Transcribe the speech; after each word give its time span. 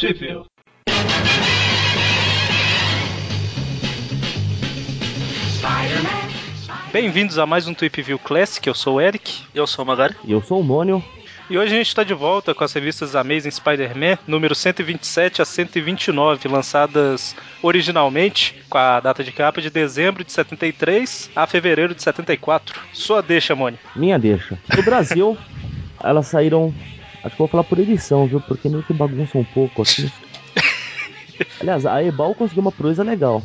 Sheffield. 0.00 0.46
Bem-vindos 6.90 7.38
a 7.38 7.44
mais 7.44 7.68
um 7.68 7.74
Tweep 7.74 8.00
View 8.00 8.18
Classic, 8.18 8.66
eu 8.66 8.72
sou 8.72 8.94
o 8.94 9.00
Eric. 9.02 9.42
Eu 9.54 9.66
sou 9.66 9.84
o 9.84 9.86
Magari. 9.86 10.16
E 10.24 10.32
eu 10.32 10.40
sou 10.40 10.60
o 10.60 10.64
Mônio. 10.64 11.04
E 11.50 11.58
hoje 11.58 11.74
a 11.74 11.76
gente 11.76 11.88
está 11.88 12.02
de 12.02 12.14
volta 12.14 12.54
com 12.54 12.64
as 12.64 12.72
revistas 12.72 13.14
Amazing 13.14 13.50
Spider-Man, 13.50 14.16
número 14.26 14.54
127 14.54 15.42
a 15.42 15.44
129, 15.44 16.48
lançadas 16.48 17.36
originalmente 17.62 18.58
com 18.70 18.78
a 18.78 19.00
data 19.00 19.22
de 19.22 19.32
capa 19.32 19.60
de 19.60 19.68
dezembro 19.68 20.24
de 20.24 20.32
73 20.32 21.30
a 21.36 21.46
fevereiro 21.46 21.94
de 21.94 22.02
74. 22.02 22.80
Sua 22.94 23.20
deixa, 23.20 23.54
Mônio. 23.54 23.78
Minha 23.94 24.18
deixa. 24.18 24.58
No 24.74 24.82
Brasil, 24.82 25.36
elas 26.02 26.26
saíram. 26.28 26.72
Acho 27.22 27.34
que 27.34 27.38
vou 27.38 27.48
falar 27.48 27.64
por 27.64 27.78
edição, 27.78 28.26
viu? 28.26 28.40
Porque 28.40 28.68
meio 28.68 28.82
que 28.82 28.92
bagunça 28.92 29.36
um 29.36 29.44
pouco 29.44 29.82
aqui. 29.82 30.10
Aliás, 31.60 31.84
a 31.86 32.02
Ebal 32.02 32.34
conseguiu 32.34 32.62
uma 32.62 32.72
proeza 32.72 33.02
legal. 33.02 33.42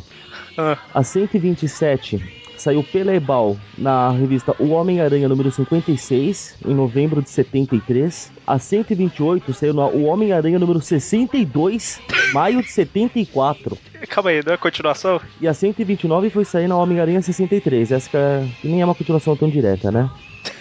Ah. 0.58 0.78
A 0.94 1.04
127 1.04 2.22
saiu 2.58 2.82
pela 2.84 3.14
Ebal 3.14 3.58
na 3.78 4.10
revista 4.12 4.56
O 4.58 4.70
Homem-Aranha 4.70 5.28
número 5.28 5.52
56, 5.52 6.56
em 6.66 6.74
novembro 6.74 7.22
de 7.22 7.30
73. 7.30 8.32
A 8.48 8.58
128 8.58 9.54
saiu 9.54 9.74
no 9.74 9.86
O 9.88 10.04
Homem-Aranha 10.06 10.58
número 10.58 10.80
62, 10.82 12.00
maio 12.34 12.62
de 12.62 12.70
74. 12.72 13.78
Calma 14.10 14.30
aí, 14.30 14.42
não 14.46 14.54
é 14.54 14.58
continuação? 14.58 15.20
E 15.42 15.48
a 15.48 15.54
129 15.54 16.30
foi 16.30 16.46
sair 16.46 16.68
na 16.68 16.78
Homem-Aranha 16.78 17.22
63. 17.22 17.92
Essa 17.92 18.10
que, 18.10 18.18
é- 18.18 18.48
que 18.62 18.68
nem 18.68 18.82
é 18.82 18.86
uma 18.86 18.96
continuação 18.96 19.36
tão 19.36 19.50
direta, 19.50 19.92
né? 19.92 20.10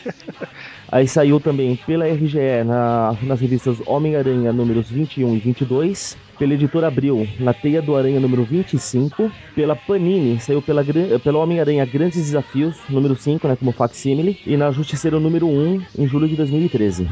Aí 0.95 1.09
saiu 1.09 1.41
também 1.41 1.75
pela 1.75 2.07
RGE 2.07 2.63
na- 2.65 3.19
nas 3.21 3.41
revistas 3.41 3.83
Homem-Aranha 3.85 4.53
números 4.53 4.89
21 4.93 5.35
e 5.35 5.41
22, 5.41 6.17
pela 6.39 6.55
editora 6.55 6.87
Abril 6.87 7.29
na 7.37 7.53
Teia 7.53 7.83
do 7.83 7.97
Aranha 7.97 8.21
número 8.21 8.45
25, 8.45 9.33
pela 9.57 9.75
Panini 9.75 10.39
saiu 10.39 10.63
pela, 10.63 10.85
pela 11.19 11.39
Homem-Aranha 11.41 11.85
Grandes 11.85 12.19
Desafios 12.19 12.77
número 12.89 13.17
5, 13.17 13.49
né, 13.49 13.57
como 13.57 13.73
facsimile, 13.73 14.39
e 14.47 14.57
na 14.57 14.71
Justiceiro 14.71 15.19
número 15.19 15.49
1 15.49 15.83
em 15.99 16.07
julho 16.07 16.29
de 16.29 16.37
2013. 16.37 17.09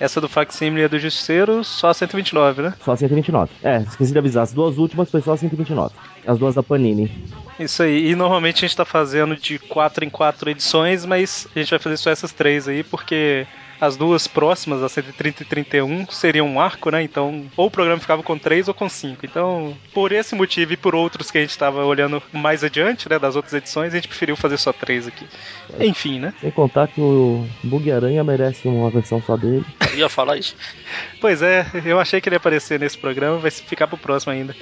Essa 0.00 0.20
do 0.20 0.28
Facsimile 0.28 0.84
é 0.84 0.88
do 0.88 0.98
Justiceiro, 0.98 1.64
só 1.64 1.92
129, 1.92 2.62
né? 2.62 2.74
Só 2.84 2.94
129. 2.94 3.50
É, 3.62 3.78
esqueci 3.78 4.12
de 4.12 4.18
avisar, 4.18 4.44
as 4.44 4.52
duas 4.52 4.78
últimas 4.78 5.10
foi 5.10 5.20
só 5.20 5.36
129. 5.36 5.94
As 6.26 6.38
duas 6.38 6.54
da 6.54 6.62
Panini. 6.62 7.10
Isso 7.58 7.82
aí. 7.82 8.10
E 8.10 8.14
normalmente 8.14 8.64
a 8.64 8.68
gente 8.68 8.76
tá 8.76 8.84
fazendo 8.84 9.36
de 9.36 9.58
4 9.58 10.04
em 10.04 10.10
4 10.10 10.50
edições, 10.50 11.04
mas 11.04 11.48
a 11.54 11.58
gente 11.58 11.70
vai 11.70 11.78
fazer 11.78 11.96
só 11.96 12.10
essas 12.10 12.32
três 12.32 12.68
aí, 12.68 12.84
porque 12.84 13.46
as 13.80 13.96
duas 13.96 14.26
próximas, 14.26 14.82
a 14.82 14.88
130 14.88 15.42
e 15.42 15.46
31, 15.46 16.06
seriam 16.10 16.46
um 16.46 16.60
arco, 16.60 16.90
né? 16.90 17.02
Então, 17.02 17.46
ou 17.56 17.66
o 17.66 17.70
programa 17.70 18.00
ficava 18.00 18.22
com 18.22 18.38
3 18.38 18.68
ou 18.68 18.74
com 18.74 18.88
5. 18.88 19.24
Então, 19.24 19.76
por 19.92 20.12
esse 20.12 20.34
motivo 20.34 20.72
e 20.72 20.76
por 20.76 20.94
outros 20.94 21.30
que 21.30 21.38
a 21.38 21.40
gente 21.40 21.56
tava 21.56 21.84
olhando 21.84 22.22
mais 22.32 22.64
adiante, 22.64 23.08
né, 23.08 23.18
das 23.18 23.36
outras 23.36 23.54
edições, 23.54 23.92
a 23.92 23.96
gente 23.96 24.08
preferiu 24.08 24.36
fazer 24.36 24.56
só 24.58 24.72
três 24.72 25.06
aqui. 25.06 25.26
Enfim, 25.80 26.18
né? 26.18 26.34
Sem 26.40 26.50
contar 26.50 26.88
que 26.88 27.00
o 27.00 27.46
Bug 27.62 27.90
Aranha 27.90 28.24
merece 28.24 28.66
uma 28.66 28.90
versão 28.90 29.22
só 29.22 29.36
dele. 29.36 29.64
Eu 29.92 29.98
ia 29.98 30.08
falar 30.08 30.36
isso. 30.36 30.56
Pois 31.20 31.42
é, 31.42 31.66
eu 31.84 31.98
achei 32.00 32.20
que 32.20 32.28
ele 32.28 32.34
ia 32.34 32.38
aparecer 32.38 32.78
nesse 32.80 32.98
programa, 32.98 33.38
vai 33.38 33.50
ficar 33.50 33.86
pro 33.86 33.96
próximo 33.96 34.32
ainda. 34.32 34.54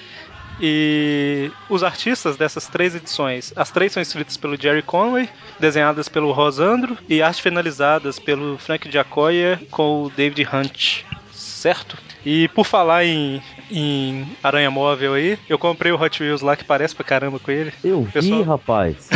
E 0.60 1.50
os 1.68 1.82
artistas 1.82 2.36
dessas 2.36 2.66
três 2.66 2.94
edições, 2.94 3.52
as 3.56 3.70
três 3.70 3.92
são 3.92 4.02
escritas 4.02 4.36
pelo 4.36 4.60
Jerry 4.60 4.82
Conway, 4.82 5.28
desenhadas 5.60 6.08
pelo 6.08 6.32
Rosandro 6.32 6.96
e 7.08 7.20
arte 7.22 7.42
finalizadas 7.42 8.18
pelo 8.18 8.56
Frank 8.58 8.90
Giacoia 8.90 9.60
com 9.70 10.04
o 10.04 10.10
David 10.10 10.48
Hunt, 10.52 11.02
certo? 11.32 11.96
E 12.24 12.48
por 12.48 12.64
falar 12.64 13.04
em, 13.04 13.40
em 13.70 14.26
Aranha 14.42 14.70
Móvel 14.70 15.14
aí, 15.14 15.38
eu 15.48 15.58
comprei 15.58 15.92
o 15.92 16.00
Hot 16.00 16.22
Wheels 16.22 16.40
lá 16.42 16.56
que 16.56 16.64
parece 16.64 16.94
pra 16.94 17.04
caramba 17.04 17.38
com 17.38 17.50
ele. 17.50 17.72
Eu 17.84 18.02
vi, 18.02 18.12
Pessoal- 18.12 18.42
rapaz. 18.42 19.08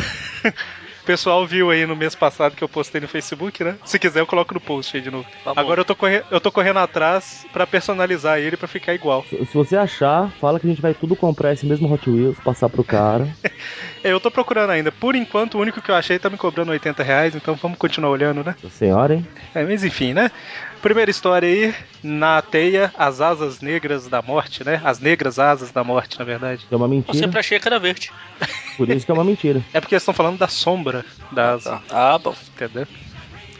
O 1.10 1.12
pessoal 1.12 1.44
viu 1.44 1.70
aí 1.72 1.84
no 1.86 1.96
mês 1.96 2.14
passado 2.14 2.54
que 2.54 2.62
eu 2.62 2.68
postei 2.68 3.00
no 3.00 3.08
Facebook, 3.08 3.64
né? 3.64 3.74
Se 3.84 3.98
quiser 3.98 4.20
eu 4.20 4.26
coloco 4.28 4.54
no 4.54 4.60
post 4.60 4.96
aí 4.96 5.02
de 5.02 5.10
novo. 5.10 5.26
Tá. 5.42 5.52
Agora 5.56 5.80
eu 5.80 5.84
tô, 5.84 5.96
corre- 5.96 6.22
eu 6.30 6.40
tô 6.40 6.52
correndo 6.52 6.78
atrás 6.78 7.44
pra 7.52 7.66
personalizar 7.66 8.38
ele 8.38 8.56
pra 8.56 8.68
ficar 8.68 8.94
igual. 8.94 9.24
Se 9.28 9.44
se 9.44 9.54
você 9.54 9.76
achar, 9.76 10.30
fala 10.40 10.60
que 10.60 10.68
a 10.68 10.70
gente 10.70 10.80
vai 10.80 10.94
tudo 10.94 11.16
comprar 11.16 11.52
esse 11.52 11.66
mesmo 11.66 11.92
Hot 11.92 12.08
Wheels, 12.08 12.38
passar 12.44 12.68
pro 12.68 12.84
cara. 12.84 13.26
É, 13.42 13.50
Eu 14.12 14.20
tô 14.20 14.30
procurando 14.30 14.70
ainda. 14.70 14.92
Por 14.92 15.16
enquanto, 15.16 15.56
o 15.56 15.60
único 15.60 15.82
que 15.82 15.90
eu 15.90 15.94
achei 15.96 16.16
tá 16.18 16.30
me 16.30 16.36
cobrando 16.36 16.70
80 16.70 17.02
reais, 17.02 17.34
então 17.34 17.56
vamos 17.56 17.76
continuar 17.76 18.10
olhando, 18.10 18.44
né? 18.44 18.54
Senhora, 18.70 19.14
hein? 19.14 19.26
É, 19.54 19.64
mas 19.64 19.82
enfim, 19.82 20.14
né? 20.14 20.30
Primeira 20.82 21.10
história 21.10 21.46
aí, 21.46 21.74
na 22.02 22.40
teia, 22.40 22.90
as 22.96 23.20
asas 23.20 23.60
negras 23.60 24.08
da 24.08 24.22
morte, 24.22 24.64
né? 24.64 24.80
As 24.82 24.98
negras 24.98 25.38
asas 25.38 25.70
da 25.70 25.84
morte, 25.84 26.18
na 26.18 26.24
verdade. 26.24 26.66
É 26.70 26.74
uma 26.76 26.86
Eu 26.86 26.88
mentira. 26.88 27.18
sempre 27.18 27.38
achei 27.38 27.60
que 27.60 27.68
era 27.68 27.78
verde. 27.78 28.10
Por 28.78 28.88
isso 28.88 29.04
que 29.04 29.12
é 29.12 29.14
uma 29.14 29.24
mentira. 29.24 29.62
É 29.74 29.80
porque 29.80 29.94
eles 29.94 30.02
estão 30.02 30.14
falando 30.14 30.38
da 30.38 30.48
sombra 30.48 31.04
da 31.30 31.52
asa, 31.52 31.82
Ah, 31.90 32.18
bom. 32.18 32.34
entendeu? 32.54 32.86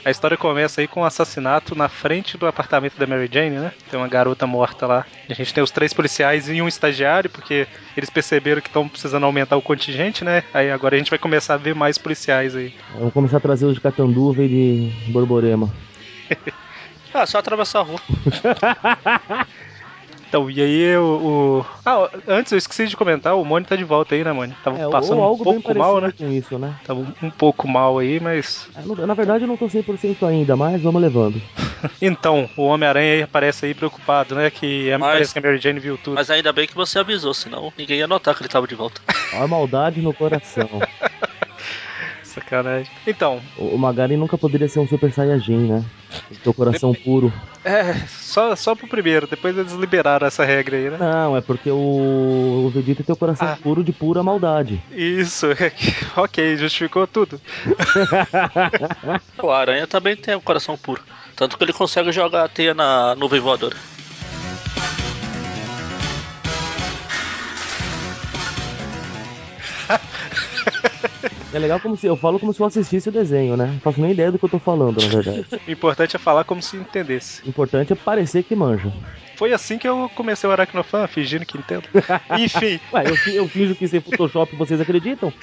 A 0.03 0.11
história 0.11 0.35
começa 0.35 0.81
aí 0.81 0.89
com 0.89 1.03
um 1.03 1.05
assassinato 1.05 1.75
na 1.75 1.91
frente 1.91 2.39
do 2.39 2.47
apartamento 2.47 2.97
da 2.99 3.07
Mary 3.07 3.29
Jane, 3.31 3.51
né? 3.59 3.71
Tem 3.91 4.01
uma 4.01 4.09
garota 4.09 4.47
morta 4.47 4.87
lá. 4.87 5.05
A 5.29 5.35
gente 5.35 5.53
tem 5.53 5.63
os 5.63 5.71
três 5.71 5.93
policiais 5.93 6.49
e 6.49 6.63
um 6.63 6.67
estagiário, 6.67 7.29
porque 7.29 7.67
eles 7.95 8.09
perceberam 8.09 8.63
que 8.63 8.69
estão 8.69 8.89
precisando 8.89 9.27
aumentar 9.27 9.59
o 9.59 9.63
contingente, 9.63 10.25
né? 10.25 10.43
Aí 10.55 10.71
agora 10.71 10.95
a 10.95 10.99
gente 10.99 11.11
vai 11.11 11.19
começar 11.19 11.53
a 11.53 11.59
ver 11.59 11.75
mais 11.75 11.99
policiais 11.99 12.57
aí. 12.57 12.75
Vamos 12.95 13.13
começar 13.13 13.37
a 13.37 13.41
trazer 13.41 13.67
os 13.67 13.75
de 13.75 13.81
Catanduva 13.83 14.43
e 14.43 14.49
de 14.49 15.13
Borborema. 15.13 15.71
Ah, 17.13 17.27
só 17.27 17.39
atravessar 17.39 17.81
a 17.81 17.83
rua. 17.83 18.01
Então, 20.29 20.49
e 20.49 20.63
aí 20.63 20.97
o. 20.97 21.65
o- 21.65 21.67
Ah, 21.85 22.09
antes 22.29 22.53
eu 22.53 22.59
esqueci 22.59 22.87
de 22.87 22.97
comentar, 22.97 23.35
o 23.37 23.45
Mônio 23.45 23.69
tá 23.69 23.75
de 23.75 23.83
volta 23.83 24.15
aí, 24.15 24.23
né, 24.23 24.31
Mônio? 24.31 24.55
Tava 24.63 24.79
É, 24.81 24.89
passando 24.89 25.21
um 25.21 25.37
pouco 25.37 25.77
mal, 25.77 26.01
né? 26.01 26.13
com 26.17 26.31
isso, 26.31 26.57
né? 26.57 26.73
Tava 26.85 27.01
um- 27.21 27.31
pouco 27.33 27.67
mal 27.67 27.99
aí, 27.99 28.21
mas. 28.21 28.69
É, 28.77 29.07
Na 29.07 29.15
verdade 29.15 29.43
eu 29.43 29.49
não 29.49 29.57
tô 29.57 29.69
100% 29.69 30.25
ainda, 30.25 30.57
mas 30.57 30.81
vamos 30.81 31.03
levando. 31.03 31.43
Então, 32.01 32.49
o 32.57 32.67
Homem-Aranha 32.67 33.15
aí 33.15 33.23
aparece 33.23 33.67
aí 33.67 33.75
preocupado, 33.75 34.37
né? 34.37 34.51
Que 34.51 34.91
Mas- 35.01 35.13
parece 35.15 35.33
que 35.33 35.39
a 35.41 35.43
Mary 35.43 35.59
Jane 35.59 35.81
viu 35.81 35.99
tudo. 35.99 36.15
Mas 36.15 36.31
ainda 36.31 36.53
bem 36.53 36.67
que 36.69 36.75
você 36.77 37.01
avisou, 37.01 37.35
senão 37.35 37.73
ninguém 37.77 37.99
ia 37.99 38.07
notar 38.07 38.33
que 38.37 38.43
ele 38.43 38.49
tava 38.49 38.69
de 38.69 38.75
volta. 38.77 39.01
Olha 39.33 39.43
a 39.45 39.49
maldade 39.49 40.01
no 40.01 40.15
coração. 40.15 40.69
Sacanagem. 42.31 42.91
Então, 43.07 43.41
O 43.59 43.75
o 43.75 43.79
Magari 43.79 44.17
nunca 44.17 44.39
poderia 44.39 44.69
ser 44.69 44.81
um 44.81 44.89
Super 44.89 45.13
Saiyajin, 45.13 45.69
né? 45.69 45.85
Teu 46.43 46.53
coração 46.55 46.95
puro. 46.95 47.33
é, 47.65 47.95
só, 48.09 48.55
só 48.57 48.75
pro 48.75 48.89
primeiro, 48.89 49.27
depois 49.27 49.57
eles 49.57 49.73
liberaram 49.73 50.27
essa 50.27 50.45
regra 50.45 50.77
aí, 50.77 50.91
né? 50.91 50.97
Não, 50.99 51.37
é 51.37 51.41
porque 51.41 51.71
o, 51.71 52.65
o 52.67 52.71
Vegeta 52.75 53.05
tem 53.05 53.13
o 53.13 53.17
coração 53.19 53.47
Ah. 53.49 53.59
puro 53.63 53.85
de 53.85 53.93
pura 53.93 54.23
maldade. 54.23 54.83
Isso, 54.91 55.47
ok, 56.17 56.57
justificou 56.57 57.07
tudo. 57.07 57.41
O 59.43 59.51
Aranha 59.51 59.87
também 59.87 60.17
tem 60.17 60.35
o 60.35 60.41
coração 60.41 60.77
puro. 60.77 61.03
Tanto 61.37 61.57
que 61.57 61.65
ele 61.65 61.73
consegue 61.73 62.13
jogar 62.13 62.45
a 62.45 62.49
teia 62.49 62.75
na 62.75 63.15
nuvem 63.15 63.41
voadora. 63.41 63.77
É 71.53 71.59
legal 71.59 71.81
como 71.81 71.97
se 71.97 72.07
eu 72.07 72.17
falo 72.17 72.39
como 72.39 72.53
se 72.53 72.61
eu 72.61 72.67
assistisse 72.67 73.09
o 73.09 73.13
desenho, 73.13 73.57
né? 73.57 73.67
Não 73.67 73.81
faço 73.81 74.01
nem 74.01 74.13
ideia 74.13 74.31
do 74.31 74.39
que 74.39 74.45
eu 74.45 74.49
tô 74.49 74.59
falando, 74.59 75.01
na 75.01 75.09
verdade. 75.09 75.47
O 75.67 75.71
importante 75.71 76.17
é 76.17 76.19
falar 76.19 76.45
como 76.45 76.63
se 76.63 76.77
entendesse. 76.77 77.43
O 77.45 77.49
importante 77.49 77.93
é 77.93 77.97
parecer 77.97 78.43
que 78.45 78.55
manja. 78.55 78.93
Foi 79.37 79.53
assim 79.53 79.79
que 79.79 79.89
eu 79.89 80.11
comecei 80.15 80.49
o 80.49 80.53
Aracnofan, 80.53 81.07
fingindo 81.07 81.47
que 81.47 81.59
entendo. 81.59 81.85
Enfim, 82.39 82.79
Ué, 82.93 83.05
eu, 83.07 83.35
eu 83.35 83.49
finjo 83.49 83.75
que 83.75 83.89
sem 83.89 84.01
Photoshop 84.01 84.55
vocês 84.57 84.81
acreditam? 84.81 85.33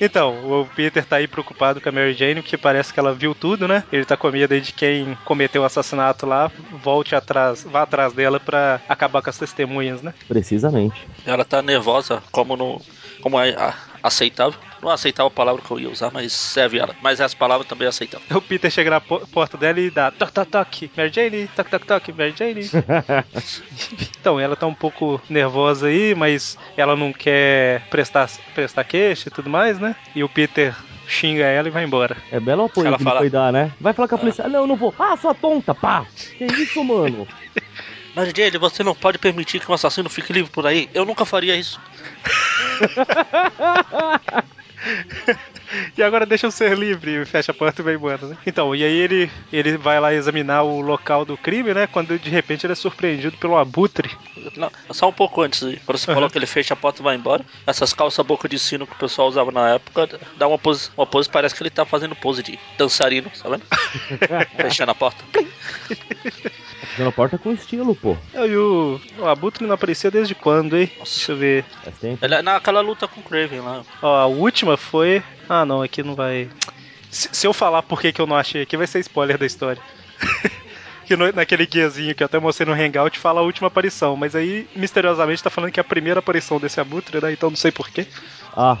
Então, 0.00 0.34
o 0.60 0.66
Peter 0.66 1.04
tá 1.04 1.16
aí 1.16 1.26
preocupado 1.26 1.80
com 1.80 1.88
a 1.88 1.92
Mary 1.92 2.12
Jane, 2.12 2.42
porque 2.42 2.58
parece 2.58 2.92
que 2.92 3.00
ela 3.00 3.14
viu 3.14 3.34
tudo, 3.34 3.66
né? 3.66 3.82
Ele 3.90 4.04
tá 4.04 4.16
com 4.16 4.30
medo 4.30 4.52
aí 4.52 4.60
de 4.60 4.72
quem 4.72 5.16
cometeu 5.24 5.62
o 5.62 5.64
assassinato 5.64 6.26
lá 6.26 6.50
volte 6.82 7.14
atrás, 7.14 7.64
vá 7.64 7.82
atrás 7.82 8.12
dela 8.12 8.38
pra 8.38 8.80
acabar 8.88 9.22
com 9.22 9.30
as 9.30 9.38
testemunhas, 9.38 10.02
né? 10.02 10.12
Precisamente. 10.28 11.06
Ela 11.24 11.44
tá 11.44 11.62
nervosa, 11.62 12.22
como 12.30 12.56
não. 12.56 12.80
Como 13.26 13.40
é 13.40 13.56
ah, 13.58 13.74
aceitável. 14.04 14.54
Não 14.80 14.88
aceitável 14.88 15.26
a 15.26 15.30
palavra 15.32 15.60
que 15.60 15.68
eu 15.68 15.80
ia 15.80 15.90
usar, 15.90 16.12
mas 16.12 16.32
serve 16.32 16.78
ela. 16.78 16.94
Mas 17.02 17.18
essa 17.18 17.34
palavra 17.34 17.66
também 17.66 17.86
é 17.86 17.88
aceitável. 17.88 18.24
O 18.30 18.40
Peter 18.40 18.70
chega 18.70 18.88
na 18.88 19.00
po- 19.00 19.26
porta 19.26 19.58
dela 19.58 19.80
e 19.80 19.90
dá 19.90 20.12
toc 20.12 20.30
toc 20.30 20.48
toc, 20.48 20.82
Mary 20.96 21.10
Jane, 21.12 21.48
toc 21.48 21.68
toc 21.68 21.84
toc, 21.84 22.08
Mary 22.16 22.32
Jane. 22.38 22.70
então, 24.20 24.38
ela 24.38 24.54
tá 24.54 24.64
um 24.68 24.74
pouco 24.74 25.20
nervosa 25.28 25.88
aí, 25.88 26.14
mas 26.14 26.56
ela 26.76 26.94
não 26.94 27.12
quer 27.12 27.82
prestar, 27.88 28.30
prestar 28.54 28.84
queixa 28.84 29.28
e 29.28 29.32
tudo 29.32 29.50
mais, 29.50 29.80
né? 29.80 29.96
E 30.14 30.22
o 30.22 30.28
Peter 30.28 30.72
xinga 31.08 31.46
ela 31.46 31.66
e 31.66 31.70
vai 31.72 31.82
embora. 31.82 32.16
É 32.30 32.38
belo 32.38 32.66
apoio 32.66 32.86
Ela 32.86 32.96
que 32.96 33.02
ele 33.02 33.08
fala- 33.10 33.20
foi 33.22 33.30
dar, 33.30 33.52
né? 33.52 33.72
Vai 33.80 33.92
falar 33.92 34.06
com 34.06 34.14
a 34.14 34.18
polícia. 34.18 34.44
Ah, 34.44 34.48
não, 34.48 34.60
eu 34.60 34.66
não 34.68 34.76
vou. 34.76 34.94
Ah, 34.96 35.16
sua 35.16 35.34
tonta, 35.34 35.74
pá! 35.74 36.06
Que 36.38 36.44
isso, 36.44 36.84
mano? 36.84 37.26
Mas 38.16 38.32
Jane, 38.34 38.56
você 38.56 38.82
não 38.82 38.94
pode 38.94 39.18
permitir 39.18 39.60
que 39.60 39.70
um 39.70 39.74
assassino 39.74 40.08
fique 40.08 40.32
livre 40.32 40.50
por 40.50 40.66
aí. 40.66 40.88
Eu 40.94 41.04
nunca 41.04 41.26
faria 41.26 41.54
isso. 41.54 41.78
e 45.96 46.02
agora 46.02 46.26
deixa 46.26 46.46
eu 46.46 46.50
ser 46.50 46.76
livre, 46.76 47.24
fecha 47.24 47.52
a 47.52 47.54
porta 47.54 47.80
e 47.80 47.84
vai 47.84 47.94
embora, 47.94 48.26
né? 48.26 48.36
Então, 48.46 48.74
e 48.74 48.84
aí 48.84 48.96
ele, 48.96 49.30
ele 49.52 49.76
vai 49.76 49.98
lá 49.98 50.12
examinar 50.12 50.62
o 50.62 50.80
local 50.80 51.24
do 51.24 51.36
crime, 51.36 51.72
né? 51.72 51.86
Quando 51.86 52.18
de 52.18 52.30
repente 52.30 52.66
ele 52.66 52.72
é 52.72 52.76
surpreendido 52.76 53.36
pelo 53.38 53.56
abutre. 53.56 54.10
Não, 54.56 54.70
só 54.90 55.08
um 55.08 55.12
pouco 55.12 55.42
antes, 55.42 55.60
quando 55.84 55.98
você 55.98 56.12
falou 56.12 56.30
que 56.30 56.38
ele 56.38 56.46
fecha 56.46 56.74
a 56.74 56.76
porta 56.76 57.00
e 57.00 57.04
vai 57.04 57.16
embora, 57.16 57.44
essas 57.66 57.92
calças 57.92 58.26
boca 58.26 58.48
de 58.48 58.58
sino 58.58 58.86
que 58.86 58.92
o 58.92 58.98
pessoal 58.98 59.28
usava 59.28 59.50
na 59.52 59.74
época, 59.74 60.08
dá 60.36 60.48
uma 60.48 60.58
pose, 60.58 60.90
uma 60.96 61.06
pose 61.06 61.28
parece 61.28 61.54
que 61.54 61.62
ele 61.62 61.70
tá 61.70 61.84
fazendo 61.84 62.14
pose 62.14 62.42
de 62.42 62.58
dançarino, 62.76 63.30
tá 63.30 63.48
vendo? 63.48 63.62
Fechando 64.56 64.90
a 64.90 64.94
porta. 64.94 65.24
Fechando 66.80 67.08
a 67.08 67.12
porta 67.12 67.38
com 67.38 67.52
estilo, 67.52 67.94
pô. 67.94 68.16
E 68.34 68.56
o, 68.56 69.00
o 69.18 69.26
abutre 69.26 69.66
não 69.66 69.74
aparecia 69.74 70.10
desde 70.10 70.34
quando, 70.34 70.76
hein? 70.76 70.90
Deixa 70.96 71.32
eu 71.32 71.36
ver. 71.36 71.64
Faz 71.84 71.96
tempo. 71.98 72.24
Ele 72.24 72.34
é 72.34 72.42
naquela 72.42 72.80
luta 72.80 73.06
com 73.06 73.20
o 73.20 73.22
Craven 73.22 73.60
lá. 73.60 73.82
Ó, 74.02 74.16
a 74.16 74.26
última 74.26 74.76
foi. 74.76 75.22
Ah, 75.48 75.64
não, 75.64 75.82
aqui 75.82 76.02
não 76.02 76.14
vai. 76.14 76.48
Se, 77.10 77.28
se 77.32 77.46
eu 77.46 77.52
falar 77.52 77.82
por 77.82 78.00
que, 78.00 78.12
que 78.12 78.20
eu 78.20 78.26
não 78.26 78.36
achei 78.36 78.62
aqui, 78.62 78.76
vai 78.76 78.86
ser 78.86 78.98
spoiler 79.00 79.38
da 79.38 79.46
história. 79.46 79.80
que 81.06 81.16
no- 81.16 81.32
naquele 81.32 81.66
guiazinho 81.66 82.14
que 82.14 82.22
eu 82.22 82.26
até 82.26 82.38
mostrei 82.38 82.66
no 82.66 82.72
Hangout 82.80 83.18
fala 83.18 83.40
a 83.40 83.44
última 83.44 83.68
aparição, 83.68 84.16
mas 84.16 84.34
aí 84.34 84.66
misteriosamente 84.74 85.42
tá 85.42 85.50
falando 85.50 85.70
que 85.70 85.78
é 85.80 85.82
a 85.82 85.84
primeira 85.84 86.18
aparição 86.20 86.58
desse 86.58 86.80
abutre, 86.80 87.20
né? 87.20 87.32
Então 87.32 87.48
não 87.50 87.56
sei 87.56 87.70
porquê. 87.70 88.06
Ah, 88.56 88.76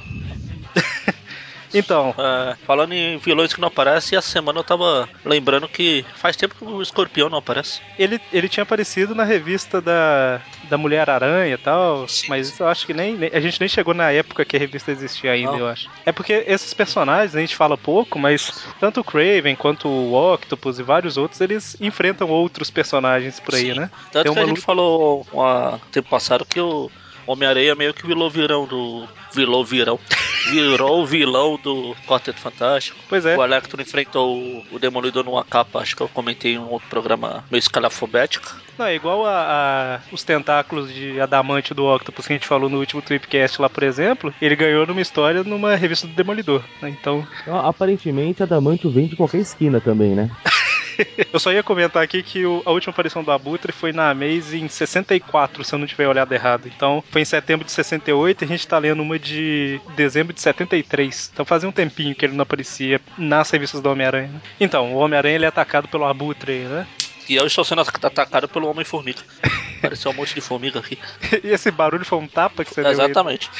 Então, 1.78 2.14
É, 2.18 2.56
falando 2.66 2.92
em 2.92 3.18
vilões 3.18 3.52
que 3.52 3.60
não 3.60 3.68
aparecem, 3.68 4.16
essa 4.16 4.28
semana 4.30 4.58
eu 4.60 4.64
tava 4.64 5.08
lembrando 5.24 5.68
que 5.68 6.04
faz 6.14 6.36
tempo 6.36 6.54
que 6.54 6.64
o 6.64 6.80
escorpião 6.82 7.28
não 7.28 7.38
aparece. 7.38 7.80
ele, 7.98 8.20
ele 8.32 8.48
tinha 8.48 8.62
aparecido 8.62 9.14
na 9.14 9.24
revista 9.24 9.80
da, 9.80 10.40
da 10.64 10.78
Mulher 10.78 11.08
Aranha 11.10 11.54
e 11.54 11.58
tal, 11.58 12.08
Sim. 12.08 12.26
mas 12.28 12.58
eu 12.58 12.66
acho 12.68 12.86
que 12.86 12.94
nem, 12.94 13.16
nem- 13.16 13.30
a 13.32 13.40
gente 13.40 13.60
nem 13.60 13.68
chegou 13.68 13.94
na 13.94 14.10
época 14.10 14.44
que 14.44 14.56
a 14.56 14.58
revista 14.58 14.90
existia 14.90 15.32
ainda, 15.32 15.52
Não. 15.52 15.58
eu 15.60 15.68
acho. 15.68 15.88
É 16.04 16.12
porque 16.12 16.44
esses 16.46 16.72
personagens 16.74 17.34
a 17.34 17.40
gente 17.40 17.56
fala 17.56 17.76
pouco, 17.76 18.18
mas 18.18 18.66
tanto 18.80 19.00
o 19.00 19.04
Craven 19.04 19.56
quanto 19.56 19.88
o 19.88 20.14
Octopus 20.34 20.78
e 20.78 20.82
vários 20.82 21.16
outros, 21.16 21.40
eles 21.40 21.76
enfrentam 21.80 22.28
outros 22.28 22.70
personagens 22.70 23.38
por 23.40 23.54
aí, 23.54 23.72
Sim. 23.72 23.80
né? 23.80 23.90
Tanto 24.10 24.24
Tem 24.24 24.32
que 24.32 24.38
a 24.38 24.42
gente 24.42 24.50
luta- 24.50 24.62
falou 24.62 25.26
uma 25.32 25.80
tempo 25.90 26.08
passado 26.08 26.44
que 26.44 26.60
o 26.60 26.90
Homem-Areia 27.26 27.74
meio 27.74 27.92
que 27.94 28.06
virou 28.06 28.30
virão 28.30 28.66
do. 28.66 29.06
Virou 29.34 29.64
virão. 29.64 29.98
Virou 30.46 31.02
o 31.02 31.06
vilão 31.06 31.58
do 31.60 31.92
Quarteto 32.06 32.38
Fantástico. 32.38 32.96
Pois 33.08 33.26
é. 33.26 33.36
O 33.36 33.42
Electro 33.42 33.82
enfrentou 33.82 34.38
o, 34.38 34.64
o 34.70 34.78
Demolidor 34.78 35.24
numa 35.24 35.42
capa, 35.44 35.80
acho 35.80 35.96
que 35.96 36.02
eu 36.02 36.08
comentei 36.08 36.54
em 36.54 36.58
um 36.58 36.70
outro 36.70 36.88
programa 36.88 37.42
meio 37.50 37.58
escalafobética. 37.58 38.52
Não, 38.78 38.86
é 38.86 38.94
igual 38.94 39.26
a, 39.26 39.32
a- 39.40 40.00
os 40.12 40.22
tentáculos 40.22 40.92
de 40.94 41.20
adamante 41.20 41.74
do 41.74 41.84
Octopus 41.92 42.28
que 42.28 42.32
a 42.32 42.36
gente 42.36 42.46
falou 42.46 42.70
no 42.70 42.78
último 42.78 43.02
Tripcast 43.02 43.60
lá, 43.60 43.68
por 43.68 43.82
exemplo. 43.82 44.32
Ele 44.40 44.54
ganhou 44.54 44.86
numa 44.86 45.00
história 45.00 45.42
numa 45.42 45.74
revista 45.74 46.06
do 46.06 46.12
Demolidor. 46.14 46.62
né? 46.80 46.90
Então, 46.90 47.26
então, 47.42 47.58
aparentemente 47.66 48.40
Adamantio 48.44 48.88
vem 48.88 49.08
de 49.08 49.16
qualquer 49.16 49.38
esquina 49.38 49.80
também, 49.80 50.14
né? 50.14 50.30
eu 51.32 51.38
só 51.38 51.52
ia 51.52 51.62
comentar 51.62 52.02
aqui 52.02 52.22
que 52.22 52.44
o- 52.46 52.62
a 52.64 52.70
última 52.70 52.90
aparição 52.90 53.22
do 53.22 53.30
Abutre 53.30 53.72
foi 53.72 53.92
na 53.92 54.10
Amazing 54.10 54.68
64, 54.68 55.64
se 55.64 55.74
eu 55.74 55.78
não 55.78 55.86
tiver 55.86 56.08
olhado 56.08 56.32
errado. 56.32 56.70
Então, 56.74 57.02
foi 57.10 57.22
em 57.22 57.24
setembro 57.24 57.64
de 57.64 57.72
68 57.72 58.42
e 58.42 58.44
a 58.44 58.48
gente 58.48 58.66
tá 58.66 58.78
lendo 58.78 59.02
uma 59.02 59.18
de 59.18 59.80
dezembro 59.96 60.32
de 60.32 60.40
73. 60.40 61.30
Então, 61.32 61.44
fazia 61.44 61.68
um 61.68 61.72
tempinho 61.72 62.14
que 62.14 62.24
ele 62.24 62.34
não 62.34 62.42
aparecia 62.42 63.00
nas 63.18 63.50
revistas 63.50 63.80
do 63.80 63.90
Homem-Aranha. 63.90 64.28
né? 64.28 64.40
Então, 64.60 64.92
o 64.94 64.96
Homem-Aranha 64.98 65.34
ele 65.36 65.44
é 65.44 65.48
atacado 65.48 65.88
pelo 65.88 66.04
Abutre, 66.04 66.60
né? 66.60 66.86
E 67.28 67.34
eu 67.36 67.46
estou 67.46 67.64
sendo 67.64 67.80
atacado 67.80 68.48
pelo 68.48 68.68
Homem-Formiga. 68.68 69.20
Apareceu 69.78 70.10
um 70.10 70.14
monte 70.14 70.34
de 70.34 70.40
formiga 70.40 70.80
aqui. 70.80 70.98
E 71.44 71.48
esse 71.48 71.70
barulho 71.70 72.04
foi 72.04 72.18
um 72.18 72.26
tapa 72.26 72.64
que 72.64 72.72
você 72.74 72.80
deu 72.82 72.90
aí? 72.90 72.94
Exatamente. 72.94 73.50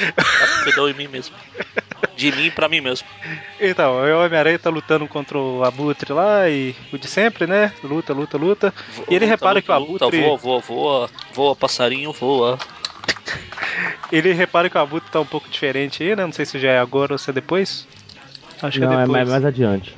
Que 0.64 0.72
deu 0.74 0.88
em 0.88 0.94
mim 0.94 1.08
mesmo. 1.08 1.34
De 2.16 2.32
mim 2.32 2.50
pra 2.50 2.68
mim 2.68 2.80
mesmo. 2.80 3.06
Então, 3.60 3.92
o 3.96 4.24
Homem-Aranha 4.24 4.58
tá 4.58 4.70
lutando 4.70 5.06
contra 5.06 5.38
o 5.38 5.62
Abutre 5.62 6.12
lá 6.12 6.48
e 6.48 6.74
o 6.92 6.98
de 6.98 7.06
sempre, 7.06 7.46
né? 7.46 7.72
Luta, 7.84 8.12
luta, 8.12 8.38
luta. 8.38 8.74
E 9.08 9.14
ele 9.14 9.26
Luta, 9.26 9.26
repara 9.26 9.62
que 9.62 9.70
o 9.70 9.78
luta, 9.78 10.04
Abutre. 10.06 10.22
Voa, 10.22 10.36
voa, 10.36 10.60
voa. 10.60 11.10
Voa, 11.34 11.54
passarinho, 11.56 12.12
voa. 12.12 12.58
Ele 14.10 14.32
repara 14.32 14.70
que 14.70 14.76
o 14.78 14.80
Abutre 14.80 15.10
tá 15.10 15.20
um 15.20 15.26
pouco 15.26 15.48
diferente 15.48 16.02
aí, 16.02 16.14
né? 16.14 16.24
Não 16.24 16.32
sei 16.32 16.44
se 16.46 16.58
já 16.58 16.70
é 16.70 16.78
agora 16.78 17.12
ou 17.14 17.18
se 17.18 17.28
é 17.30 17.32
depois. 17.32 17.86
Acho 18.62 18.80
Não, 18.80 18.88
que 18.88 18.94
é 18.94 18.96
é 18.96 19.00
depois. 19.00 19.08
mais, 19.10 19.28
mais 19.28 19.44
adiante. 19.44 19.94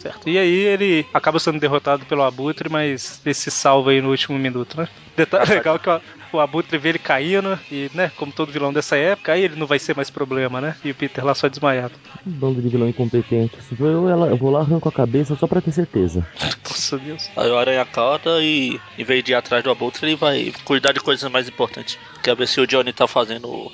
Certo. 0.00 0.28
E 0.28 0.38
aí 0.38 0.54
ele 0.66 1.06
acaba 1.12 1.38
sendo 1.38 1.60
derrotado 1.60 2.06
pelo 2.06 2.22
Abutre, 2.22 2.70
mas 2.70 3.20
ele 3.24 3.34
se 3.34 3.50
salva 3.50 3.90
aí 3.90 4.00
no 4.00 4.08
último 4.10 4.38
minuto, 4.38 4.76
né? 4.80 4.88
Detalhe 5.14 5.50
legal 5.52 5.78
que 5.78 5.90
o, 5.90 6.00
o 6.32 6.40
Abutre 6.40 6.78
vê 6.78 6.88
ele 6.90 6.98
caindo 6.98 7.58
e, 7.70 7.90
né, 7.92 8.10
como 8.16 8.32
todo 8.32 8.50
vilão 8.50 8.72
dessa 8.72 8.96
época, 8.96 9.32
aí 9.32 9.42
ele 9.42 9.56
não 9.56 9.66
vai 9.66 9.78
ser 9.78 9.94
mais 9.94 10.08
problema, 10.08 10.58
né? 10.58 10.74
E 10.82 10.90
o 10.90 10.94
Peter 10.94 11.22
lá 11.22 11.34
só 11.34 11.48
desmaiado. 11.48 11.92
Um 12.26 12.30
bando 12.30 12.62
de 12.62 12.68
vilão 12.70 12.88
incompetente. 12.88 13.58
Eu, 13.78 14.08
ela- 14.08 14.28
eu 14.28 14.36
vou 14.38 14.50
lá 14.50 14.60
arranco 14.60 14.88
a 14.88 14.92
cabeça 14.92 15.36
só 15.36 15.46
pra 15.46 15.60
ter 15.60 15.72
certeza. 15.72 16.26
Nossa 16.66 16.96
Deus. 16.98 17.30
Aí 17.36 17.50
o 17.50 17.58
aranha 17.58 17.82
acorda 17.82 18.42
e, 18.42 18.80
em 18.96 19.04
vez 19.04 19.22
de 19.22 19.32
ir 19.32 19.34
atrás 19.34 19.62
do 19.62 19.70
abutre, 19.70 20.06
ele 20.06 20.16
vai 20.16 20.50
cuidar 20.64 20.92
de 20.92 21.00
coisas 21.00 21.30
mais 21.30 21.46
importantes. 21.46 21.98
Quer 22.22 22.34
ver 22.34 22.48
se 22.48 22.58
o 22.58 22.66
Johnny 22.66 22.92
tá 22.94 23.06
fazendo. 23.06 23.70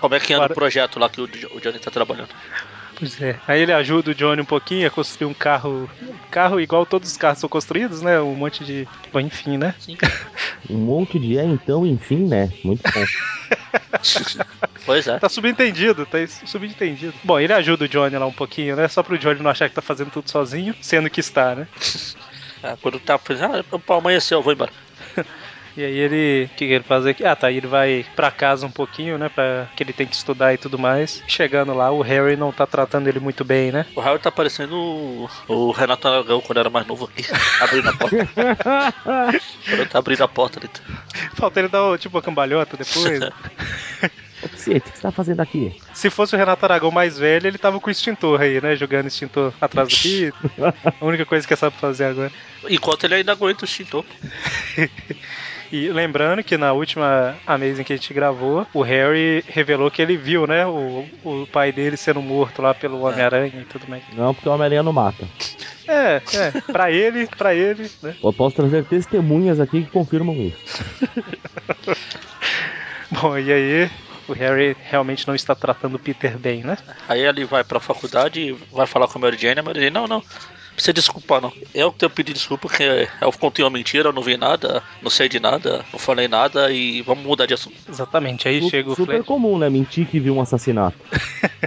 Como 0.00 0.14
é 0.14 0.20
que 0.20 0.32
anda 0.32 0.44
Para- 0.44 0.52
o 0.52 0.54
projeto 0.54 1.00
lá 1.00 1.08
que 1.08 1.20
o, 1.20 1.24
o 1.24 1.60
Johnny 1.60 1.78
tá 1.80 1.90
trabalhando? 1.90 2.28
Pois 2.98 3.20
é. 3.20 3.38
Aí 3.46 3.60
ele 3.60 3.72
ajuda 3.72 4.10
o 4.10 4.14
Johnny 4.14 4.40
um 4.40 4.46
pouquinho 4.46 4.86
a 4.86 4.90
construir 4.90 5.26
um 5.26 5.34
carro. 5.34 5.88
Um 6.02 6.30
carro 6.30 6.58
igual 6.58 6.86
todos 6.86 7.10
os 7.10 7.16
carros 7.16 7.38
são 7.38 7.48
construídos, 7.48 8.00
né? 8.00 8.20
Um 8.20 8.34
monte 8.34 8.64
de. 8.64 8.88
Bom, 9.12 9.20
enfim, 9.20 9.58
né? 9.58 9.74
Sim. 9.78 9.96
Um 10.68 10.78
monte 10.78 11.16
de 11.16 11.38
é, 11.38 11.44
então, 11.44 11.86
enfim, 11.86 12.26
né? 12.26 12.50
Muito 12.64 12.82
bom. 12.90 13.04
pois 14.84 15.06
é. 15.06 15.16
Tá 15.16 15.28
subentendido, 15.28 16.04
tá 16.04 16.18
subentendido. 16.44 17.14
Bom, 17.22 17.38
ele 17.38 17.52
ajuda 17.52 17.84
o 17.84 17.88
Johnny 17.88 18.16
lá 18.16 18.26
um 18.26 18.32
pouquinho, 18.32 18.74
né? 18.74 18.88
Só 18.88 19.00
pro 19.00 19.16
Johnny 19.16 19.40
não 19.40 19.50
achar 19.50 19.68
que 19.68 19.76
tá 19.76 19.82
fazendo 19.82 20.10
tudo 20.10 20.28
sozinho, 20.28 20.74
sendo 20.80 21.08
que 21.08 21.20
está, 21.20 21.54
né? 21.54 21.68
É, 22.64 22.74
Quando 22.82 22.98
tá 22.98 23.16
fazendo. 23.16 23.64
Ah, 23.70 23.94
amanheceu, 23.94 24.38
eu 24.38 24.42
vou 24.42 24.52
embora. 24.52 24.72
E 25.76 25.84
aí 25.84 25.98
ele. 25.98 26.44
O 26.44 26.48
que, 26.56 26.66
que 26.66 26.72
ele 26.72 26.84
faz 26.84 27.04
aqui? 27.04 27.24
Ah, 27.24 27.36
tá. 27.36 27.52
Ele 27.52 27.66
vai 27.66 28.06
pra 28.16 28.30
casa 28.30 28.66
um 28.66 28.70
pouquinho, 28.70 29.18
né? 29.18 29.28
Pra 29.28 29.68
que 29.76 29.82
ele 29.82 29.92
tem 29.92 30.06
que 30.06 30.16
estudar 30.16 30.54
e 30.54 30.58
tudo 30.58 30.78
mais. 30.78 31.22
Chegando 31.28 31.74
lá, 31.74 31.90
o 31.90 32.00
Harry 32.00 32.36
não 32.36 32.50
tá 32.50 32.66
tratando 32.66 33.08
ele 33.08 33.20
muito 33.20 33.44
bem, 33.44 33.70
né? 33.70 33.84
O 33.94 34.00
Harry 34.00 34.18
tá 34.18 34.32
parecendo 34.32 34.74
o, 34.74 35.28
o 35.48 35.70
Renato 35.72 36.08
Aragão 36.08 36.40
quando 36.40 36.58
era 36.58 36.70
mais 36.70 36.86
novo 36.86 37.04
aqui. 37.04 37.26
Abrindo 37.60 37.90
a 37.90 37.92
porta. 37.92 38.28
quando 39.68 39.88
tá 39.88 39.98
abrindo 39.98 40.22
a 40.22 40.28
porta 40.28 40.58
ali. 40.58 40.70
Falta 41.34 41.60
ele 41.60 41.68
dar 41.68 41.98
tipo 41.98 42.16
uma 42.16 42.22
cambalhota 42.22 42.76
depois. 42.76 43.20
Ô, 44.42 44.46
o 44.46 44.48
que 44.50 44.58
você 44.58 44.80
tá 45.00 45.10
fazendo 45.10 45.40
aqui? 45.40 45.74
Se 45.94 46.10
fosse 46.10 46.34
o 46.34 46.38
Renato 46.38 46.64
Aragão 46.64 46.90
mais 46.90 47.18
velho, 47.18 47.46
ele 47.46 47.58
tava 47.58 47.80
com 47.80 47.88
o 47.88 47.90
extintor 47.90 48.40
aí, 48.40 48.60
né? 48.60 48.76
Jogando 48.76 49.06
extintor 49.06 49.52
atrás 49.60 49.88
do 49.88 49.96
Peter. 49.96 50.32
A 51.00 51.04
única 51.04 51.24
coisa 51.24 51.46
que 51.46 51.52
ele 51.54 51.60
sabe 51.60 51.76
fazer 51.76 52.04
agora. 52.04 52.30
Enquanto 52.68 53.04
ele 53.04 53.14
ainda 53.14 53.32
aguenta 53.32 53.62
o 53.62 53.64
extintor. 53.64 54.04
E 55.70 55.88
lembrando 55.88 56.42
que 56.42 56.56
na 56.56 56.72
última 56.72 57.34
Amazing 57.46 57.84
que 57.84 57.92
a 57.92 57.96
gente 57.96 58.14
gravou, 58.14 58.66
o 58.72 58.82
Harry 58.82 59.44
revelou 59.48 59.90
que 59.90 60.00
ele 60.00 60.16
viu, 60.16 60.46
né? 60.46 60.66
O, 60.66 61.06
o 61.24 61.46
pai 61.50 61.72
dele 61.72 61.96
sendo 61.96 62.22
morto 62.22 62.62
lá 62.62 62.72
pelo 62.74 63.02
Homem-Aranha 63.02 63.60
e 63.60 63.64
tudo 63.64 63.88
mais. 63.88 64.02
Não, 64.12 64.34
porque 64.34 64.48
o 64.48 64.52
Homem-Aranha 64.52 64.82
não 64.82 64.92
mata. 64.92 65.26
É, 65.88 66.20
é. 66.34 66.72
Pra 66.72 66.90
ele, 66.90 67.26
pra 67.26 67.54
ele, 67.54 67.90
né? 68.02 68.14
Eu 68.22 68.32
posso 68.32 68.56
trazer 68.56 68.84
testemunhas 68.84 69.60
aqui 69.60 69.82
que 69.82 69.90
confirmam 69.90 70.34
isso. 70.36 70.84
Bom, 73.10 73.38
e 73.38 73.52
aí 73.52 73.90
o 74.28 74.32
Harry 74.32 74.76
realmente 74.90 75.26
não 75.26 75.34
está 75.34 75.54
tratando 75.54 75.94
o 75.94 75.98
Peter 75.98 76.36
bem, 76.36 76.62
né? 76.62 76.76
Aí 77.08 77.20
ele 77.20 77.44
vai 77.44 77.62
pra 77.62 77.78
faculdade 77.78 78.40
e 78.40 78.52
vai 78.72 78.86
falar 78.86 79.06
com 79.06 79.18
a 79.18 79.20
Mary 79.22 79.36
Jane. 79.38 79.60
A 79.60 79.62
Mary 79.62 79.80
Jane, 79.80 79.90
não, 79.90 80.06
não. 80.08 80.22
Precisa 80.76 80.92
desculpar, 80.92 81.40
não. 81.40 81.52
Eu 81.74 81.90
tenho 81.90 82.10
pedido 82.10 82.36
desculpa 82.36 82.68
porque 82.68 83.08
eu 83.20 83.32
contei 83.32 83.64
uma 83.64 83.70
mentira, 83.70 84.10
eu 84.10 84.12
não 84.12 84.22
vi 84.22 84.36
nada, 84.36 84.82
não 85.02 85.10
sei 85.10 85.28
de 85.28 85.40
nada, 85.40 85.84
não 85.92 85.98
falei 85.98 86.28
nada 86.28 86.70
e 86.70 87.00
vamos 87.02 87.24
mudar 87.24 87.46
de 87.46 87.54
assunto. 87.54 87.74
Exatamente. 87.88 88.46
Aí 88.46 88.60
Su- 88.62 88.68
chega 88.70 88.90
o 88.90 88.94
Super 88.94 89.16
Flash. 89.16 89.26
comum, 89.26 89.58
né? 89.58 89.68
Mentir 89.70 90.06
que 90.06 90.20
viu 90.20 90.36
um 90.36 90.40
assassinato. 90.40 90.96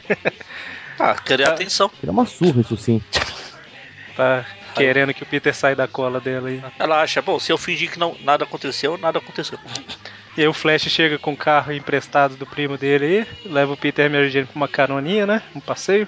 Ah, 1.01 1.15
querer 1.15 1.47
Ah. 1.47 1.51
atenção. 1.53 1.89
Era 2.03 2.11
uma 2.11 2.25
surra, 2.25 2.59
isso 2.59 2.75
sim. 2.75 3.01
Tá 4.17 4.45
querendo 4.75 5.13
que 5.13 5.23
o 5.23 5.25
Peter 5.25 5.55
saia 5.55 5.73
da 5.75 5.87
cola 5.87 6.19
dela 6.19 6.49
aí. 6.49 6.61
Ela 6.77 7.01
acha, 7.01 7.21
bom, 7.21 7.39
se 7.39 7.53
eu 7.53 7.57
fingir 7.57 7.89
que 7.89 7.97
não, 7.97 8.17
nada 8.21 8.43
aconteceu, 8.43 8.97
nada 8.97 9.17
aconteceu. 9.19 9.57
E 10.37 10.41
aí 10.41 10.47
o 10.49 10.53
Flash 10.53 10.83
chega 10.89 11.17
com 11.17 11.31
o 11.31 11.37
carro 11.37 11.71
emprestado 11.71 12.35
do 12.35 12.45
primo 12.45 12.77
dele 12.77 13.05
aí, 13.05 13.49
leva 13.49 13.71
o 13.73 13.77
Peter 13.77 14.03
e 14.05 14.07
a 14.07 14.11
Mary 14.11 14.29
Jane 14.29 14.45
pra 14.47 14.55
uma 14.57 14.67
caroninha, 14.67 15.25
né? 15.25 15.41
Um 15.55 15.61
passeio. 15.61 16.05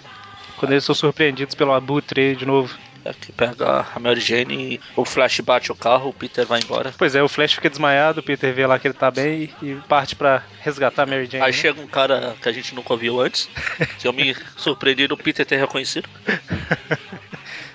Quando 0.58 0.74
eles 0.74 0.84
são 0.84 0.94
surpreendidos 0.94 1.56
pelo 1.56 1.72
abutre 1.74 2.22
aí 2.22 2.36
de 2.36 2.46
novo. 2.46 2.78
É 3.04 3.14
que 3.14 3.32
pega 3.32 3.86
a 3.94 4.00
Mary 4.00 4.20
Jane, 4.20 4.80
o 4.96 5.04
Flash 5.04 5.40
bate 5.40 5.72
o 5.72 5.76
carro, 5.76 6.10
o 6.10 6.14
Peter 6.14 6.46
vai 6.46 6.60
embora. 6.60 6.94
Pois 6.98 7.16
é, 7.16 7.24
o 7.24 7.28
Flash 7.28 7.54
fica 7.54 7.70
desmaiado, 7.70 8.20
o 8.20 8.24
Peter 8.24 8.54
vê 8.54 8.66
lá 8.66 8.78
que 8.78 8.88
ele 8.88 8.94
tá 8.94 9.10
bem 9.10 9.50
e 9.62 9.76
parte 9.88 10.16
pra 10.16 10.44
resgatar 10.60 11.04
a 11.04 11.06
Mary 11.06 11.26
Jane. 11.26 11.44
Aí 11.44 11.52
né? 11.52 11.58
chega 11.58 11.82
um 11.82 11.88
cara 11.88 12.36
que 12.42 12.48
a 12.48 12.52
gente 12.52 12.76
nunca 12.76 12.96
viu 12.96 13.20
antes. 13.20 13.50
Se 13.98 14.08
eu 14.08 14.14
me 14.14 14.36
surpreendi 14.56 15.08
do 15.08 15.18
Peter 15.18 15.46
ter 15.46 15.58
reconhecido. 15.58 16.08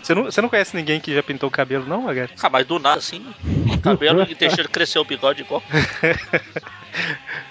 Você 0.07 0.15
não, 0.15 0.23
você 0.23 0.41
não 0.41 0.49
conhece 0.49 0.77
ninguém 0.77 1.01
que 1.01 1.13
já 1.13 1.21
pintou 1.21 1.49
o 1.49 1.53
cabelo, 1.53 1.85
não, 1.85 2.03
Magari? 2.03 2.31
Ah, 2.41 2.49
mas 2.49 2.65
do 2.65 2.79
nada 2.79 2.99
assim, 2.99 3.27
o 3.75 3.81
cabelo 3.81 4.23
e 4.23 4.37
deixa 4.37 4.61
ele 4.61 4.69
crescer 4.69 5.01
o 5.01 5.05
bigode 5.05 5.43
igual. 5.43 5.61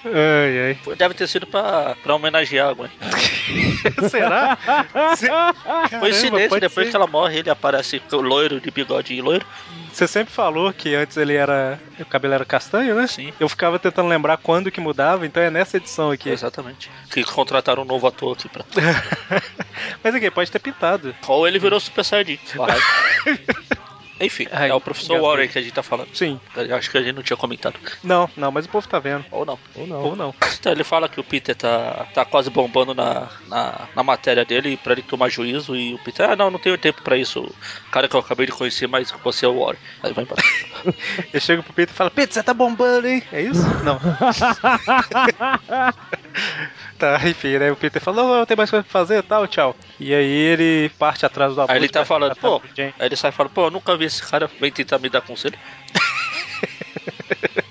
Ai, 0.06 0.78
ai. 0.88 0.96
Deve 0.96 1.14
ter 1.14 1.28
sido 1.28 1.46
pra, 1.48 1.96
pra 2.04 2.16
homenagear 2.16 2.70
a 2.70 2.74
Gwen. 2.74 2.90
Será? 4.10 4.58
Se- 5.16 5.28
Caramba, 5.28 6.00
Coincidência, 6.00 6.60
depois 6.60 6.88
ser. 6.88 6.92
que 6.92 6.96
ela 6.96 7.08
morre, 7.08 7.40
ele 7.40 7.50
aparece 7.50 8.02
loiro 8.12 8.60
de 8.60 8.72
bigode 8.72 9.20
loiro. 9.22 9.46
Você 9.92 10.08
sempre 10.08 10.34
falou 10.34 10.74
que 10.74 10.94
antes 10.94 11.16
ele 11.16 11.36
era. 11.36 11.80
O 12.00 12.06
cabelo 12.06 12.34
era 12.34 12.44
castanho, 12.44 12.96
né? 12.96 13.08
Sim. 13.08 13.32
Eu 13.40 13.48
ficava 13.48 13.80
tentando 13.80 14.10
lembrar 14.10 14.36
quando 14.38 14.70
que 14.70 14.82
mudava, 14.82 15.26
então 15.26 15.42
é 15.42 15.50
nessa 15.50 15.78
edição 15.78 16.12
aqui. 16.12 16.30
Exatamente. 16.30 16.90
Que 17.12 17.24
contrataram 17.24 17.84
um 17.84 17.86
novo 17.86 18.06
ator 18.06 18.34
aqui 18.34 18.50
pra. 18.50 18.66
Mas 20.04 20.14
aqui, 20.16 20.30
pode 20.30 20.52
ter 20.52 20.60
pintado. 20.60 21.16
Ou 21.28 21.48
ele 21.48 21.60
virou 21.60 21.80
Super 21.80 22.04
Saiyajin. 22.04 22.40
Enfim, 24.20 24.48
Ai, 24.52 24.70
é 24.70 24.74
o 24.74 24.80
professor. 24.80 25.20
Warren 25.20 25.48
que 25.48 25.60
a 25.60 25.62
gente 25.62 25.74
tá 25.74 25.84
falando. 25.84 26.08
Sim. 26.14 26.40
Eu 26.56 26.76
acho 26.76 26.90
que 26.90 26.98
a 26.98 27.02
gente 27.02 27.16
não 27.16 27.24
tinha 27.24 27.36
comentado. 27.36 27.78
Não, 28.04 28.30
não, 28.38 28.52
mas 28.52 28.66
o 28.66 28.70
povo 28.70 28.88
tá 28.88 28.98
vendo. 28.98 29.26
Ou 29.30 29.46
não. 29.46 29.60
Ou 29.76 29.88
não. 29.88 30.04
Ou 30.04 30.16
não. 30.16 30.36
Então 30.58 30.72
ele 30.72 30.84
fala 30.84 31.10
que 31.10 31.20
o 31.20 31.24
Peter 31.24 31.56
tá, 31.56 32.08
tá 32.14 32.24
quase 32.24 32.50
bombando 32.50 32.94
na, 32.94 33.28
na, 33.48 33.88
na 33.96 34.04
matéria 34.04 34.46
dele 34.46 34.78
pra 34.78 34.94
ele 34.94 35.02
tomar 35.02 35.30
juízo 35.30 35.76
e 35.76 35.94
o 35.94 36.00
Peter, 36.00 36.30
ah 36.30 36.36
não, 36.36 36.50
não 36.50 36.60
tenho 36.60 36.78
tempo 36.78 37.02
pra 37.02 37.18
isso. 37.18 37.42
O 37.42 37.92
cara 37.92 38.08
que 38.08 38.16
eu 38.16 38.20
acabei 38.20 38.46
de 38.46 38.52
conhecer, 38.52 38.88
mas 38.88 39.12
você 39.24 39.46
é 39.46 39.50
o 39.50 39.60
Warren. 39.60 39.80
Aí 40.02 40.14
vai 40.14 40.24
embora. 40.24 40.42
Eu 41.34 41.40
chego 41.40 41.64
pro 41.64 41.74
Peter 41.74 41.94
e 41.94 41.98
falo, 41.98 42.12
Peter, 42.12 42.34
você 42.34 42.44
tá 42.44 42.54
bombando, 42.54 43.08
hein? 43.08 43.24
É 43.32 43.42
isso? 43.42 43.62
Não. 43.84 44.00
tá, 46.98 47.20
enfim, 47.28 47.58
né? 47.58 47.72
O 47.72 47.76
Peter 47.76 48.02
fala, 48.02 48.24
não, 48.24 48.38
não, 48.38 48.46
tem 48.46 48.56
mais 48.56 48.70
coisa 48.70 48.84
pra 48.84 48.92
fazer 48.92 49.24
tal, 49.24 49.48
tchau. 49.48 49.76
E 50.00 50.14
aí 50.14 50.32
ele 50.32 50.90
parte 50.98 51.26
atrás 51.26 51.54
do 51.54 51.62
Aí 51.62 51.66
abutre 51.66 51.84
ele 51.84 51.90
tá 51.90 52.06
falando, 52.06 52.36
pô, 52.36 52.62
aí 52.78 52.94
ele 53.00 53.16
sai 53.16 53.32
e 53.32 53.34
fala, 53.34 53.50
pô, 53.50 53.68
eu 53.68 53.72
nunca 53.72 53.98
vi 53.98 54.05
esse 54.06 54.22
cara, 54.22 54.50
vem 54.60 54.72
tentar 54.72 55.00
me 55.00 55.10
dar 55.10 55.22
conselho. 55.22 55.58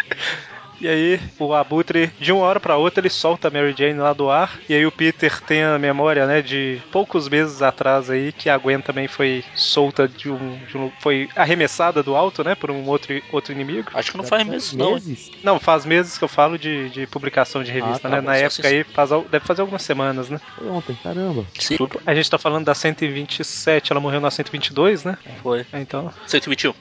E 0.81 0.89
aí, 0.89 1.21
o 1.39 1.55
Abutre, 1.55 2.13
de 2.19 2.33
uma 2.33 2.43
hora 2.45 2.61
pra 2.61 2.77
outra, 2.77 3.01
ele 3.01 3.09
solta 3.09 3.49
a 3.49 3.51
Mary 3.51 3.75
Jane 3.77 3.99
lá 3.99 4.13
do 4.13 4.29
ar. 4.29 4.61
E 4.69 4.75
aí 4.75 4.85
o 4.85 4.93
Peter 4.93 5.41
tem 5.43 5.63
a 5.63 5.79
memória, 5.79 6.27
né, 6.27 6.43
de 6.43 6.83
poucos 6.91 7.29
meses 7.29 7.63
atrás 7.63 8.11
aí, 8.11 8.33
que 8.33 8.51
a 8.51 8.59
Gwen 8.59 8.81
também 8.81 9.07
foi 9.09 9.45
solta 9.55 10.09
de 10.09 10.31
um. 10.31 10.59
de 10.65 10.77
um- 10.77 10.93
foi 10.99 11.29
arremessada 11.37 12.03
do 12.03 12.15
alto, 12.17 12.43
né, 12.45 12.55
por 12.55 12.71
um 12.71 12.87
outro, 12.87 13.15
outro 13.33 13.53
inimigo. 13.53 13.91
Acho 13.95 14.11
que 14.11 14.17
não 14.17 14.25
faz 14.25 14.45
meses 14.45 14.73
não. 14.73 15.01
Não, 15.43 15.61
faz 15.61 15.85
meses 15.85 16.19
que 16.19 16.25
eu 16.25 16.29
falo 16.29 16.59
de, 16.59 16.91
de 16.91 17.07
publicação 17.07 17.63
de 17.63 17.71
revista, 17.71 18.09
Ah, 18.09 18.11
tá 18.11 18.17
né? 18.17 18.21
bom, 18.21 18.27
Na 18.27 18.37
época 18.37 18.63
se- 18.63 18.67
aí, 18.67 18.85
faz, 18.85 19.11
deve 19.31 19.45
fazer 19.45 19.61
algumas 19.61 19.83
semanas, 19.83 20.29
né? 20.29 20.41
Foi 20.57 20.67
ontem, 20.69 20.97
caramba. 21.03 21.47
Sim, 21.59 21.77
tudo 21.77 22.01
A 22.05 22.15
gente 22.15 22.29
tá 22.31 22.39
falando 22.39 22.65
da 22.65 22.75
127, 22.75 23.93
ela 23.93 24.01
morreu 24.01 24.21
na 24.21 24.31
122, 24.31 25.05
né? 25.05 25.17
foi. 25.43 25.65
Então, 25.73 26.11
121. 26.27 26.75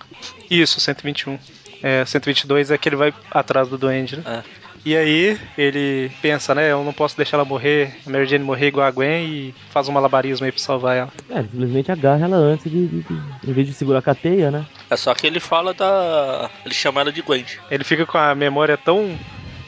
isso, 0.50 0.80
121. 0.80 1.38
É, 1.84 2.06
122 2.06 2.72
é 2.72 2.78
que 2.78 2.88
ele 2.90 2.96
vai 2.96 3.14
atrás 3.30 3.68
do 3.68 3.78
Duende, 3.78 4.16
né? 4.18 4.24
É. 4.26 4.64
E 4.86 4.98
aí 4.98 5.38
ele 5.58 6.12
pensa, 6.22 6.54
né? 6.56 6.72
Eu 6.72 6.84
não 6.84 6.92
posso 6.92 7.16
deixar 7.16 7.38
ela 7.38 7.46
morrer, 7.46 7.96
a 8.06 8.10
Mary 8.10 8.26
Jane 8.26 8.44
morrer 8.44 8.68
igual 8.68 8.86
a 8.86 8.92
Gwen 8.92 9.26
e 9.26 9.56
faz 9.70 9.88
um 9.88 9.94
malabarismo 9.94 10.46
aí 10.46 10.52
pra 10.52 10.60
salvar 10.62 10.98
ela. 10.98 11.10
É, 11.30 11.40
ele 11.40 11.48
simplesmente 11.52 11.92
agarra 11.92 12.26
ela 12.26 12.36
antes 12.36 12.70
de, 12.70 12.88
de- 12.88 13.02
de- 13.02 13.22
Em 13.50 13.54
vez 13.54 13.68
de 13.68 13.74
segurar 13.74 14.02
com 14.02 14.10
a 14.12 14.16
teia, 14.16 14.52
né? 14.52 14.66
É 14.90 14.98
só 14.98 15.14
que 15.14 15.26
ele 15.28 15.40
fala 15.40 15.74
da. 15.74 16.50
Ele 16.66 16.74
chama 16.74 17.00
ela 17.02 17.12
de 17.14 17.22
Gwen. 17.22 17.46
Ele 17.72 17.84
fica 17.86 18.06
com 18.06 18.18
a 18.18 18.36
memória 18.36 18.76
tão, 18.78 19.18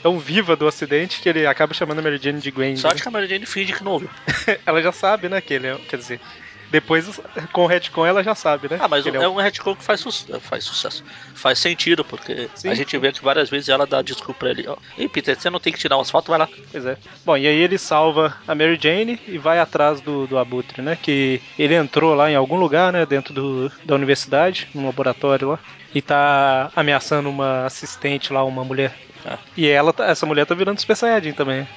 tão 0.03 0.19
viva 0.19 0.53
do 0.57 0.67
acidente 0.67 1.21
que 1.21 1.29
ele 1.29 1.45
acaba 1.47 1.73
chamando 1.73 1.99
a 1.99 2.01
Mary 2.01 2.19
Jane 2.21 2.41
de 2.41 2.51
Gwen. 2.51 2.75
Só 2.75 2.89
né? 2.89 2.93
acho 2.95 3.01
que 3.03 3.07
a 3.07 3.11
Mary 3.11 3.27
Jane 3.27 3.45
finge 3.45 3.71
que 3.71 3.83
não 3.85 3.93
ouviu. 3.93 4.09
ela 4.65 4.81
já 4.81 4.91
sabe, 4.91 5.29
né? 5.29 5.39
Que 5.39 5.53
ele 5.53 5.67
é. 5.67 5.75
Quer 5.89 5.95
dizer, 5.97 6.19
depois 6.75 7.19
com 7.53 7.63
o 7.63 7.67
retcon 7.67 8.05
ela 8.05 8.21
já 8.21 8.35
sabe, 8.35 8.67
né? 8.69 8.77
Ah, 8.81 8.87
mas 8.87 9.05
ele 9.05 9.15
é 9.17 9.27
um 9.29 9.35
retcon 9.35 9.75
que 9.75 9.83
faz, 9.83 10.01
su- 10.01 10.11
faz 10.41 10.63
sucesso. 10.65 11.03
Faz 11.33 11.57
sentido, 11.57 12.03
porque 12.03 12.49
Sim. 12.53 12.69
a 12.69 12.73
gente 12.75 12.97
vê 12.97 13.13
que 13.13 13.23
várias 13.23 13.49
vezes 13.49 13.69
ela 13.69 13.87
dá 13.87 14.01
desculpa 14.01 14.39
pra 14.41 14.49
ele. 14.49 14.65
Ei, 14.97 15.07
Peter, 15.07 15.39
você 15.39 15.49
não 15.49 15.59
tem 15.59 15.71
que 15.71 15.79
tirar 15.79 15.97
umas 15.97 16.11
fotos, 16.11 16.27
vai 16.29 16.37
lá. 16.39 16.49
Pois 16.71 16.85
é. 16.85 16.97
Bom, 17.25 17.37
e 17.37 17.47
aí 17.47 17.55
ele 17.55 17.77
salva 17.77 18.35
a 18.45 18.53
Mary 18.53 18.77
Jane 18.81 19.17
e 19.27 19.37
vai 19.37 19.57
atrás 19.59 20.01
do, 20.01 20.27
do 20.27 20.37
Abutre, 20.37 20.81
né? 20.81 20.97
Que 21.01 21.41
ele 21.57 21.73
entrou 21.75 22.13
lá 22.13 22.29
em 22.29 22.35
algum 22.35 22.57
lugar, 22.57 22.91
né? 22.91 23.05
Dentro 23.05 23.33
do, 23.33 23.71
da 23.85 23.95
universidade, 23.95 24.67
num 24.75 24.85
laboratório 24.85 25.49
lá. 25.51 25.59
E 25.93 26.01
tá 26.01 26.69
ameaçando 26.75 27.29
uma 27.29 27.65
assistente 27.65 28.33
lá, 28.33 28.43
uma 28.43 28.65
mulher. 28.65 28.93
Ah. 29.25 29.37
E 29.57 29.67
ela, 29.67 29.91
tá- 29.93 30.05
essa 30.05 30.25
mulher 30.25 30.45
tá 30.45 30.53
virando 30.53 30.79
Super 30.79 30.95
Saiyajin 30.95 31.31
também. 31.31 31.67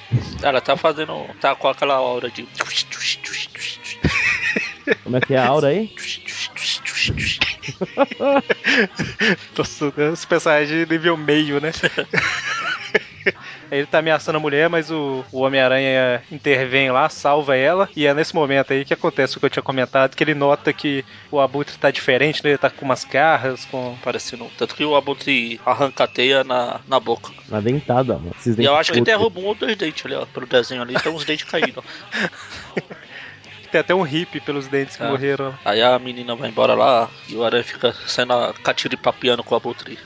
Ela 0.43 0.61
tá 0.61 0.75
fazendo. 0.77 1.25
tá 1.41 1.55
com 1.55 1.67
aquela 1.67 1.95
aura 1.95 2.29
de. 2.29 2.45
Como 5.03 5.17
é 5.17 5.21
que 5.21 5.33
é 5.33 5.37
a 5.37 5.47
aura 5.47 5.67
aí? 5.67 5.91
Nossa, 9.57 9.93
né, 9.95 10.15
Super 10.15 10.39
Saiyajin 10.39 10.85
nível 10.89 11.17
meio, 11.17 11.59
né? 11.59 11.71
Aí 13.71 13.79
Ele 13.79 13.85
tá 13.85 13.99
ameaçando 13.99 14.37
a 14.37 14.41
mulher, 14.41 14.69
mas 14.69 14.89
o, 14.89 15.23
o 15.31 15.41
Homem-Aranha 15.41 16.23
intervém 16.31 16.91
lá, 16.91 17.07
salva 17.09 17.55
ela, 17.55 17.87
e 17.95 18.05
é 18.05 18.13
nesse 18.13 18.33
momento 18.33 18.73
aí 18.73 18.83
que 18.83 18.93
acontece 18.93 19.37
o 19.37 19.39
que 19.39 19.45
eu 19.45 19.49
tinha 19.49 19.63
comentado, 19.63 20.15
que 20.15 20.23
ele 20.23 20.33
nota 20.33 20.73
que 20.73 21.05
o 21.31 21.39
Abutre 21.39 21.77
tá 21.77 21.91
diferente, 21.91 22.43
né? 22.43 22.51
Ele 22.51 22.57
tá 22.57 22.69
com 22.69 22.85
umas 22.85 23.03
garras, 23.03 23.65
com. 23.65 23.95
Parecendo. 24.03 24.49
Tanto 24.57 24.75
que 24.75 24.83
o 24.83 24.95
Abutre 24.95 25.59
arranca 25.65 26.05
a 26.05 26.07
teia 26.07 26.43
na, 26.43 26.79
na 26.87 26.99
boca. 26.99 27.31
Na 27.47 27.59
dentada, 27.59 28.13
mano. 28.13 28.35
E 28.57 28.65
eu 28.65 28.75
acho 28.75 28.91
que 28.91 28.99
curtos. 28.99 29.13
derruba 29.13 29.39
um 29.39 29.45
ou 29.45 29.55
dois 29.55 29.75
dentes 29.75 30.05
ali, 30.05 30.15
ó. 30.15 30.25
Pelo 30.25 30.47
desenho 30.47 30.81
ali, 30.81 30.95
tem 30.95 31.11
uns 31.11 31.25
dentes 31.25 31.45
caídos. 31.45 31.83
ó. 33.69 33.71
Tem 33.71 33.81
até 33.81 33.93
um 33.95 34.01
hippie 34.01 34.39
pelos 34.41 34.67
dentes 34.67 34.95
que 34.95 35.03
Ah. 35.03 35.09
morreram. 35.09 35.53
Aí 35.63 35.81
a 35.81 35.97
menina 35.99 36.35
vai 36.35 36.49
embora 36.49 36.73
lá 36.73 37.09
e 37.27 37.35
o 37.35 37.43
Aranha 37.43 37.63
fica 37.63 37.93
saindo 38.07 38.33
a 38.33 38.53
catira 38.53 38.93
e 38.93 38.97
papiando 38.97 39.43
com 39.43 39.53
o 39.53 39.57
Abutre. 39.57 39.97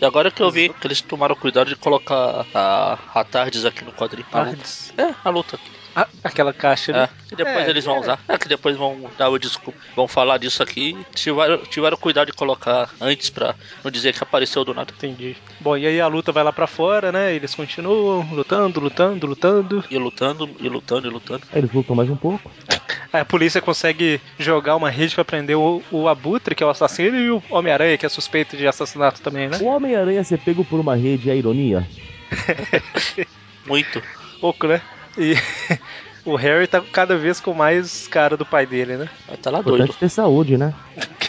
E 0.00 0.04
agora 0.04 0.30
que 0.32 0.42
eu 0.42 0.50
vi 0.50 0.68
que 0.68 0.86
eles 0.86 1.00
tomaram 1.00 1.36
cuidado 1.36 1.68
de 1.68 1.76
colocar 1.76 2.44
a, 2.52 2.98
a 3.14 3.24
Tardes 3.24 3.64
aqui 3.64 3.84
no 3.84 3.92
quadrinho. 3.92 4.26
A. 4.32 4.44
Tardes. 4.44 4.92
É, 4.98 5.14
a 5.24 5.30
luta. 5.30 5.58
Ah, 5.94 6.08
aquela 6.24 6.54
caixa, 6.54 6.90
É, 6.90 6.94
né? 6.94 7.08
que 7.28 7.36
depois 7.36 7.66
É, 7.66 7.70
eles 7.70 7.84
vão 7.84 7.96
é. 7.96 8.00
usar. 8.00 8.18
É 8.26 8.38
que 8.38 8.48
depois 8.48 8.76
vão 8.78 9.10
dar 9.18 9.28
o 9.28 9.38
desculpa. 9.38 9.78
Vão 9.94 10.08
falar 10.08 10.38
disso 10.38 10.62
aqui. 10.62 10.96
Tiveram, 11.14 11.58
tiveram 11.58 11.96
cuidado 11.98 12.28
de 12.28 12.32
colocar 12.32 12.88
antes 12.98 13.28
pra 13.28 13.54
não 13.84 13.90
dizer 13.90 14.14
que 14.14 14.22
apareceu 14.22 14.64
do 14.64 14.72
nada. 14.72 14.90
Entendi. 14.96 15.36
Bom, 15.60 15.76
e 15.76 15.86
aí 15.86 16.00
a 16.00 16.06
luta 16.06 16.32
vai 16.32 16.42
lá 16.42 16.52
pra 16.52 16.66
fora, 16.66 17.12
né? 17.12 17.34
Eles 17.34 17.54
continuam 17.54 18.26
lutando, 18.32 18.80
lutando, 18.80 19.26
lutando. 19.26 19.84
E 19.90 19.98
lutando, 19.98 20.50
e 20.60 20.68
lutando, 20.68 21.06
e 21.06 21.10
lutando. 21.10 21.42
Eles 21.52 21.70
lutam 21.72 21.94
mais 21.94 22.08
um 22.08 22.16
pouco. 22.16 22.50
Aí 23.12 23.20
a 23.20 23.24
polícia 23.24 23.60
consegue 23.60 24.20
jogar 24.38 24.76
uma 24.76 24.88
rede 24.88 25.14
pra 25.14 25.24
prender 25.24 25.56
o, 25.56 25.82
o 25.90 26.08
Abutre, 26.08 26.54
que 26.54 26.62
é 26.62 26.66
o 26.66 26.70
assassino, 26.70 27.18
e 27.18 27.30
o 27.30 27.42
Homem-Aranha, 27.50 27.98
que 27.98 28.06
é 28.06 28.08
suspeito 28.08 28.56
de 28.56 28.66
assassinato 28.66 29.20
também, 29.20 29.48
né? 29.48 29.58
O 29.60 29.66
Homem-Aranha 29.66 30.24
ser 30.24 30.38
pego 30.38 30.64
por 30.64 30.80
uma 30.80 30.96
rede 30.96 31.30
é 31.30 31.36
ironia? 31.36 31.86
Muito. 33.66 34.02
Pouco, 34.40 34.66
né? 34.66 34.80
E 35.18 35.34
o 36.24 36.36
Harry 36.36 36.66
tá 36.66 36.80
cada 36.80 37.16
vez 37.16 37.40
com 37.40 37.52
mais 37.52 38.06
cara 38.08 38.36
do 38.36 38.46
pai 38.46 38.64
dele, 38.66 38.96
né? 38.96 39.08
Mas 39.28 39.38
tá 39.40 39.50
lá 39.50 39.60
doido. 39.60 39.82
Importante 39.84 39.98
ter 40.00 40.08
saúde, 40.08 40.56
né? 40.56 40.72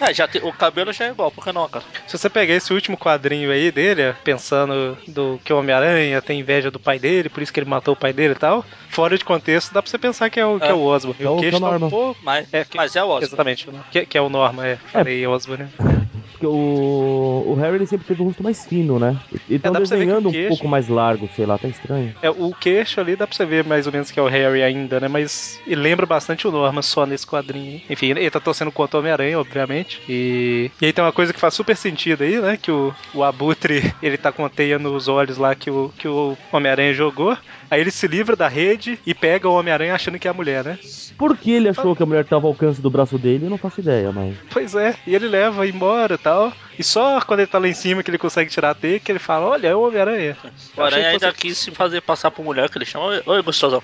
É, 0.01 0.13
já 0.13 0.27
tem- 0.27 0.43
o 0.43 0.51
cabelo 0.53 0.93
já 0.93 1.05
é 1.05 1.09
igual, 1.09 1.31
por 1.31 1.43
que 1.43 1.51
não, 1.51 1.67
cara? 1.67 1.83
Se 2.07 2.17
você 2.17 2.29
pegar 2.29 2.53
esse 2.53 2.73
último 2.73 2.97
quadrinho 2.97 3.51
aí 3.51 3.71
dele, 3.71 4.13
pensando 4.23 4.97
do 5.07 5.39
que 5.43 5.51
o 5.51 5.57
Homem-Aranha 5.59 6.21
tem 6.21 6.39
inveja 6.39 6.69
do 6.69 6.79
pai 6.79 6.99
dele, 6.99 7.29
por 7.29 7.41
isso 7.41 7.51
que 7.51 7.59
ele 7.59 7.69
matou 7.69 7.93
o 7.93 7.97
pai 7.97 8.13
dele 8.13 8.33
e 8.33 8.37
tal, 8.37 8.63
fora 8.89 9.17
de 9.17 9.25
contexto, 9.25 9.73
dá 9.73 9.81
pra 9.81 9.89
você 9.89 9.97
pensar 9.97 10.29
que 10.29 10.39
é 10.39 10.45
o, 10.45 10.59
que 10.59 10.65
é 10.67 10.73
o 10.73 10.81
Osborn. 10.83 11.23
É 11.23 11.29
o 11.29 11.37
queixo 11.39 11.59
tá 11.59 11.69
um 11.69 11.89
pouco- 11.89 12.19
Mas 12.23 12.53
É, 12.53 12.59
é, 12.59 12.65
que- 12.65 12.77
mas 12.77 12.95
é 12.95 13.01
o 13.03 13.07
Osborn. 13.07 13.25
Exatamente, 13.25 13.67
que, 13.91 14.05
que 14.05 14.17
é 14.17 14.21
o 14.21 14.29
Norma, 14.29 14.67
é. 14.67 14.75
Falei 14.75 15.25
Osborn, 15.25 15.63
né? 15.63 15.69
Porque 16.31 16.45
o, 16.47 17.43
o 17.47 17.55
Harry 17.55 17.75
ele 17.75 17.85
sempre 17.85 18.07
teve 18.07 18.21
o 18.21 18.25
rosto 18.25 18.43
mais 18.43 18.65
fino, 18.65 18.99
né? 18.99 19.15
E 19.49 19.57
você 19.57 19.69
ver 19.69 19.71
que 19.73 19.79
desenhando 19.79 20.25
o 20.25 20.29
um 20.29 20.31
queixo- 20.31 20.47
pouco 20.49 20.67
mais 20.67 20.87
largo, 20.87 21.29
sei 21.35 21.45
lá, 21.45 21.57
tá 21.57 21.67
estranho. 21.67 22.13
É, 22.21 22.29
o 22.29 22.53
queixo 22.53 22.99
ali 22.99 23.15
dá 23.15 23.27
pra 23.27 23.35
você 23.35 23.45
ver 23.45 23.63
mais 23.63 23.85
ou 23.85 23.93
menos 23.93 24.11
que 24.11 24.19
é 24.19 24.23
o 24.23 24.27
Harry 24.27 24.63
ainda, 24.63 24.99
né? 24.99 25.07
Mas 25.07 25.59
ele 25.67 25.81
lembra 25.81 26.05
bastante 26.05 26.47
o 26.47 26.51
Norman 26.51 26.81
só 26.81 27.05
nesse 27.05 27.25
quadrinho. 27.25 27.81
Enfim, 27.89 28.11
ele 28.11 28.29
tá 28.29 28.39
torcendo 28.39 28.71
contra 28.71 28.97
o 28.97 28.99
Homem-Aranha, 28.99 29.39
obviamente. 29.39 30.01
E, 30.07 30.71
e 30.81 30.85
aí 30.85 30.93
tem 30.93 31.03
uma 31.03 31.11
coisa 31.11 31.33
que 31.33 31.39
faz 31.39 31.53
super 31.53 31.75
sentido 31.75 32.23
aí, 32.23 32.39
né? 32.39 32.57
Que 32.61 32.71
o, 32.71 32.93
o 33.13 33.23
Abutre, 33.23 33.93
ele 34.01 34.17
tá 34.17 34.31
com 34.31 34.45
a 34.45 34.49
teia 34.49 34.79
nos 34.79 35.07
olhos 35.07 35.37
lá 35.37 35.55
que 35.55 35.69
o, 35.69 35.91
que 35.97 36.07
o 36.07 36.37
Homem-Aranha 36.51 36.93
jogou. 36.93 37.37
Aí 37.69 37.81
ele 37.81 37.91
se 37.91 38.07
livra 38.07 38.35
da 38.35 38.47
rede 38.47 38.99
e 39.05 39.13
pega 39.15 39.49
o 39.49 39.53
Homem-Aranha 39.53 39.95
achando 39.95 40.19
que 40.19 40.27
é 40.27 40.31
a 40.31 40.33
mulher, 40.33 40.63
né? 40.63 40.77
Por 41.17 41.35
que 41.37 41.51
ele 41.51 41.69
achou 41.69 41.95
que 41.95 42.03
a 42.03 42.05
mulher 42.05 42.25
tava 42.25 42.45
ao 42.45 42.51
alcance 42.51 42.81
do 42.81 42.89
braço 42.89 43.17
dele, 43.17 43.45
eu 43.45 43.49
não 43.49 43.57
faço 43.57 43.79
ideia, 43.81 44.11
mas. 44.11 44.35
Pois 44.51 44.75
é, 44.75 44.95
e 45.07 45.15
ele 45.15 45.27
leva 45.27 45.67
embora 45.67 46.12
e 46.15 46.17
tal. 46.17 46.53
E 46.77 46.83
só 46.83 47.19
quando 47.21 47.41
ele 47.41 47.47
tá 47.47 47.59
lá 47.59 47.67
em 47.67 47.73
cima 47.73 48.01
que 48.03 48.09
ele 48.09 48.17
consegue 48.17 48.49
tirar 48.49 48.71
a 48.71 48.73
teia, 48.75 48.99
que 48.99 49.11
ele 49.11 49.19
fala, 49.19 49.45
olha, 49.47 49.67
é 49.67 49.75
o 49.75 49.81
Homem-Aranha. 49.87 50.37
O 50.75 50.81
Aranha 50.81 51.09
ainda 51.09 51.27
fosse- 51.27 51.41
quis 51.41 51.57
se 51.57 51.71
fazer 51.71 52.01
passar 52.01 52.31
por 52.31 52.43
mulher, 52.43 52.69
que 52.69 52.77
ele 52.77 52.85
chama. 52.85 53.21
Oi, 53.25 53.41
gostosão. 53.41 53.81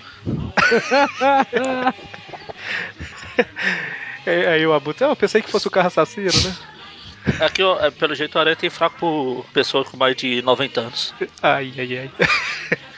Aí, 4.26 4.46
aí 4.48 4.66
o 4.68 4.74
Abutre, 4.74 5.06
ah, 5.06 5.10
eu 5.10 5.16
pensei 5.16 5.42
que 5.42 5.52
fosse 5.52 5.68
o 5.68 5.72
carro 5.72 5.88
assassino, 5.88 6.28
né? 6.44 6.56
É 7.42 7.50
que, 7.50 7.62
ó, 7.62 7.80
é, 7.80 7.92
pelo 7.92 8.16
jeito, 8.16 8.36
o 8.36 8.40
Aranha 8.40 8.56
tem 8.56 8.70
fraco 8.70 8.98
por 8.98 9.46
pessoa 9.54 9.84
com 9.86 9.98
mais 9.98 10.16
de 10.16 10.42
90 10.42 10.82
anos. 10.82 11.14
Ai, 11.44 11.74
ai, 11.78 11.98
ai. 11.98 12.12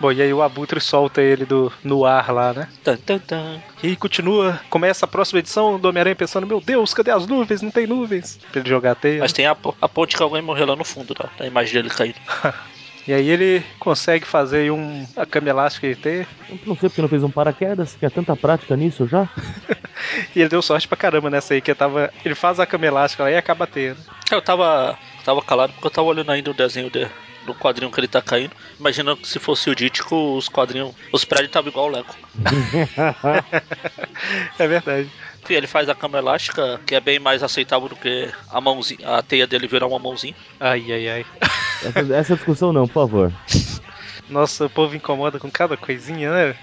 Bom, 0.00 0.10
e 0.10 0.22
aí 0.22 0.32
o 0.32 0.40
Abutre 0.40 0.80
solta 0.80 1.20
ele 1.20 1.44
do, 1.44 1.70
no 1.84 2.06
ar 2.06 2.32
lá, 2.32 2.54
né? 2.54 2.68
Tan, 2.82 2.96
tan, 2.96 3.18
tan. 3.18 3.60
E 3.82 3.88
aí 3.88 3.96
continua, 3.96 4.58
começa 4.70 5.04
a 5.04 5.08
próxima 5.08 5.40
edição 5.40 5.78
do 5.78 5.88
Homem-Aranha 5.88 6.16
pensando, 6.16 6.46
meu 6.46 6.58
Deus, 6.58 6.94
cadê 6.94 7.10
as 7.10 7.26
nuvens? 7.26 7.60
Não 7.60 7.70
tem 7.70 7.86
nuvens. 7.86 8.38
Pra 8.50 8.60
ele 8.60 8.68
jogar 8.68 8.92
a 8.92 8.94
teia. 8.94 9.20
Mas 9.20 9.32
tem 9.32 9.44
a, 9.44 9.54
a 9.80 9.88
ponte 9.88 10.16
que 10.16 10.22
alguém 10.22 10.40
morreu 10.40 10.66
lá 10.66 10.74
no 10.74 10.84
fundo, 10.84 11.14
tá? 11.14 11.28
Da 11.38 11.46
imagem 11.46 11.74
dele 11.74 11.90
caindo. 11.90 12.16
E 13.08 13.14
aí 13.14 13.28
ele 13.28 13.64
consegue 13.78 14.26
fazer 14.26 14.58
aí 14.58 14.70
um 14.70 15.06
a 15.16 15.24
cama 15.24 15.48
elástica 15.48 15.80
que 15.80 15.94
ele 15.94 16.00
tem. 16.00 16.26
Eu 16.50 16.58
não 16.66 16.76
sei 16.76 16.88
porque 16.88 17.00
não 17.00 17.08
fez 17.08 17.24
um 17.24 17.30
paraquedas, 17.30 17.96
que 17.98 18.04
é 18.04 18.10
tanta 18.10 18.36
prática 18.36 18.76
nisso 18.76 19.06
já. 19.06 19.28
E 20.34 20.40
ele 20.40 20.48
deu 20.48 20.62
sorte 20.62 20.88
pra 20.88 20.96
caramba 20.96 21.28
nessa 21.28 21.54
aí, 21.54 21.60
que 21.60 21.74
tava. 21.74 22.12
Ele 22.24 22.34
faz 22.34 22.58
a 22.58 22.66
cama 22.66 22.86
elástica 22.86 23.24
lá 23.24 23.30
e 23.30 23.36
acaba 23.36 23.66
tendo. 23.66 23.98
Eu 24.30 24.40
tava, 24.40 24.98
tava 25.24 25.42
calado 25.42 25.72
porque 25.72 25.86
eu 25.86 25.90
tava 25.90 26.08
olhando 26.08 26.30
ainda 26.30 26.50
o 26.50 26.54
desenho 26.54 26.90
de, 26.90 27.06
do 27.52 27.58
quadrinho 27.58 27.90
que 27.90 28.00
ele 28.00 28.08
tá 28.08 28.22
caindo. 28.22 28.52
Imaginando 28.78 29.18
que 29.18 29.28
se 29.28 29.38
fosse 29.38 29.70
o 29.70 29.74
Dítico, 29.74 30.36
os 30.36 30.48
quadrinhos. 30.48 30.94
Os 31.12 31.24
prédios 31.24 31.48
estavam 31.48 31.70
igual 31.70 31.86
o 31.86 31.90
Leco. 31.90 32.14
É 34.58 34.68
verdade. 34.68 35.10
Enfim, 35.42 35.54
ele 35.54 35.66
faz 35.66 35.88
a 35.88 35.94
cama 35.94 36.18
elástica, 36.18 36.80
que 36.86 36.94
é 36.94 37.00
bem 37.00 37.18
mais 37.18 37.42
aceitável 37.42 37.88
do 37.88 37.96
que 37.96 38.30
a 38.50 38.60
mãozinha. 38.60 39.16
A 39.16 39.22
teia 39.22 39.46
dele 39.46 39.66
virar 39.66 39.86
uma 39.86 39.98
mãozinha. 39.98 40.34
Ai, 40.58 40.84
ai, 40.92 41.08
ai. 41.08 41.26
Essa, 41.82 42.14
essa 42.14 42.36
discussão 42.36 42.72
não, 42.72 42.86
por 42.86 42.92
favor. 42.92 43.32
Nossa, 44.28 44.66
o 44.66 44.70
povo 44.70 44.94
incomoda 44.94 45.38
com 45.38 45.50
cada 45.50 45.76
coisinha, 45.76 46.30
né? 46.30 46.56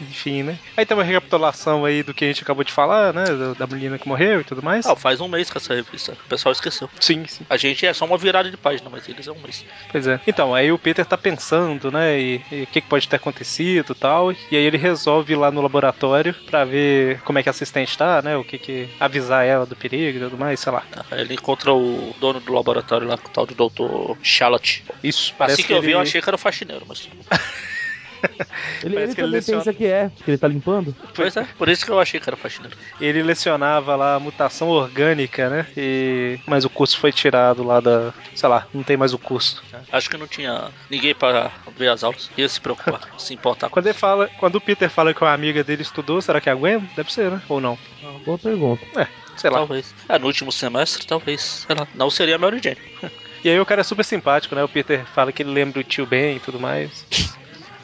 Enfim, 0.00 0.42
né? 0.42 0.58
Aí 0.76 0.86
tem 0.86 0.96
uma 0.96 1.04
recapitulação 1.04 1.84
aí 1.84 2.02
do 2.02 2.14
que 2.14 2.24
a 2.24 2.28
gente 2.28 2.42
acabou 2.42 2.64
de 2.64 2.72
falar, 2.72 3.12
né? 3.12 3.24
Da 3.58 3.66
menina 3.66 3.98
que 3.98 4.08
morreu 4.08 4.40
e 4.40 4.44
tudo 4.44 4.62
mais. 4.62 4.86
Ah, 4.86 4.96
faz 4.96 5.20
um 5.20 5.28
mês 5.28 5.50
com 5.50 5.58
essa 5.58 5.74
revista. 5.74 6.12
O 6.12 6.28
pessoal 6.28 6.52
esqueceu. 6.52 6.88
Sim, 7.00 7.26
sim. 7.26 7.44
A 7.48 7.56
gente 7.56 7.86
é 7.86 7.92
só 7.92 8.04
uma 8.04 8.18
virada 8.18 8.50
de 8.50 8.56
página, 8.56 8.88
mas 8.90 9.08
eles 9.08 9.26
é 9.26 9.32
um 9.32 9.40
mês. 9.40 9.64
Pois 9.90 10.06
é. 10.06 10.20
Então, 10.26 10.54
aí 10.54 10.70
o 10.70 10.78
Peter 10.78 11.04
tá 11.04 11.16
pensando, 11.16 11.90
né? 11.90 12.18
E 12.20 12.36
o 12.36 12.66
que, 12.66 12.80
que 12.80 12.88
pode 12.88 13.08
ter 13.08 13.16
acontecido 13.16 13.92
e 13.92 13.94
tal. 13.94 14.32
E 14.32 14.36
aí 14.52 14.64
ele 14.64 14.76
resolve 14.76 15.32
ir 15.32 15.36
lá 15.36 15.50
no 15.50 15.60
laboratório 15.60 16.34
pra 16.46 16.64
ver 16.64 17.20
como 17.22 17.38
é 17.38 17.42
que 17.42 17.48
a 17.48 17.50
assistente 17.50 17.96
tá, 17.96 18.22
né? 18.22 18.36
O 18.36 18.44
que 18.44 18.58
que. 18.58 18.88
avisar 19.00 19.44
ela 19.44 19.66
do 19.66 19.76
perigo 19.76 20.18
e 20.18 20.20
tudo 20.20 20.38
mais, 20.38 20.60
sei 20.60 20.72
lá. 20.72 20.84
Aí 21.10 21.20
Ele 21.20 21.34
encontra 21.34 21.72
o 21.72 22.14
dono 22.20 22.40
do 22.40 22.52
laboratório 22.52 23.06
lá, 23.06 23.14
o 23.14 23.28
tal 23.28 23.46
do 23.46 23.54
Dr. 23.54 24.16
Charlotte. 24.22 24.84
Isso, 25.02 25.34
parece 25.36 25.60
assim 25.60 25.66
que, 25.66 25.72
eu 25.72 25.82
vi, 25.82 25.92
eu 25.92 26.00
achei 26.00 26.20
que 26.20 26.28
era 26.28 26.36
o 26.36 26.38
faxineiro, 26.38 26.84
mas. 26.86 27.08
Ele, 28.82 28.94
ele 28.96 29.14
que 29.14 29.20
ele 29.20 29.26
também 29.26 29.30
leciona- 29.30 29.64
pensa 29.64 29.72
que 29.76 29.84
é, 29.86 30.10
que 30.24 30.30
ele 30.30 30.38
tá 30.38 30.46
limpando. 30.46 30.94
Pois 31.14 31.36
é, 31.36 31.44
por 31.58 31.68
isso 31.68 31.84
que 31.84 31.90
eu 31.90 31.98
achei 31.98 32.20
que 32.20 32.28
era 32.30 32.36
faxineiro. 32.36 32.76
ele 33.00 33.22
lecionava 33.24 33.96
lá 33.96 34.14
a 34.14 34.20
mutação 34.20 34.68
orgânica, 34.68 35.48
né? 35.50 35.66
E... 35.76 36.38
Mas 36.46 36.64
o 36.64 36.70
curso 36.70 36.96
foi 36.96 37.10
tirado 37.10 37.64
lá 37.64 37.80
da. 37.80 38.12
sei 38.36 38.48
lá, 38.48 38.68
não 38.72 38.84
tem 38.84 38.96
mais 38.96 39.12
o 39.12 39.18
curso. 39.18 39.62
Acho 39.90 40.08
que 40.08 40.16
não 40.16 40.28
tinha 40.28 40.68
ninguém 40.88 41.12
pra 41.14 41.50
ver 41.76 41.88
as 41.88 42.04
aulas. 42.04 42.30
Ia 42.36 42.48
se 42.48 42.60
preocupar, 42.60 43.00
se 43.18 43.34
importar. 43.34 43.68
Quando 43.68 43.86
ele 43.86 43.94
fala. 43.94 44.28
Quando 44.38 44.56
o 44.56 44.60
Peter 44.60 44.88
fala 44.88 45.12
que 45.12 45.22
uma 45.22 45.32
amiga 45.32 45.64
dele 45.64 45.82
estudou, 45.82 46.20
será 46.22 46.40
que 46.40 46.48
é 46.48 46.52
a 46.52 46.54
Gwen? 46.54 46.88
Deve 46.94 47.12
ser, 47.12 47.30
né? 47.32 47.42
Ou 47.48 47.60
não? 47.60 47.76
Boa 48.24 48.38
pergunta. 48.38 48.84
É, 48.96 49.08
sei 49.36 49.50
lá. 49.50 49.58
Talvez. 49.58 49.92
É, 50.08 50.18
no 50.20 50.26
último 50.26 50.52
semestre, 50.52 51.04
talvez. 51.04 51.66
Sei 51.66 51.74
lá. 51.74 51.86
Não 51.96 52.10
seria 52.10 52.36
a 52.36 52.38
Mary 52.38 52.60
Jane. 52.62 52.78
E 53.44 53.48
aí 53.48 53.60
o 53.60 53.64
cara 53.64 53.82
é 53.82 53.84
super 53.84 54.04
simpático, 54.04 54.52
né? 54.56 54.64
O 54.64 54.68
Peter 54.68 55.04
fala 55.14 55.30
que 55.30 55.44
ele 55.44 55.52
lembra 55.52 55.78
o 55.78 55.84
tio 55.84 56.04
Ben 56.04 56.34
e 56.34 56.40
tudo 56.40 56.58
mais. 56.58 57.06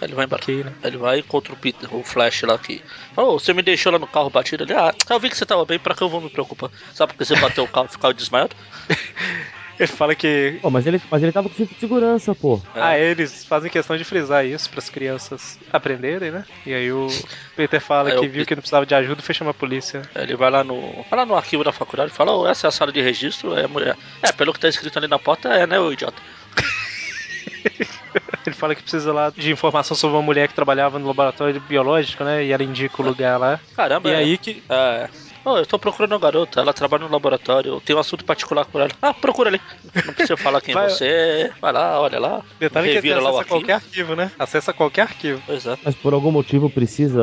Ele 0.04 0.14
vai 0.14 0.24
embora. 0.24 0.42
Ok, 0.42 0.62
né? 0.64 0.72
Ele 0.82 0.96
vai 0.96 1.16
e 1.16 1.20
encontra 1.20 1.52
o 1.52 1.56
Peter, 1.56 1.94
o 1.94 2.02
Flash 2.04 2.42
lá 2.42 2.58
que. 2.58 2.80
Oh, 3.16 3.38
você 3.38 3.52
me 3.52 3.62
deixou 3.62 3.92
lá 3.92 3.98
no 3.98 4.06
carro 4.06 4.30
batido 4.30 4.64
ali. 4.64 4.72
Ah, 4.72 4.94
eu 5.10 5.18
vi 5.20 5.30
que 5.30 5.36
você 5.36 5.46
tava 5.46 5.64
bem, 5.64 5.78
pra 5.78 5.94
que 5.94 6.02
eu 6.02 6.08
vou 6.08 6.20
me 6.20 6.30
preocupar? 6.30 6.70
Só 6.92 7.06
porque 7.06 7.24
você 7.24 7.34
bateu 7.36 7.64
o 7.64 7.68
carro 7.68 7.86
e 7.88 7.92
ficou 7.92 8.12
desmaiado? 8.12 8.54
Ele 9.76 9.88
fala 9.88 10.14
que. 10.14 10.56
Pô, 10.62 10.70
mas 10.70 10.86
ele, 10.86 11.02
mas 11.10 11.20
ele 11.20 11.32
tava 11.32 11.48
com 11.48 11.56
cinto 11.56 11.74
de 11.74 11.80
segurança, 11.80 12.32
pô. 12.32 12.60
É. 12.76 12.80
Ah, 12.80 12.96
eles 12.96 13.44
fazem 13.44 13.68
questão 13.68 13.96
de 13.96 14.04
frisar 14.04 14.46
isso 14.46 14.70
para 14.70 14.78
as 14.78 14.88
crianças 14.88 15.58
aprenderem, 15.72 16.30
né? 16.30 16.44
E 16.64 16.72
aí 16.72 16.92
o 16.92 17.08
Peter 17.56 17.80
fala 17.80 18.10
Aí 18.10 18.14
que 18.14 18.18
o 18.20 18.22
viu 18.22 18.30
Peter- 18.30 18.46
que 18.46 18.54
não 18.54 18.60
precisava 18.60 18.86
de 18.86 18.94
ajuda 18.94 19.20
e 19.20 19.24
foi 19.24 19.34
chamar 19.34 19.50
a 19.50 19.54
polícia. 19.54 20.02
Ele 20.14 20.36
vai 20.36 20.48
lá 20.48 20.62
no. 20.62 21.04
Vai 21.10 21.18
lá 21.18 21.26
no 21.26 21.34
arquivo 21.34 21.64
da 21.64 21.72
faculdade 21.72 22.12
e 22.12 22.14
fala, 22.14 22.36
oh, 22.36 22.46
essa 22.46 22.66
é 22.66 22.68
a 22.68 22.70
sala 22.70 22.92
de 22.92 23.00
registro, 23.00 23.58
é 23.58 23.64
a 23.64 23.68
mulher. 23.68 23.96
É, 24.22 24.30
pelo 24.30 24.52
que 24.52 24.60
tá 24.60 24.68
escrito 24.68 24.96
ali 24.96 25.08
na 25.08 25.18
porta, 25.18 25.48
é, 25.48 25.66
né, 25.66 25.80
ô 25.80 25.90
idiota? 25.90 26.22
Ele 28.46 28.54
fala 28.54 28.74
que 28.74 28.82
precisa 28.82 29.12
lá 29.12 29.30
de 29.30 29.50
informação 29.50 29.96
sobre 29.96 30.16
uma 30.16 30.22
mulher 30.22 30.48
que 30.48 30.54
trabalhava 30.54 30.98
no 30.98 31.06
laboratório 31.06 31.60
biológico, 31.60 32.24
né? 32.24 32.44
E 32.44 32.52
ela 32.52 32.62
indica 32.62 33.00
o 33.00 33.04
lugar 33.04 33.38
lá. 33.38 33.60
Caramba, 33.76 34.08
E 34.08 34.12
é. 34.12 34.16
aí 34.16 34.38
que. 34.38 34.62
É. 34.68 35.08
Oh, 35.44 35.58
eu 35.58 35.66
tô 35.66 35.78
procurando 35.78 36.12
uma 36.12 36.18
garota, 36.18 36.60
ela 36.60 36.72
trabalha 36.72 37.04
no 37.04 37.12
laboratório, 37.12 37.72
eu 37.74 37.80
tenho 37.80 37.98
um 37.98 38.00
assunto 38.00 38.24
particular 38.24 38.64
com 38.64 38.80
ela. 38.80 38.90
Ah, 39.02 39.12
procura 39.12 39.50
ali. 39.50 39.60
Não 40.06 40.14
precisa 40.14 40.36
falar 40.36 40.60
quem 40.60 40.74
Vai- 40.74 40.88
você 40.88 41.06
é. 41.06 41.50
Vai 41.60 41.72
lá, 41.72 42.00
olha 42.00 42.18
lá. 42.18 42.42
Detalhe 42.58 42.88
que 42.88 42.94
revira 42.94 43.16
lá 43.20 43.24
o 43.30 43.38
acessa 43.38 43.40
arquivo. 43.40 43.58
qualquer 43.60 43.72
arquivo, 43.74 44.16
né? 44.16 44.30
Acessa 44.38 44.72
qualquer 44.72 45.02
arquivo. 45.02 45.42
É. 45.48 45.78
Mas 45.84 45.94
por 45.94 46.14
algum 46.14 46.30
motivo 46.30 46.70
precisa. 46.70 47.22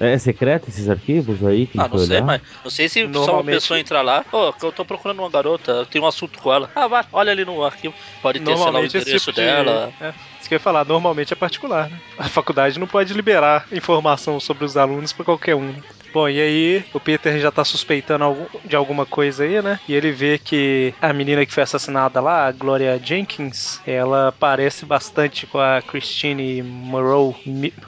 É, 0.00 0.12
é 0.14 0.18
secreto 0.18 0.68
esses 0.68 0.88
arquivos 0.88 1.44
aí? 1.44 1.66
Que 1.66 1.78
Ah, 1.78 1.88
não 1.88 1.98
sei, 1.98 2.16
olhar? 2.16 2.24
mas 2.24 2.42
não 2.64 2.70
sei 2.70 2.88
se 2.88 3.00
só 3.00 3.06
uma 3.06 3.12
Normalmente- 3.12 3.54
pessoa 3.56 3.78
entrar 3.80 4.02
lá. 4.02 4.24
Ô, 4.32 4.52
que 4.52 4.64
eu 4.64 4.72
tô 4.72 4.84
procurando 4.84 5.18
uma 5.20 5.30
garota, 5.30 5.70
eu 5.72 5.86
tenho 5.86 6.04
um 6.04 6.08
assunto 6.08 6.38
com 6.38 6.52
ela. 6.52 6.70
Ah, 6.74 6.86
vai, 6.88 7.04
olha 7.12 7.32
ali 7.32 7.44
no 7.44 7.62
arquivo. 7.64 7.94
Pode 8.22 8.38
ter, 8.40 8.44
sei 8.46 8.54
lá, 8.54 8.60
o 8.60 8.64
Normalmente 8.64 8.96
endereço 8.96 9.26
tipo 9.26 9.40
de. 9.40 9.46
dela. 9.46 9.92
É, 10.00 10.12
isso 10.40 10.48
que 10.48 10.54
eu 10.54 10.56
ia 10.56 10.60
falar, 10.60 10.84
normalmente 10.84 11.32
é 11.32 11.36
particular, 11.36 11.88
né? 11.90 11.98
A 12.18 12.28
faculdade 12.28 12.78
não 12.78 12.86
pode 12.86 13.12
liberar 13.14 13.66
informação 13.72 14.38
sobre 14.40 14.64
os 14.64 14.76
alunos 14.76 15.12
pra 15.12 15.24
qualquer 15.24 15.54
um. 15.54 15.72
né? 15.72 15.82
Bom, 16.10 16.26
e 16.26 16.40
aí 16.40 16.84
o 16.94 16.98
Peter 16.98 17.38
já 17.38 17.50
tá 17.52 17.62
suspeitando 17.64 18.34
de 18.64 18.74
alguma 18.74 19.04
coisa 19.04 19.44
aí, 19.44 19.60
né? 19.60 19.78
E 19.86 19.92
ele 19.92 20.10
vê 20.10 20.38
que 20.38 20.94
a 21.02 21.12
menina 21.12 21.44
que 21.44 21.52
foi 21.52 21.62
assassinada 21.62 22.18
lá, 22.18 22.46
a 22.46 22.52
Gloria 22.52 22.98
Jenkins, 23.02 23.78
ela 23.86 24.32
parece 24.40 24.86
bastante 24.86 25.46
com 25.46 25.58
a 25.58 25.82
Christine 25.82 26.62
Murrow. 26.62 27.36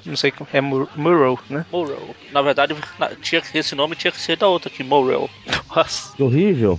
Não 0.05 0.17
sei 0.17 0.31
como. 0.31 0.49
É 0.53 0.61
Mur- 0.61 0.89
Murrow, 0.95 1.39
né? 1.49 1.65
Morrow. 1.73 2.15
Na 2.31 2.43
verdade, 2.43 2.77
tinha 3.23 3.41
que 3.41 3.57
esse 3.57 3.75
nome 3.75 3.97
tinha 3.97 4.13
que 4.13 4.21
ser 4.21 4.37
da 4.37 4.47
outra 4.49 4.71
aqui, 4.71 4.85
Morrow. 4.85 5.31
Nossa. 5.75 6.15
Que 6.15 6.23
horrível. 6.23 6.79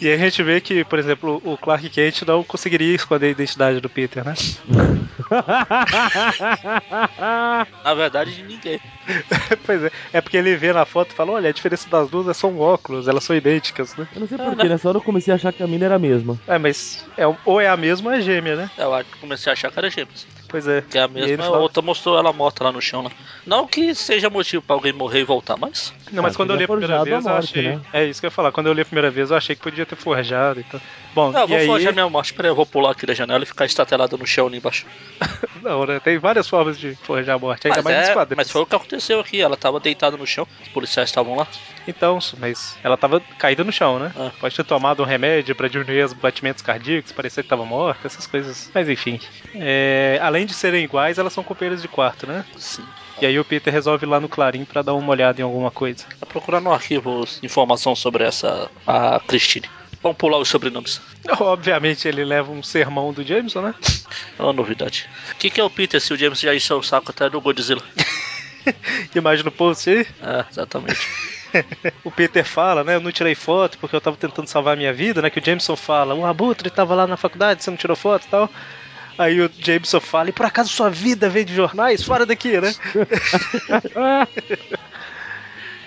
E 0.00 0.06
aí 0.06 0.14
a 0.14 0.18
gente 0.18 0.42
vê 0.42 0.60
que, 0.60 0.84
por 0.84 0.98
exemplo, 0.98 1.40
o 1.44 1.56
Clark 1.56 1.88
Kent 1.90 2.22
não 2.22 2.44
conseguiria 2.44 2.94
esconder 2.94 3.26
a 3.26 3.30
identidade 3.30 3.80
do 3.80 3.90
Peter, 3.90 4.24
né? 4.24 4.34
Na 7.84 7.94
verdade, 7.94 8.34
de 8.34 8.42
ninguém. 8.42 8.78
pois 9.66 9.82
é. 9.82 9.90
É 10.12 10.20
porque 10.20 10.36
ele 10.36 10.56
vê 10.56 10.72
na 10.72 10.84
foto 10.84 11.10
e 11.10 11.14
fala: 11.14 11.32
olha, 11.32 11.48
a 11.48 11.52
diferença 11.52 11.88
das 11.88 12.08
duas 12.08 12.28
é 12.28 12.34
só 12.34 12.48
um 12.48 12.60
óculos, 12.60 13.08
elas 13.08 13.24
são 13.24 13.34
idênticas, 13.34 13.96
né? 13.96 14.06
Eu 14.14 14.20
não 14.20 14.28
sei 14.28 14.38
porquê, 14.38 14.68
nessa 14.68 14.88
hora 14.88 14.98
eu 14.98 15.02
comecei 15.02 15.32
a 15.32 15.36
achar 15.36 15.52
que 15.52 15.62
a 15.62 15.66
mina 15.66 15.86
era 15.86 15.96
a 15.96 15.98
mesma. 15.98 16.38
É, 16.46 16.58
mas 16.58 17.04
é, 17.16 17.24
ou 17.44 17.60
é 17.60 17.68
a 17.68 17.76
mesma 17.76 18.10
ou 18.10 18.16
é 18.16 18.20
gêmea, 18.20 18.56
né? 18.56 18.70
Eu 18.78 18.94
acho 18.94 19.10
que 19.10 19.18
comecei 19.18 19.50
a 19.50 19.54
achar 19.54 19.72
que 19.72 19.78
era 19.78 19.90
gêmeos. 19.90 20.26
Pois 20.48 20.66
é. 20.66 20.82
Que 20.82 20.96
é 20.98 21.02
a 21.02 21.04
E 21.04 21.08
mesma, 21.08 21.44
a 21.46 21.50
outra 21.50 21.82
mostrou 21.82 22.18
ela 22.18 22.32
morta 22.32 22.64
lá 22.64 22.72
no 22.72 22.80
chão. 22.80 23.02
Né? 23.02 23.10
Não 23.46 23.66
que 23.66 23.94
seja 23.94 24.30
motivo 24.30 24.62
pra 24.62 24.74
alguém 24.74 24.92
morrer 24.92 25.20
e 25.20 25.24
voltar, 25.24 25.56
mas. 25.56 25.92
Não, 26.10 26.22
mas 26.22 26.32
Ah, 26.32 26.36
quando 26.36 26.50
eu 26.50 26.56
li 26.56 26.64
a 26.64 26.66
teria 26.66 26.78
primeira 26.78 27.00
a 27.00 27.04
vez, 27.04 27.24
eu 27.26 27.30
morte, 27.32 27.58
achei. 27.58 27.68
né? 27.74 27.80
É 27.92 28.04
isso 28.06 28.20
que 28.20 28.26
eu 28.26 28.28
ia 28.28 28.32
falar. 28.34 28.50
Quando 28.50 28.66
eu 28.68 28.72
li 28.72 28.80
a 28.80 28.84
primeira 28.84 29.10
vez, 29.10 29.30
eu 29.30 29.36
achei 29.36 29.54
que 29.54 29.62
podia 29.62 29.84
ter 29.84 29.96
forjado. 29.96 30.60
Então... 30.60 30.80
Bom, 31.14 31.30
Não, 31.32 31.40
eu 31.40 31.46
e 31.46 31.48
vou 31.48 31.56
aí... 31.58 31.66
forjar 31.66 31.92
minha 31.92 32.08
morte. 32.08 32.32
Peraí, 32.32 32.50
eu 32.50 32.54
vou 32.54 32.64
pular 32.66 32.92
aqui 32.92 33.04
da 33.04 33.12
janela 33.14 33.42
e 33.42 33.46
ficar 33.46 33.66
estatelado 33.66 34.16
no 34.16 34.26
chão 34.26 34.46
ali 34.46 34.58
embaixo. 34.58 34.86
Não, 35.62 35.84
né? 35.84 36.00
Tem 36.00 36.16
várias 36.18 36.48
formas 36.48 36.78
de 36.78 36.94
forjar 36.94 37.36
a 37.36 37.38
morte, 37.38 37.66
ainda 37.66 37.82
Mas, 37.82 37.94
mais 37.94 38.08
é, 38.08 38.12
quadrinhos. 38.14 38.36
mas 38.36 38.50
foi 38.50 38.62
o 38.62 38.66
que 38.66 38.76
aconteceu 38.76 39.20
aqui. 39.20 39.40
Ela 39.40 39.56
tava 39.56 39.80
deitada 39.80 40.16
no 40.16 40.26
chão, 40.26 40.46
os 40.62 40.68
policiais 40.68 41.08
estavam 41.08 41.34
lá. 41.36 41.46
Então, 41.86 42.18
mas 42.38 42.76
ela 42.84 42.96
tava 42.96 43.20
caída 43.38 43.64
no 43.64 43.72
chão, 43.72 43.98
né? 43.98 44.12
Ah. 44.16 44.30
Pode 44.40 44.54
ter 44.54 44.64
tomado 44.64 45.02
um 45.02 45.06
remédio 45.06 45.54
pra 45.56 45.66
diminuir 45.68 46.04
os 46.04 46.12
batimentos 46.12 46.62
cardíacos, 46.62 47.10
parecer 47.12 47.42
que 47.42 47.48
tava 47.48 47.64
morta, 47.64 48.06
essas 48.06 48.26
coisas. 48.26 48.70
Mas 48.74 48.88
enfim. 48.88 49.18
É, 49.54 50.18
Além 50.22 50.37
de 50.46 50.54
serem 50.54 50.84
iguais, 50.84 51.18
elas 51.18 51.32
são 51.32 51.44
companheiras 51.44 51.82
de 51.82 51.88
quarto, 51.88 52.26
né? 52.26 52.44
Sim. 52.56 52.84
E 53.20 53.26
aí 53.26 53.38
o 53.38 53.44
Peter 53.44 53.72
resolve 53.72 54.06
ir 54.06 54.08
lá 54.08 54.20
no 54.20 54.28
Clarim 54.28 54.64
pra 54.64 54.82
dar 54.82 54.94
uma 54.94 55.10
olhada 55.10 55.40
em 55.40 55.44
alguma 55.44 55.70
coisa. 55.70 56.04
Tá 56.20 56.26
procurando 56.26 56.64
no 56.64 56.72
arquivo 56.72 57.24
informação 57.42 57.96
sobre 57.96 58.24
essa. 58.24 58.70
a 58.86 59.20
Christine. 59.26 59.68
Vamos 60.00 60.18
pular 60.18 60.38
os 60.38 60.48
sobrenomes. 60.48 61.00
Obviamente 61.40 62.06
ele 62.06 62.24
leva 62.24 62.52
um 62.52 62.62
sermão 62.62 63.12
do 63.12 63.24
Jameson, 63.24 63.62
né? 63.62 63.74
É 64.38 64.42
uma 64.42 64.52
novidade. 64.52 65.08
O 65.32 65.34
que, 65.34 65.50
que 65.50 65.60
é 65.60 65.64
o 65.64 65.70
Peter 65.70 66.00
se 66.00 66.12
o 66.12 66.16
James 66.16 66.38
já 66.38 66.54
encheu 66.54 66.78
o 66.78 66.82
saco 66.82 67.10
até 67.10 67.28
do 67.28 67.40
Godzilla? 67.40 67.82
Imagina 69.14 69.48
o 69.48 69.52
post 69.52 69.90
aí. 69.90 70.06
É, 70.22 70.44
exatamente. 70.50 71.00
O 72.04 72.10
Peter 72.10 72.44
fala, 72.44 72.84
né? 72.84 72.96
Eu 72.96 73.00
não 73.00 73.10
tirei 73.10 73.34
foto 73.34 73.78
porque 73.78 73.96
eu 73.96 74.00
tava 74.02 74.18
tentando 74.18 74.46
salvar 74.46 74.74
a 74.74 74.76
minha 74.76 74.92
vida, 74.92 75.22
né? 75.22 75.30
Que 75.30 75.40
o 75.40 75.44
Jameson 75.44 75.76
fala, 75.76 76.14
o 76.14 76.26
Abutre 76.26 76.68
tava 76.68 76.94
lá 76.94 77.06
na 77.06 77.16
faculdade, 77.16 77.64
você 77.64 77.70
não 77.70 77.76
tirou 77.78 77.96
foto 77.96 78.26
e 78.26 78.28
tal. 78.28 78.50
Aí 79.18 79.40
o 79.40 79.50
Jameson 79.58 80.00
fala, 80.00 80.28
e 80.28 80.32
por 80.32 80.46
acaso 80.46 80.68
sua 80.70 80.88
vida 80.88 81.28
vem 81.28 81.44
de 81.44 81.52
jornais? 81.54 82.02
Fora 82.04 82.24
daqui, 82.24 82.60
né? 82.60 82.72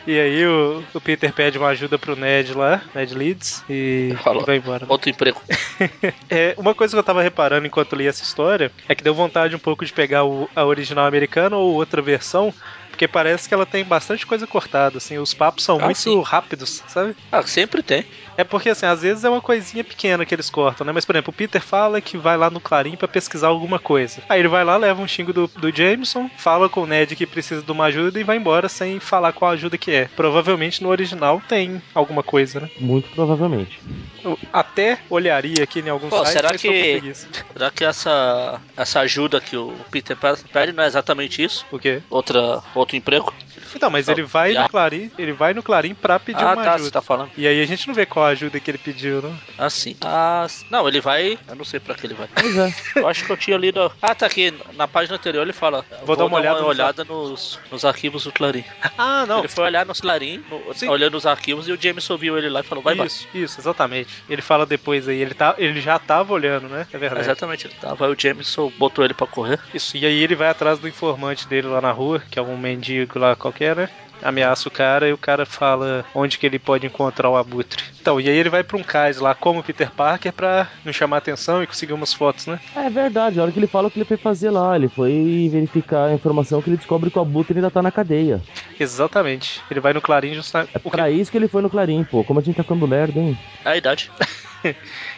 E 0.08 0.20
aí 0.20 0.44
o, 0.48 0.84
o 0.96 1.00
Peter 1.00 1.32
pede 1.32 1.60
uma 1.60 1.67
ajuda 1.70 1.98
pro 2.00 2.15
Ned 2.15 2.56
lá, 2.56 2.82
Ned 2.96 3.13
Leeds, 3.13 3.63
e 3.70 4.15
Falou. 4.24 4.44
vai 4.44 4.58
embora. 4.58 4.84
Outro 4.89 5.10
emprego. 5.12 5.39
É, 6.30 6.54
uma 6.58 6.74
coisa 6.76 6.94
que 6.96 7.00
eu 7.00 7.04
tava 7.04 7.22
reparando 7.22 7.67
enquanto 7.67 7.96
li 7.96 8.08
essa 8.08 8.24
história 8.24 8.72
é 8.88 8.96
que 8.96 9.04
deu 9.04 9.13
vontade 9.13 9.56
um 9.56 9.60
pouco 9.60 9.84
de 9.86 9.91
pegar 9.91 10.24
o- 10.24 10.50
a 10.56 10.63
original 10.65 11.06
americana 11.06 11.56
ou 11.58 11.74
outra 11.74 12.02
versão, 12.02 12.54
porque 13.02 13.08
parece 13.08 13.48
que 13.48 13.54
ela 13.56 13.66
tem 13.66 13.84
bastante 13.84 14.28
coisa 14.28 14.46
cortada, 14.46 14.98
assim, 15.00 15.18
os 15.18 15.34
papos 15.34 15.64
são 15.64 15.80
Ah, 15.82 15.86
muito 15.86 15.98
sim. 15.98 16.22
rápidos, 16.22 16.84
sabe? 16.88 17.16
Ah, 17.32 17.42
sempre 17.42 17.82
tem. 17.82 18.06
É 18.38 18.44
porque, 18.44 18.70
assim, 18.70 18.86
às 18.86 19.02
vezes 19.02 19.24
é 19.24 19.30
uma 19.30 19.42
coisinha 19.42 19.84
pequena 19.84 20.24
que 20.24 20.36
eles 20.36 20.52
cortam, 20.52 20.86
né? 20.86 20.92
Mas, 20.94 21.04
por 21.04 21.16
exemplo, 21.16 21.32
o 21.32 21.36
Peter 21.36 21.62
fala 21.62 22.00
que 22.00 22.16
vai 22.16 22.38
lá 22.38 22.52
no 22.52 22.60
Clarim 22.60 22.96
pra 22.96 23.08
pesquisar 23.08 23.48
alguma 23.48 23.80
coisa. 23.80 24.22
Aí 24.30 24.40
ele 24.40 24.48
vai 24.48 24.64
lá, 24.64 24.78
leva 24.78 25.02
um 25.02 25.08
xingo 25.08 25.34
do, 25.34 25.48
do 25.48 25.76
Jameson, 25.76 26.30
fala 26.38 26.70
com 26.70 26.84
o 26.84 26.86
Ned 26.86 27.16
que 27.16 27.26
precisa 27.26 27.64
de 27.64 27.72
uma 27.72 27.86
ajuda 27.86 28.20
e 28.20 28.24
vai 28.24 28.38
embora 28.38 28.70
sem 28.70 29.00
falar 29.00 29.34
qual 29.34 29.50
ajuda 29.52 29.78
que 29.80 29.92
é. 29.92 30.06
Provavelmente 30.16 30.84
no 30.84 30.90
original 30.90 31.42
tem 31.48 31.82
alguma 31.96 32.22
coisa, 32.22 32.60
né? 32.60 32.70
Muito 32.80 33.10
provavelmente. 33.10 33.80
Eu 34.24 34.38
até 34.54 35.00
olharia 35.10 35.64
aqui 35.64 35.80
em 35.80 35.90
alguns 35.90 36.12
Pô, 36.12 36.18
sites, 36.20 36.34
será 36.34 36.50
que-. 36.58 37.14
Será 37.52 37.72
que 37.72 37.84
essa, 37.84 38.62
essa 38.78 39.00
ajuda 39.00 39.42
que 39.42 39.58
o 39.58 39.74
Peter 39.90 40.16
pede 40.54 40.72
não 40.74 40.84
é 40.84 40.88
exatamente 40.88 41.44
isso? 41.44 41.66
O 41.72 41.80
quê? 41.80 42.02
Outra, 42.10 42.62
outro 42.91 42.97
emprego? 42.97 43.34
Então, 43.75 43.89
mas 43.89 44.08
ele 44.08 44.23
vai 44.23 44.54
Já. 44.54 44.63
no 44.63 44.69
Clarim, 44.69 45.12
ele 45.17 45.32
vai 45.34 45.54
no 45.54 45.63
Clarim 45.63 45.93
pra 45.93 46.19
pedir 46.19 46.43
ah, 46.43 46.54
uma 46.54 46.63
tá, 46.63 46.73
ajuda. 46.73 46.84
você 46.84 46.91
tá 46.91 47.01
falando. 47.01 47.32
E 47.38 47.47
aí 47.47 47.62
a 47.62 47.65
gente 47.65 47.88
não 47.88 47.93
vê 47.93 48.06
qual 48.06 48.25
a 48.25 48.30
ajuda 48.30 48.60
que 48.60 48.69
ele 48.69 48.77
pediu, 48.77 49.21
né? 49.21 49.34
Ah, 49.58 49.69
sim. 49.69 49.95
Ah, 50.01 50.45
não, 50.69 50.88
ele 50.88 50.99
vai. 50.99 51.38
Eu 51.47 51.56
não 51.56 51.63
sei 51.65 51.80
pra 51.80 51.95
que 51.95 52.06
ele 52.06 52.13
vai. 52.13 52.27
Pois 52.36 52.58
é. 52.58 52.73
Eu 52.95 53.08
acho 53.08 53.25
que 53.25 53.32
eu 53.32 53.38
tinha 53.38 53.58
lido. 53.58 53.91
Ah, 54.01 54.13
tá 54.13 54.25
aqui. 54.25 54.54
Na 54.73 54.88
página 54.88 55.15
anterior 55.15 55.41
ele 55.43 55.54
fala. 55.54 55.86
Vou 56.06 56.15
dar 56.15 56.25
uma 56.25 56.38
olhada 56.38 57.04
nos 57.06 57.21
nos, 57.32 57.60
nos 57.71 57.86
arquivos 57.86 58.23
do 58.23 58.32
Clarim. 58.32 58.63
Ah, 58.97 59.25
não. 59.25 59.39
Ele 59.39 59.47
foi 59.47 59.63
olhar 59.65 59.86
nos 59.86 60.01
Clarim, 60.01 60.43
no- 60.49 60.91
olhando 60.91 61.15
os 61.15 61.25
arquivos, 61.25 61.67
e 61.67 61.71
o 61.71 61.82
Jameson 61.82 62.17
viu 62.17 62.38
ele 62.38 62.49
lá 62.49 62.60
e 62.60 62.63
falou: 62.63 62.84
vai, 62.84 62.95
vai. 62.95 63.08
Isso, 63.08 63.27
isso, 63.34 63.60
exatamente. 63.60 64.23
Ele 64.30 64.41
fala 64.41 64.65
depois 64.65 65.08
aí, 65.08 65.21
ele, 65.21 65.34
tá, 65.34 65.56
ele 65.58 65.80
já 65.82 65.97
tava 65.97 66.34
olhando, 66.34 66.67
né? 66.67 66.88
É 66.91 66.97
verdade. 66.97 67.21
Exatamente, 67.21 67.67
ele 67.67 67.75
tava. 67.80 68.06
Aí 68.06 68.12
o 68.12 68.15
Jameson 68.19 68.71
botou 68.77 69.04
ele 69.06 69.13
pra 69.13 69.27
correr. 69.27 69.60
Isso, 69.73 69.95
e 69.97 70.06
aí 70.06 70.21
ele 70.21 70.36
vai 70.36 70.49
atrás 70.49 70.80
do 70.80 70.88
informante 70.88 71.47
dele 71.47 71.67
lá 71.67 71.82
na 71.82 71.91
rua, 71.91 72.21
que 72.30 72.38
é 72.38 72.41
um 72.41 72.58
mendigo 72.82 73.20
lá 73.20 73.36
qualquer, 73.36 73.76
né? 73.76 73.89
Ameaça 74.24 74.67
o 74.67 74.72
cara 74.72 75.08
e 75.08 75.13
o 75.13 75.17
cara 75.17 75.48
fala 75.48 76.06
onde 76.13 76.38
que 76.38 76.46
ele 76.46 76.60
pode 76.60 76.86
encontrar 76.86 77.28
o 77.28 77.36
abutre. 77.36 77.84
Então, 78.00 78.22
e 78.22 78.30
aí 78.30 78.38
ele 78.38 78.50
vai 78.50 78.63
pra 78.63 78.78
um 78.78 78.84
cais 78.84 79.17
lá 79.17 79.34
como 79.34 79.63
Peter 79.63 79.89
Parker 79.91 80.32
pra 80.32 80.67
não 80.86 80.94
chamar 80.94 81.17
atenção 81.17 81.63
e 81.63 81.67
conseguir 81.67 81.94
umas 81.94 82.13
fotos, 82.13 82.46
né? 82.46 82.60
É 82.76 82.88
verdade, 82.88 83.39
a 83.39 83.44
hora 83.44 83.52
que 83.52 83.58
ele 83.58 83.65
fala 83.65 83.88
o 83.88 83.91
que 83.91 83.98
ele 83.98 84.06
foi 84.06 84.17
fazer 84.17 84.52
lá, 84.52 84.76
ele 84.76 84.89
foi 84.89 85.50
verificar 85.52 86.10
a 86.10 86.13
informação 86.13 86.62
que 86.62 86.70
ele 86.70 86.78
descobre 86.78 87.10
que 87.10 87.17
o 87.17 87.22
Abutre 87.22 87.58
ainda 87.58 87.72
tá 87.72 87.82
na 87.82 87.91
cadeia. 87.91 88.39
Exatamente. 88.80 89.60
Ele 89.72 89.80
vai 89.80 89.91
no 89.91 90.02
Clarim 90.02 90.36
justamente. 90.36 90.70
É 90.76 90.80
pra 90.80 91.10
isso 91.10 91.32
que 91.32 91.38
ele 91.38 91.48
foi 91.48 91.63
no 91.63 91.70
Clarim, 91.70 92.04
pô. 92.04 92.24
Como 92.24 92.39
a 92.39 92.44
gente 92.44 92.56
tá 92.56 92.63
ficando 92.63 92.86
lerdo, 92.86 93.20
hein? 93.20 93.36
É 93.65 93.70
a 93.70 93.78
idade. 93.78 94.12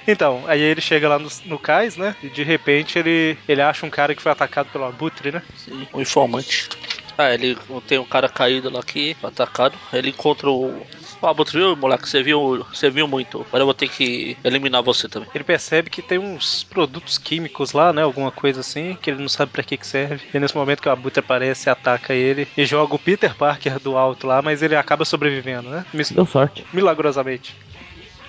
Então, 0.08 0.44
aí 0.48 0.62
ele 0.62 0.82
chega 0.82 1.08
lá 1.08 1.18
no, 1.18 1.30
no 1.46 1.58
cais, 1.58 1.96
né? 1.96 2.16
E 2.22 2.30
de 2.30 2.44
repente 2.44 3.00
ele, 3.00 3.38
ele 3.48 3.62
acha 3.62 3.86
um 3.86 3.90
cara 3.90 4.14
que 4.14 4.22
foi 4.22 4.32
atacado 4.32 4.70
pelo 4.70 4.84
abutre, 4.84 5.32
né? 5.32 5.42
Sim, 5.56 5.88
o 5.94 6.02
informante. 6.02 6.70
Ah, 7.18 7.34
ele 7.34 7.56
tem 7.88 8.00
um 8.00 8.06
cara 8.06 8.28
caído 8.28 8.70
lá 8.72 8.80
aqui, 8.80 9.16
atacado. 9.22 9.78
Ele 9.92 10.10
encontra 10.10 10.50
o. 10.50 10.86
O 11.22 11.28
Abutre, 11.28 11.58
viu, 11.58 11.76
moleque? 11.78 12.10
Você 12.10 12.22
viu, 12.22 12.66
você 12.74 12.90
viu 12.90 13.08
muito. 13.08 13.42
Agora 13.48 13.62
eu 13.62 13.66
vou 13.66 13.74
ter 13.74 13.88
que 13.88 14.36
eliminar 14.44 14.82
você 14.84 15.08
também. 15.08 15.30
Ele 15.34 15.44
percebe 15.44 15.90
que 15.90 16.02
tem 16.02 16.18
uns 16.18 16.64
produtos 16.66 17.18
químicos 17.18 17.72
lá, 17.72 17.94
né? 17.94 18.02
Alguma 18.02 18.30
coisa 18.30 18.60
assim, 18.60 18.98
que 19.02 19.10
ele 19.10 19.22
não 19.22 19.30
sabe 19.30 19.52
pra 19.52 19.64
que 19.64 19.78
que 19.78 19.88
serve. 19.88 20.22
E 20.34 20.40
nesse 20.40 20.54
momento 20.56 20.82
que 20.82 20.90
o 20.90 20.92
Abutre 20.92 21.22
aparece, 21.22 21.70
ataca 21.70 22.14
ele 22.14 22.46
e 22.58 22.66
joga 22.66 22.96
o 22.96 23.00
Peter 23.00 23.34
Parker 23.36 23.80
do 23.80 23.96
alto 23.96 24.28
lá, 24.28 24.42
mas 24.42 24.62
ele 24.62 24.76
acaba 24.76 25.06
sobrevivendo, 25.06 25.70
né? 25.70 25.86
Mis- 25.94 26.12
Deu 26.12 26.26
sorte. 26.26 26.66
Milagrosamente. 26.74 27.56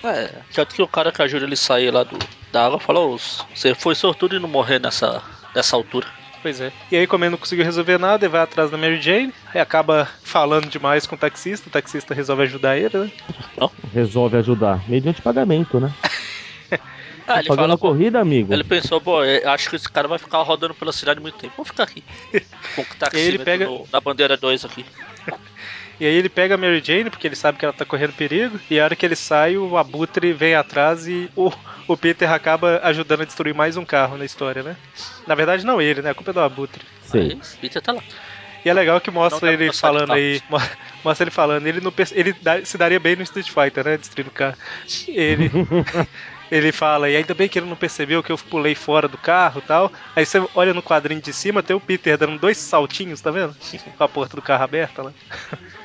É, 0.03 0.29
tanto 0.53 0.75
que 0.75 0.81
o 0.81 0.87
cara 0.87 1.11
que 1.11 1.21
ajuda 1.21 1.43
ele 1.45 1.55
a 1.55 1.57
sair 1.57 1.91
lá 1.91 2.03
do, 2.03 2.17
da 2.51 2.65
água 2.67 2.79
falou: 2.79 3.17
Você 3.53 3.73
foi 3.75 3.95
sortudo 3.95 4.35
e 4.35 4.39
não 4.39 4.47
morrer 4.47 4.79
nessa, 4.79 5.21
nessa 5.53 5.75
altura. 5.75 6.07
Pois 6.45 6.61
é. 6.61 6.71
E 6.91 6.95
aí, 6.95 7.07
como 7.07 7.23
ele 7.23 7.31
não 7.31 7.39
conseguiu 7.39 7.65
resolver 7.65 7.97
nada, 7.97 8.23
ele 8.23 8.31
vai 8.31 8.39
atrás 8.41 8.69
da 8.69 8.77
Mary 8.77 9.01
Jane 9.01 9.33
e 9.51 9.57
acaba 9.57 10.07
falando 10.21 10.69
demais 10.69 11.07
com 11.07 11.15
o 11.15 11.17
taxista. 11.17 11.67
O 11.67 11.71
taxista 11.71 12.13
resolve 12.13 12.43
ajudar 12.43 12.77
ele, 12.77 12.95
né? 12.95 13.11
Resolve 13.91 14.37
ajudar. 14.37 14.87
Mediante 14.87 15.23
pagamento, 15.23 15.79
né? 15.79 15.91
Ah, 17.27 17.39
ele 17.39 17.47
Pagando 17.47 17.65
fala, 17.69 17.77
corrida, 17.79 18.19
amigo. 18.19 18.53
ele 18.53 18.63
pensou, 18.63 19.01
pô, 19.01 19.23
eu 19.23 19.49
acho 19.49 19.67
que 19.67 19.75
esse 19.75 19.89
cara 19.89 20.07
vai 20.07 20.19
ficar 20.19 20.43
rodando 20.43 20.75
pela 20.75 20.91
cidade 20.91 21.19
muito 21.19 21.33
tempo. 21.35 21.53
Vou 21.57 21.65
ficar 21.65 21.81
aqui. 21.83 22.03
Com 22.75 22.83
o 22.83 22.85
taxímetro 22.99 23.43
pega- 23.45 23.65
no- 23.65 23.87
na 23.91 23.99
bandeira 23.99 24.37
2 24.37 24.63
aqui. 24.63 24.85
E 25.99 26.05
aí 26.05 26.13
ele 26.13 26.29
pega 26.29 26.55
a 26.55 26.57
Mary 26.57 26.81
Jane, 26.85 27.09
porque 27.09 27.27
ele 27.27 27.35
sabe 27.35 27.57
que 27.57 27.65
ela 27.65 27.73
tá 27.73 27.85
correndo 27.85 28.13
perigo, 28.13 28.59
e 28.69 28.79
a 28.79 28.83
hora 28.83 28.95
que 28.95 29.05
ele 29.05 29.15
sai, 29.15 29.57
o 29.57 29.77
Abutre 29.77 30.33
vem 30.33 30.55
atrás 30.55 31.07
e 31.07 31.31
o, 31.35 31.51
o 31.87 31.97
Peter 31.97 32.29
acaba 32.31 32.79
ajudando 32.83 33.21
a 33.21 33.25
destruir 33.25 33.53
mais 33.55 33.77
um 33.77 33.85
carro 33.85 34.17
na 34.17 34.25
história, 34.25 34.63
né? 34.63 34.77
Na 35.25 35.35
verdade, 35.35 35.65
não 35.65 35.81
ele, 35.81 36.01
né? 36.01 36.09
A 36.11 36.15
culpa 36.15 36.31
é 36.31 36.33
do 36.33 36.39
Abutre. 36.41 36.85
Sei. 37.01 37.31
Aí, 37.31 37.39
Peter 37.59 37.81
tá 37.81 37.93
lá. 37.93 38.03
E 38.63 38.69
é 38.69 38.73
legal 38.73 38.99
que 38.99 39.11
mostra 39.11 39.51
ele 39.51 39.71
falando 39.71 40.13
aí. 40.13 40.41
mo- 40.49 40.57
Mostra 41.03 41.23
ele 41.25 41.31
falando, 41.31 41.67
ele, 41.67 41.79
não, 41.81 41.91
perce- 41.91 42.15
ele 42.17 42.33
dá- 42.33 42.63
se 42.65 42.77
daria 42.77 42.99
bem 42.99 43.15
no 43.15 43.23
Street 43.23 43.49
Fighter, 43.49 43.85
né? 43.85 43.97
Destruindo 43.97 44.29
o 44.29 44.33
carro. 44.33 44.57
Ele. 45.07 45.49
Ele 46.51 46.71
fala, 46.71 47.09
e 47.09 47.15
ainda 47.15 47.33
bem 47.33 47.49
que 47.49 47.57
ele 47.57 47.65
não 47.67 47.75
percebeu 47.75 48.21
que 48.21 48.31
eu 48.31 48.37
pulei 48.37 48.75
fora 48.75 49.07
do 49.07 49.17
carro 49.17 49.59
e 49.59 49.61
tal. 49.63 49.91
Aí 50.15 50.25
você 50.25 50.37
olha 50.53 50.73
no 50.75 50.83
quadrinho 50.83 51.19
de 51.21 51.33
cima, 51.33 51.63
tem 51.63 51.75
o 51.75 51.81
Peter 51.81 52.17
dando 52.19 52.37
dois 52.39 52.59
saltinhos, 52.59 53.19
tá 53.19 53.31
vendo? 53.31 53.57
Com 53.97 54.03
a 54.03 54.09
porta 54.09 54.35
do 54.37 54.43
carro 54.43 54.63
aberta 54.63 55.01
lá. 55.01 55.15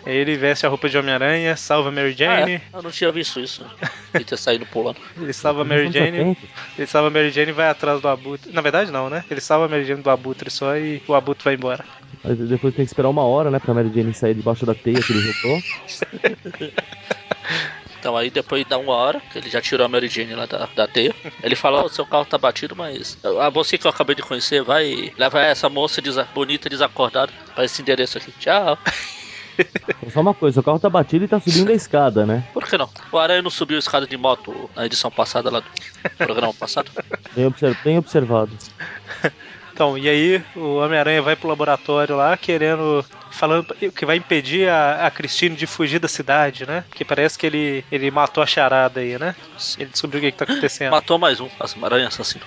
Ele 0.06 0.36
veste 0.36 0.64
a 0.66 0.68
roupa 0.68 0.88
de 0.88 0.96
Homem-Aranha, 0.98 1.56
salva 1.56 1.88
a 1.88 1.92
Mary 1.92 2.10
Ah, 2.10 2.16
Jane. 2.16 2.52
é? 2.54 2.62
Eu 2.72 2.82
não 2.82 2.90
tinha 2.90 3.10
visto 3.12 3.40
isso. 3.40 3.64
Peter 4.12 4.36
saindo 4.38 4.66
pulando. 4.66 4.96
Ele 5.20 5.32
salva 5.32 5.62
a 5.62 5.64
Mary 5.64 5.90
Jane. 5.92 6.36
Ele 6.76 6.86
salva 6.86 7.08
a 7.08 7.10
Mary 7.10 7.30
Jane 7.30 7.50
e 7.50 7.52
vai 7.52 7.68
atrás 7.68 8.00
do 8.00 8.08
Abutre. 8.08 8.52
Na 8.52 8.60
verdade, 8.60 8.90
não, 8.90 9.08
né? 9.08 9.24
Ele 9.30 9.40
salva 9.40 9.66
a 9.66 9.68
Mary 9.68 9.84
Jane 9.84 10.02
do 10.02 10.10
Abutre 10.10 10.50
só 10.50 10.76
e 10.76 11.00
o 11.06 11.14
Abutre 11.14 11.44
vai 11.44 11.54
embora. 11.54 11.84
Mas 12.24 12.36
depois 12.38 12.74
tem 12.74 12.84
que 12.84 12.90
esperar 12.90 13.08
uma 13.08 13.22
hora, 13.24 13.50
né? 13.50 13.58
Pra 13.58 13.72
Mary 13.74 13.90
Jane 13.94 14.12
sair 14.14 14.34
debaixo 14.34 14.66
da 14.66 14.74
teia 14.74 15.00
que 15.00 15.12
ele 15.12 15.20
jogou. 15.32 15.60
Então 17.98 18.16
aí 18.16 18.30
depois 18.30 18.64
dá 18.66 18.78
uma 18.78 18.94
hora, 18.94 19.20
que 19.30 19.36
ele 19.36 19.50
já 19.50 19.60
tirou 19.60 19.84
a 19.84 19.88
Mary 19.88 20.08
Jane 20.08 20.34
lá 20.34 20.46
da, 20.46 20.66
da 20.74 20.88
teia. 20.88 21.14
Ele 21.42 21.54
fala, 21.54 21.84
ó, 21.84 21.88
seu 21.88 22.06
carro 22.06 22.24
tá 22.24 22.38
batido, 22.38 22.74
mas 22.74 23.18
a 23.38 23.50
você 23.50 23.76
que 23.76 23.86
eu 23.86 23.90
acabei 23.90 24.16
de 24.16 24.22
conhecer, 24.22 24.62
vai 24.62 25.12
leva 25.18 25.42
essa 25.42 25.68
moça 25.68 26.00
desa- 26.00 26.26
bonita 26.34 26.66
desacordada 26.70 27.30
para 27.54 27.64
esse 27.66 27.82
endereço 27.82 28.16
aqui. 28.16 28.32
Tchau. 28.38 28.78
Só 30.12 30.20
uma 30.20 30.34
coisa, 30.34 30.60
o 30.60 30.62
carro 30.62 30.78
tá 30.78 30.88
batido 30.90 31.24
e 31.24 31.28
tá 31.28 31.38
subindo 31.40 31.70
a 31.70 31.74
escada, 31.74 32.24
né? 32.26 32.42
Por 32.52 32.64
que 32.66 32.76
não? 32.78 32.88
O 33.12 33.18
Aranha 33.18 33.42
não 33.42 33.50
subiu 33.50 33.78
escada 33.78 34.06
de 34.06 34.16
moto 34.16 34.70
na 34.74 34.86
edição 34.86 35.10
passada 35.10 35.50
lá 35.50 35.60
do 35.60 35.66
programa 36.18 36.52
passado? 36.54 36.90
Bem, 37.34 37.46
obser- 37.46 37.76
bem 37.84 37.98
observado. 37.98 38.50
Então, 39.72 39.96
e 39.96 40.08
aí 40.08 40.42
o 40.54 40.76
Homem-Aranha 40.76 41.22
vai 41.22 41.36
pro 41.36 41.48
laboratório 41.48 42.16
lá 42.16 42.36
querendo. 42.36 43.04
falando 43.30 43.74
que 43.94 44.04
vai 44.04 44.16
impedir 44.16 44.68
a, 44.68 45.06
a 45.06 45.10
Christine 45.10 45.56
de 45.56 45.66
fugir 45.66 45.98
da 45.98 46.08
cidade, 46.08 46.66
né? 46.66 46.84
Porque 46.88 47.04
parece 47.04 47.38
que 47.38 47.46
ele, 47.46 47.84
ele 47.90 48.10
matou 48.10 48.42
a 48.42 48.46
charada 48.46 49.00
aí, 49.00 49.18
né? 49.18 49.34
Ele 49.78 49.88
descobriu 49.90 50.18
o 50.20 50.22
que, 50.24 50.32
que 50.32 50.36
tá 50.38 50.44
acontecendo. 50.44 50.90
Matou 50.90 51.18
mais 51.18 51.40
um, 51.40 51.48
as 51.58 51.74
Aranha 51.82 52.08
assassino. 52.08 52.44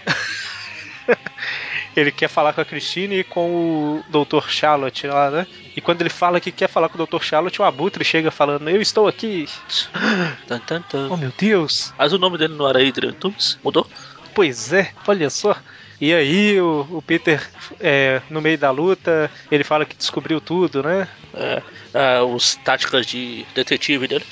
Ele 1.95 2.11
quer 2.11 2.27
falar 2.27 2.53
com 2.53 2.61
a 2.61 2.65
Christine 2.65 3.19
e 3.19 3.23
com 3.23 3.49
o 3.49 4.03
Dr. 4.09 4.47
Charlotte 4.49 5.05
lá, 5.07 5.29
né? 5.29 5.47
E 5.75 5.81
quando 5.81 6.01
ele 6.01 6.09
fala 6.09 6.39
que 6.39 6.51
quer 6.51 6.67
falar 6.67 6.89
com 6.89 7.01
o 7.01 7.05
Dr. 7.05 7.21
Charlotte, 7.21 7.61
o 7.61 7.65
Abutre 7.65 8.03
chega 8.03 8.31
falando: 8.31 8.67
Eu 8.69 8.81
estou 8.81 9.07
aqui. 9.07 9.47
Tan, 10.47 10.59
tan, 10.59 10.81
tan. 10.81 11.07
Oh 11.09 11.17
meu 11.17 11.31
Deus! 11.37 11.93
Mas 11.97 12.13
o 12.13 12.17
nome 12.17 12.37
dele 12.37 12.55
não 12.55 12.67
era 12.67 12.85
Adrian 12.85 13.13
Toomes? 13.13 13.57
Mudou? 13.63 13.87
Pois 14.33 14.73
é, 14.73 14.91
olha 15.07 15.29
só. 15.29 15.55
E 16.03 16.13
aí 16.13 16.59
o, 16.59 16.85
o 16.91 17.01
Peter, 17.01 17.41
é, 17.79 18.21
no 18.29 18.41
meio 18.41 18.57
da 18.57 18.69
luta, 18.71 19.31
ele 19.49 19.63
fala 19.63 19.85
que 19.85 19.95
descobriu 19.95 20.41
tudo, 20.41 20.83
né? 20.83 21.07
É, 21.33 21.61
é, 21.93 22.21
os 22.21 22.57
táticas 22.57 23.05
de 23.05 23.45
detetive 23.55 24.05
dele. 24.05 24.25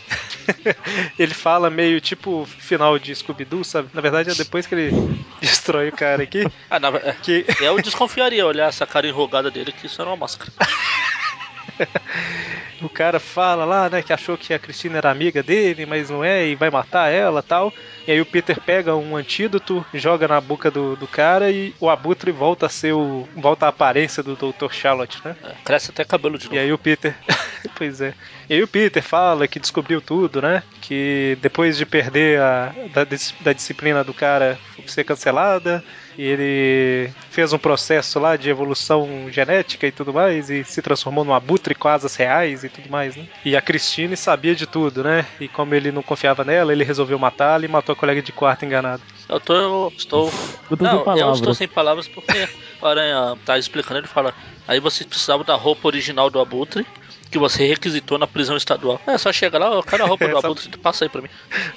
ele 1.17 1.33
fala 1.33 1.69
meio 1.69 2.01
tipo 2.01 2.45
final 2.45 2.99
de 2.99 3.15
Scooby-Doo, 3.15 3.63
sabe? 3.63 3.87
Na 3.93 4.01
verdade 4.01 4.31
é 4.31 4.33
depois 4.33 4.67
que 4.67 4.75
ele 4.75 4.91
destrói 5.39 5.87
o 5.87 5.93
cara 5.93 6.21
aqui. 6.21 6.45
Ah, 6.69 6.77
na, 6.77 6.89
é, 6.89 7.15
Que 7.23 7.45
eu 7.61 7.81
desconfiaria 7.81 8.45
olhar 8.45 8.67
essa 8.67 8.85
cara 8.85 9.07
enrugada 9.07 9.49
dele 9.49 9.71
que 9.71 9.85
isso 9.85 10.01
era 10.01 10.09
uma 10.09 10.17
máscara. 10.17 10.51
o 12.81 12.89
cara 12.89 13.17
fala 13.17 13.63
lá, 13.63 13.89
né, 13.89 14.01
que 14.01 14.11
achou 14.11 14.37
que 14.37 14.53
a 14.53 14.59
Cristina 14.59 14.97
era 14.97 15.09
amiga 15.09 15.41
dele, 15.41 15.85
mas 15.85 16.09
não 16.09 16.21
é, 16.21 16.47
e 16.47 16.55
vai 16.55 16.69
matar 16.69 17.09
ela 17.09 17.41
tal. 17.41 17.73
E 18.07 18.11
aí 18.11 18.21
o 18.21 18.25
Peter 18.25 18.59
pega 18.59 18.95
um 18.95 19.15
antídoto, 19.15 19.85
joga 19.93 20.27
na 20.27 20.41
boca 20.41 20.71
do, 20.71 20.95
do 20.95 21.07
cara 21.07 21.51
e 21.51 21.73
o 21.79 21.89
Abutre 21.89 22.31
volta 22.31 22.65
a 22.65 22.69
ser 22.69 22.93
o. 22.93 23.27
volta 23.35 23.65
a 23.65 23.69
aparência 23.69 24.23
do 24.23 24.35
Dr. 24.35 24.71
Charlotte, 24.71 25.19
né? 25.23 25.35
É, 25.43 25.53
cresce 25.63 25.91
até 25.91 26.03
cabelo 26.03 26.37
de 26.37 26.45
novo. 26.45 26.55
E 26.55 26.59
aí 26.59 26.73
o 26.73 26.77
Peter. 26.77 27.15
pois 27.77 28.01
é. 28.01 28.13
E 28.49 28.55
aí 28.55 28.63
o 28.63 28.67
Peter 28.67 29.03
fala 29.03 29.47
que 29.47 29.59
descobriu 29.59 30.01
tudo, 30.01 30.41
né? 30.41 30.63
Que 30.81 31.37
depois 31.41 31.77
de 31.77 31.85
perder 31.85 32.39
a 32.39 32.73
da, 32.93 33.05
da 33.41 33.53
disciplina 33.53 34.03
do 34.03 34.13
cara 34.13 34.57
ser 34.87 35.03
cancelada, 35.03 35.83
e 36.17 36.23
ele 36.23 37.11
fez 37.29 37.53
um 37.53 37.57
processo 37.57 38.19
lá 38.19 38.35
de 38.35 38.49
evolução 38.49 39.27
genética 39.29 39.87
e 39.87 39.91
tudo 39.91 40.13
mais, 40.13 40.49
e 40.49 40.63
se 40.63 40.81
transformou 40.81 41.23
num 41.23 41.33
abutre 41.33 41.73
com 41.75 41.87
asas 41.87 42.15
reais 42.15 42.63
e 42.63 42.69
tudo 42.69 42.89
mais, 42.89 43.15
né? 43.15 43.27
E 43.45 43.55
a 43.55 43.61
Christine 43.61 44.17
sabia 44.17 44.55
de 44.55 44.67
tudo, 44.67 45.03
né? 45.03 45.25
E 45.39 45.47
como 45.47 45.73
ele 45.73 45.91
não 45.91 46.01
confiava 46.01 46.43
nela, 46.43 46.71
ele 46.71 46.83
resolveu 46.83 47.17
matá-la 47.17 47.65
e 47.65 47.67
matou 47.67 47.90
a 47.91 47.95
colega 47.95 48.21
de 48.21 48.31
quarto 48.31 48.65
enganado. 48.65 49.01
Eu 49.27 49.39
tô. 49.39 49.53
Eu 49.53 49.93
estou. 49.95 50.31
Eu 50.69 50.77
tô 50.77 50.83
não, 50.83 50.91
sem 50.91 51.03
palavras. 51.03 51.27
eu 51.27 51.33
estou 51.33 51.53
sem 51.53 51.67
palavras 51.67 52.07
porque 52.07 52.49
o 52.81 52.85
Aranha 52.85 53.37
tá 53.45 53.57
explicando, 53.57 53.99
ele 53.99 54.07
fala. 54.07 54.33
Aí 54.67 54.79
você 54.79 55.03
precisava 55.03 55.43
da 55.43 55.55
roupa 55.55 55.87
original 55.87 56.29
do 56.29 56.39
Abutre. 56.39 56.85
Que 57.29 57.39
você 57.39 57.65
requisitou 57.65 58.17
na 58.17 58.27
prisão 58.27 58.57
estadual. 58.57 58.99
É 59.07 59.17
só 59.17 59.31
chegar 59.31 59.57
lá, 59.57 59.73
eu 59.73 59.81
quero 59.81 60.03
a 60.03 60.07
roupa 60.07 60.27
do 60.27 60.35
Abutre, 60.37 60.77
passa 60.77 61.05
aí 61.05 61.09
pra 61.09 61.21
mim. 61.21 61.29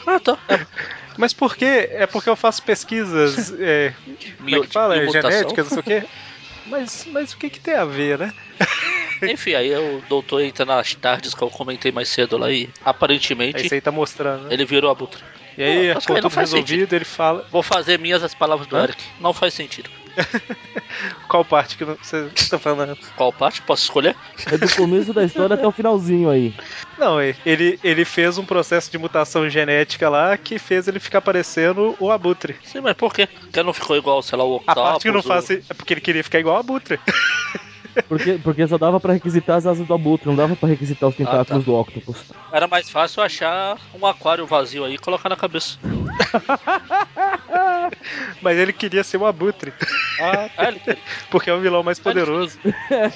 Ah, 0.04 0.18
tá. 0.18 0.36
É, 0.48 0.66
Mas 1.16 1.32
por 1.32 1.54
quê? 1.54 1.88
É 1.92 2.08
porque 2.08 2.28
eu 2.28 2.34
faço 2.34 2.60
pesquisas. 2.64 3.54
É, 3.60 3.94
como 4.36 4.50
é 4.50 4.60
que 4.60 4.66
fala? 4.66 4.96
É, 4.96 5.06
genéticas, 5.06 5.70
não 5.70 5.70
sei 5.70 5.78
o 5.78 5.82
quê. 5.82 6.06
Mas, 6.66 7.06
mas 7.12 7.32
o 7.32 7.38
que, 7.38 7.50
que 7.50 7.60
tem 7.60 7.74
a 7.74 7.84
ver, 7.84 8.18
né? 8.18 8.32
Enfim, 9.22 9.54
aí 9.54 9.74
o 9.74 10.02
doutor 10.08 10.42
entra 10.42 10.64
nas 10.64 10.94
tardes 10.94 11.34
que 11.34 11.42
eu 11.42 11.50
comentei 11.50 11.92
mais 11.92 12.08
cedo 12.08 12.36
lá 12.36 12.50
e 12.50 12.68
aparentemente 12.84 13.72
Aí 13.72 13.80
tá 13.80 13.90
mostrando, 13.90 14.44
né? 14.44 14.54
ele 14.54 14.64
virou 14.64 14.90
Abutre. 14.90 15.22
E 15.56 15.62
aí, 15.62 15.94
Não, 15.94 16.00
com 16.00 16.14
tudo 16.14 16.28
resolvido, 16.28 16.92
ele 16.94 17.04
fala. 17.04 17.46
Vou 17.50 17.62
fazer 17.62 17.98
minhas 17.98 18.22
as 18.24 18.34
palavras 18.34 18.66
do 18.66 18.76
Hã? 18.76 18.84
Eric. 18.84 19.02
Não 19.20 19.32
faz 19.32 19.54
sentido. 19.54 19.88
Qual 21.28 21.44
parte 21.44 21.76
que 21.76 21.84
não- 21.84 21.96
você 22.00 22.28
tá 22.50 22.58
falando? 22.58 22.96
Qual 23.16 23.32
parte? 23.32 23.62
Posso 23.62 23.82
escolher? 23.84 24.16
É 24.50 24.56
do 24.56 24.68
começo 24.76 25.12
da 25.12 25.24
história 25.24 25.54
até 25.54 25.66
o 25.66 25.72
finalzinho 25.72 26.30
aí. 26.30 26.54
Não, 26.98 27.20
ele, 27.20 27.78
ele 27.82 28.04
fez 28.04 28.38
um 28.38 28.44
processo 28.44 28.90
de 28.90 28.98
mutação 28.98 29.48
genética 29.50 30.08
lá 30.08 30.36
que 30.36 30.58
fez 30.58 30.86
ele 30.86 31.00
ficar 31.00 31.20
parecendo 31.20 31.96
o 31.98 32.10
Abutre. 32.10 32.56
Sim, 32.62 32.80
mas 32.80 32.94
por 32.94 33.12
quê? 33.12 33.26
Porque 33.26 33.62
não 33.62 33.72
ficou 33.72 33.96
igual, 33.96 34.22
sei 34.22 34.38
lá, 34.38 34.44
o 34.44 34.52
A 34.54 34.56
Octopus. 34.56 34.82
parte 34.82 35.02
que 35.02 35.10
não 35.10 35.22
faz 35.22 35.50
é 35.50 35.60
porque 35.76 35.94
ele 35.94 36.00
queria 36.00 36.22
ficar 36.24 36.38
igual 36.38 36.56
o 36.56 36.60
Abutre. 36.60 36.98
Porque, 38.08 38.40
porque 38.42 38.66
só 38.66 38.76
dava 38.76 38.98
pra 38.98 39.12
requisitar 39.12 39.56
as 39.56 39.66
asas 39.66 39.86
do 39.86 39.94
abutre, 39.94 40.26
não 40.26 40.34
dava 40.34 40.56
pra 40.56 40.68
requisitar 40.68 41.08
os 41.08 41.14
tentáculos 41.14 41.42
Ah, 41.48 41.54
tá. 41.54 41.58
do 41.58 41.74
octopus. 41.76 42.24
Era 42.50 42.66
mais 42.66 42.90
fácil 42.90 43.22
achar 43.22 43.78
um 43.94 44.04
aquário 44.04 44.44
vazio 44.48 44.84
aí 44.84 44.94
e 44.94 44.98
colocar 44.98 45.28
na 45.28 45.36
cabeça. 45.36 45.78
Mas 48.44 48.58
ele 48.58 48.74
queria 48.74 49.02
ser 49.02 49.16
o 49.16 49.24
Abutre. 49.24 49.72
Ah, 50.20 50.50
é, 50.58 50.68
ele 50.68 50.78
queria. 50.78 51.02
Porque 51.30 51.48
é 51.48 51.54
o 51.54 51.60
vilão 51.60 51.82
mais 51.82 51.98
poderoso. 51.98 52.58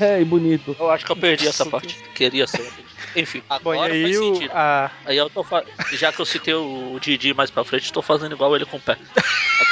É, 0.00 0.18
e 0.22 0.24
bonito. 0.24 0.74
Eu 0.80 0.90
acho 0.90 1.04
que 1.04 1.12
eu 1.12 1.16
perdi 1.16 1.46
essa 1.46 1.66
parte. 1.66 1.94
Queria 2.14 2.46
ser. 2.46 2.66
Enfim, 3.14 3.42
Bom, 3.62 3.72
agora 3.72 3.94
e 3.94 4.04
aí 4.06 4.14
faz 4.14 4.18
o, 4.18 4.34
sentido. 4.34 4.50
a, 4.54 4.90
Aí 5.04 5.16
eu 5.18 5.28
tô 5.28 5.44
fa... 5.44 5.64
Já 5.92 6.10
que 6.12 6.20
eu 6.20 6.24
citei 6.24 6.54
o 6.54 6.98
Didi 6.98 7.34
mais 7.34 7.50
pra 7.50 7.62
frente, 7.62 7.92
tô 7.92 8.00
fazendo 8.00 8.34
igual 8.34 8.56
ele 8.56 8.64
com 8.64 8.78
o 8.78 8.80
pé. 8.80 8.96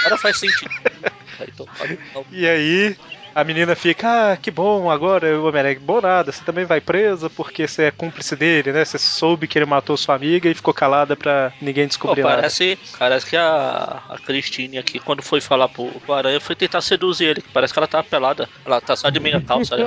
Agora 0.01 0.19
faz 0.19 0.39
sentido. 0.39 0.71
Aí 1.41 1.49
tô 1.57 1.67
fazendo 1.67 2.01
igual. 2.11 2.27
E 2.31 2.47
aí 2.47 2.97
a 3.37 3.45
menina 3.45 3.77
fica, 3.77 4.33
ah, 4.33 4.37
que 4.39 4.51
bom, 4.51 4.91
agora 4.91 5.39
o 5.39 5.47
Homem-Aranha, 5.47 5.79
bom 5.79 6.01
nada, 6.01 6.33
você 6.33 6.43
também 6.43 6.65
vai 6.65 6.81
presa 6.81 7.29
porque 7.29 7.69
você 7.69 7.83
é 7.83 7.91
cúmplice 7.91 8.35
dele, 8.35 8.73
né? 8.73 8.83
Você 8.83 8.97
soube 8.99 9.47
que 9.47 9.59
ele 9.59 9.67
matou 9.67 9.95
sua 9.95 10.15
amiga 10.15 10.49
e 10.49 10.55
ficou 10.55 10.73
calada 10.73 11.15
pra 11.15 11.53
ninguém 11.61 11.85
Pô, 11.85 11.89
descobrir 11.89 12.23
nada. 12.23 12.37
parece, 12.37 12.79
parece 12.99 13.27
que 13.27 13.37
a, 13.37 14.01
a 14.09 14.19
Cristine 14.25 14.79
aqui, 14.79 14.99
quando 14.99 15.23
foi 15.23 15.43
falar 15.43 15.69
pro, 15.69 15.85
pro 15.87 16.15
Aranha, 16.15 16.41
foi 16.41 16.57
tentar 16.57 16.81
seduzir 16.81 17.27
ele. 17.27 17.45
Parece 17.53 17.75
que 17.75 17.79
ela 17.79 17.87
tá 17.87 18.03
pelada. 18.03 18.49
Ela 18.65 18.81
tá 18.81 18.97
só 18.97 19.11
de 19.11 19.21
meia 19.21 19.43
calça. 19.43 19.77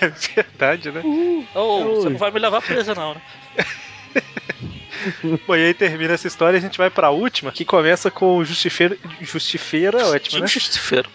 É 0.00 0.08
verdade, 0.08 0.90
né? 0.90 1.02
Ô, 1.54 1.96
você 1.96 2.08
não 2.08 2.16
vai 2.16 2.30
me 2.30 2.38
levar 2.38 2.62
presa, 2.62 2.94
não, 2.94 3.14
né? 3.14 3.20
Bom, 5.46 5.54
e 5.54 5.66
aí 5.66 5.74
termina 5.74 6.14
essa 6.14 6.26
história 6.26 6.56
e 6.56 6.58
a 6.58 6.62
gente 6.62 6.78
vai 6.78 6.88
pra 6.88 7.10
última, 7.10 7.52
que 7.52 7.64
começa 7.64 8.10
com 8.10 8.38
o 8.38 8.44
Justifeiro. 8.44 8.98
Justifeiro 9.20 9.98
é 9.98 10.04
ótimo, 10.04 10.40
né? 10.40 10.46
Justiceiro. 10.46 11.10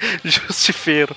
Justifeiro. 0.24 1.16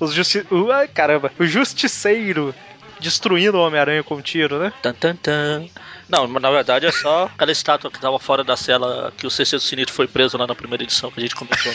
Os 0.00 0.12
justi... 0.12 0.44
ai, 0.72 0.88
caramba, 0.88 1.32
o 1.38 1.46
Justiceiro 1.46 2.54
destruindo 3.00 3.58
o 3.58 3.60
Homem-Aranha 3.60 4.02
com 4.02 4.16
um 4.16 4.20
tiro, 4.20 4.58
né? 4.58 4.72
Tan, 4.82 4.92
tan, 4.92 5.14
tan. 5.16 5.66
Não, 6.08 6.26
mas 6.26 6.42
na 6.42 6.50
verdade 6.50 6.86
é 6.86 6.92
só 6.92 7.24
aquela 7.24 7.52
estátua 7.52 7.90
que 7.90 8.00
tava 8.00 8.18
fora 8.18 8.42
da 8.42 8.56
cela 8.56 9.12
que 9.16 9.26
o 9.26 9.30
CC 9.30 9.56
do 9.56 9.62
Sinistro 9.62 9.94
foi 9.94 10.06
preso 10.06 10.36
lá 10.36 10.46
na 10.46 10.54
primeira 10.54 10.82
edição 10.84 11.10
que 11.10 11.20
a 11.20 11.22
gente 11.22 11.34
comentou. 11.34 11.72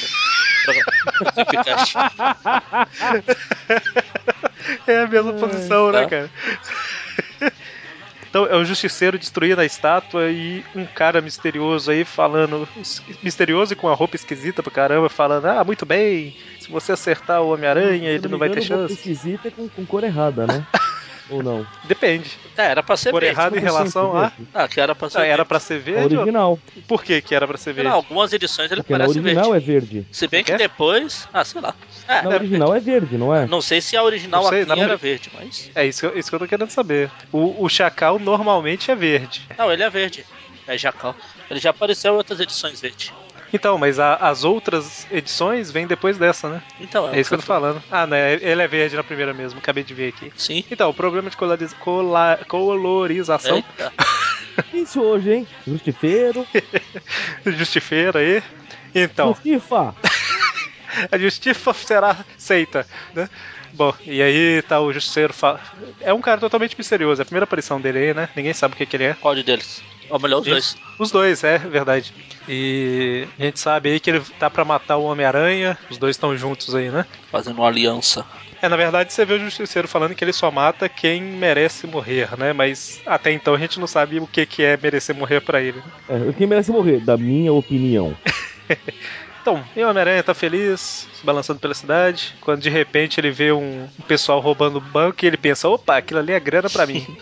Zipcast. 1.36 1.96
É 4.86 5.04
a 5.04 5.08
mesma 5.08 5.34
posição, 5.34 5.92
né, 5.92 6.04
tá. 6.04 6.10
cara? 6.10 6.30
Então 8.30 8.46
é 8.46 8.56
o 8.56 8.64
justiceiro 8.64 9.18
destruindo 9.18 9.60
a 9.60 9.66
estátua 9.66 10.30
e 10.30 10.64
um 10.76 10.86
cara 10.86 11.20
misterioso 11.20 11.90
aí 11.90 12.06
falando. 12.06 12.68
Misterioso 13.24 13.74
e 13.74 13.76
com 13.76 13.88
uma 13.88 13.96
roupa 13.96 14.16
esquisita 14.16 14.62
pra 14.62 14.72
caramba, 14.72 15.10
falando: 15.10 15.46
Ah, 15.46 15.64
muito 15.64 15.86
bem, 15.86 16.36
se 16.60 16.70
você 16.70 16.92
acertar 16.92 17.42
o 17.42 17.52
Homem-Aranha, 17.54 18.10
ele 18.10 18.28
não 18.28 18.38
vai 18.38 18.50
ter 18.50 18.64
engano, 18.64 18.82
roupa 18.82 18.88
chance. 18.88 18.94
esquisita 18.94 19.50
com, 19.50 19.68
com 19.68 19.86
cor 19.86 20.04
errada, 20.04 20.46
né? 20.46 20.66
Ou 21.30 21.44
não? 21.44 21.66
Depende. 21.84 22.32
É, 22.58 22.66
era 22.66 22.82
pra 22.84 22.98
ser 22.98 23.12
Por 23.12 23.22
verde. 23.22 23.36
errado 23.40 23.56
em 23.58 23.60
relação 23.62 24.18
a. 24.18 24.32
Ah, 24.54 24.68
que 24.68 24.80
era 24.82 24.94
pra 24.96 25.10
ser 25.10 25.20
Ah, 25.20 25.22
era 25.26 25.36
verde. 25.38 25.48
pra 25.48 25.60
ser 25.60 25.74
A 25.76 25.78
verde? 25.80 26.16
ou- 26.16 26.22
original. 26.22 26.60
Por 26.88 27.04
que, 27.04 27.22
que 27.22 27.34
era 27.36 27.48
pra 27.48 27.58
ser 27.58 27.70
Não, 27.70 27.76
verde? 27.76 27.92
algumas 27.92 28.34
edições 28.34 28.72
ele 28.72 28.82
Porque 28.82 28.94
parece 28.94 29.20
original 29.20 29.52
verde. 29.52 29.66
é 29.66 29.74
verde. 29.80 30.08
Se 30.12 30.28
bem 30.28 30.44
que 30.44 30.52
Quer? 30.52 30.58
depois. 30.58 31.28
Ah, 31.34 31.44
sei 31.46 31.62
lá. 31.62 31.74
É, 32.08 32.22
Na 32.24 32.30
original 32.30 32.76
é 32.76 32.80
verde, 32.80 33.18
não 33.18 33.34
é? 33.36 33.46
não 33.46 33.62
sei 33.62 33.80
se 33.82 33.96
a 33.96 34.04
original 34.04 34.44
Não 34.44 34.50
sei, 34.50 34.62
aqui 34.64 34.70
na- 34.76 34.84
era 34.84 34.98
verde, 34.98 35.32
mas. 35.34 35.70
É 35.76 35.86
isso, 35.86 36.02
que 36.02 36.06
eu- 36.08 36.18
isso 36.20 36.30
que 36.30 36.36
eu 36.36 36.40
tô 36.40 36.48
querendo 36.48 36.70
saber. 36.70 37.10
O, 37.32 37.64
o 37.64 37.70
Chacal 37.70 38.18
normalmente 38.20 38.90
é 38.92 38.96
verde. 38.96 39.48
Não, 39.58 39.72
ele 39.72 39.84
é 39.84 39.90
verde. 39.90 40.26
É 40.68 40.78
jacal. 40.78 41.16
Ele 41.50 41.60
já 41.60 41.72
apareceu 41.72 42.14
em 42.14 42.18
outras 42.18 42.40
edições 42.40 42.80
verde. 42.82 43.12
Então, 43.52 43.78
mas 43.78 44.00
a- 44.00 44.16
as 44.16 44.44
outras 44.44 45.08
edições 45.12 45.72
vêm 45.72 45.88
depois 45.88 46.18
dessa, 46.18 46.50
né? 46.50 46.62
Então, 46.80 47.10
É 47.14 47.20
isso 47.20 47.30
que 47.30 47.36
eu 47.36 47.40
tô 47.40 47.46
falando. 47.46 47.84
Ah, 47.90 48.06
né? 48.06 48.34
Ele 48.36 48.62
é 48.62 48.68
verde 48.68 48.96
na 48.96 49.04
primeira 49.04 49.34
mesmo, 49.34 49.60
acabei 49.60 49.84
de 49.84 49.94
ver 49.94 50.10
aqui. 50.10 50.32
Sim. 50.36 50.64
Então, 50.70 50.90
o 50.90 50.94
problema 50.94 51.30
de 51.30 51.38
coloriz- 51.38 51.74
cola- 51.74 52.40
colorização, 52.48 53.56
Eita. 53.58 53.92
Isso 54.74 55.02
hoje, 55.02 55.32
hein? 55.34 55.48
Justifeiro. 55.66 56.46
justifeira 57.46 58.20
aí. 58.20 58.44
Então, 58.94 59.30
Justifa. 59.34 59.96
a 61.12 61.18
justiça 61.18 61.74
será 61.74 62.18
aceita, 62.38 62.86
né? 63.14 63.30
Bom, 63.74 63.94
e 64.06 64.22
aí 64.22 64.62
tá 64.64 64.80
o 64.80 64.92
justiceiro. 64.92 65.34
Fa... 65.34 65.60
É 66.02 66.14
um 66.14 66.22
cara 66.22 66.40
totalmente 66.40 66.76
misterioso, 66.78 67.22
é 67.22 67.24
a 67.24 67.26
primeira 67.26 67.44
aparição 67.44 67.80
dele 67.80 68.00
aí, 68.00 68.14
né? 68.14 68.30
Ninguém 68.36 68.54
sabe 68.54 68.74
o 68.74 68.78
que, 68.78 68.86
que 68.86 68.96
ele 68.96 69.06
é. 69.06 69.14
Qual 69.14 69.36
de 69.36 69.44
deles? 69.44 69.82
Ou 70.10 70.20
melhor, 70.20 70.40
os 70.40 70.48
dois. 70.48 70.78
Os 70.98 71.12
dois, 71.12 71.44
é 71.44 71.58
verdade. 71.60 72.14
E 72.48 73.28
a 73.38 73.44
gente 73.44 73.60
sabe 73.60 73.90
aí 73.90 74.00
que 74.00 74.10
ele 74.10 74.22
tá 74.40 74.50
pra 74.50 74.66
matar 74.66 74.98
o 74.98 75.04
Homem-Aranha, 75.04 75.78
os 75.90 75.98
dois 75.98 76.16
estão 76.16 76.36
juntos 76.36 76.74
aí, 76.74 76.90
né? 76.90 77.06
Fazendo 77.32 77.58
uma 77.58 77.68
aliança. 77.68 78.26
É, 78.62 78.68
na 78.68 78.76
verdade, 78.76 79.14
você 79.14 79.24
vê 79.24 79.36
o 79.36 79.40
Justiceiro 79.40 79.88
falando 79.88 80.14
que 80.14 80.24
ele 80.24 80.34
só 80.34 80.52
mata 80.52 80.90
quem 80.90 81.22
merece 81.22 81.88
morrer, 81.88 82.38
né? 82.38 82.52
Mas 82.52 83.02
até 83.06 83.32
então 83.32 83.54
a 83.54 83.58
gente 83.58 83.80
não 83.80 83.88
sabe 83.88 84.20
o 84.20 84.28
que, 84.28 84.46
que 84.46 84.64
é 84.64 84.76
merecer 84.76 85.16
morrer 85.16 85.40
pra 85.40 85.62
ele. 85.62 85.78
né? 85.78 86.28
É, 86.30 86.34
quem 86.34 86.46
merece 86.46 86.72
morrer? 86.72 87.00
Da 87.00 87.16
minha 87.16 87.54
opinião. 87.54 88.18
Então, 89.42 89.64
e 89.76 89.84
o 89.84 89.90
Homem-Aranha 89.90 90.22
tá 90.24 90.34
feliz, 90.34 91.08
se 91.14 91.26
balançando 91.26 91.60
pela 91.60 91.74
cidade, 91.74 92.36
quando 92.42 92.62
de 92.62 92.70
repente 92.70 93.20
ele 93.20 93.32
vê 93.32 93.52
um 93.52 93.88
pessoal 94.08 94.40
roubando 94.40 94.78
o 94.78 94.82
banco 94.82 95.24
e 95.24 95.28
ele 95.28 95.38
pensa, 95.38 95.68
opa, 95.70 95.98
aquilo 95.98 96.20
ali 96.20 96.34
é 96.34 96.40
grana 96.40 96.70
pra 96.70 96.86
mim. 96.86 97.06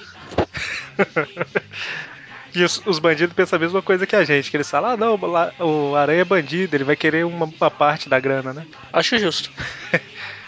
E 2.55 2.63
os, 2.63 2.81
os 2.87 2.97
bandidos 2.97 3.35
pensam 3.35 3.57
a 3.57 3.59
mesma 3.59 3.81
coisa 3.83 4.07
que 4.07 4.15
a 4.15 4.23
gente, 4.23 4.49
que 4.49 4.57
eles 4.57 4.69
falam, 4.69 4.91
ah 4.91 4.97
não, 4.97 5.15
lá- 5.27 5.53
o 5.59 5.93
Aranha 5.95 6.21
é 6.21 6.25
bandido, 6.25 6.75
ele 6.75 6.83
vai 6.85 6.95
querer 6.95 7.23
uma, 7.23 7.45
uma 7.45 7.69
parte 7.69 8.09
da 8.09 8.19
grana, 8.19 8.51
né? 8.51 8.65
Acho 8.91 9.19
justo. 9.19 9.51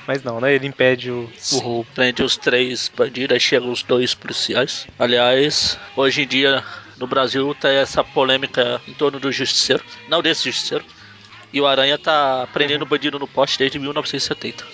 Mas 0.08 0.24
não, 0.24 0.40
né? 0.42 0.56
Ele 0.56 0.66
impede 0.66 1.12
o, 1.12 1.30
o 1.52 1.58
roubo. 1.60 1.88
Prende 1.94 2.24
os 2.24 2.36
três 2.36 2.90
bandidos, 2.96 3.34
aí 3.36 3.40
chegam 3.40 3.70
os 3.72 3.84
dois 3.84 4.16
policiais. 4.16 4.88
Aliás, 4.98 5.78
hoje 5.96 6.24
em 6.24 6.28
dia 6.28 6.64
no 6.98 7.06
Brasil 7.06 7.54
tá 7.54 7.70
essa 7.70 8.04
polêmica 8.04 8.82
em 8.88 8.94
torno 8.94 9.20
do 9.20 9.32
justiceiro. 9.32 9.84
Não 10.08 10.22
desse 10.24 10.46
justiceiro. 10.46 10.84
E 11.52 11.60
o 11.60 11.68
Aranha 11.68 11.98
tá 11.98 12.48
prendendo 12.54 12.86
bandido 12.86 13.20
no 13.20 13.28
poste 13.28 13.58
desde 13.58 13.80
1970. 13.80 14.64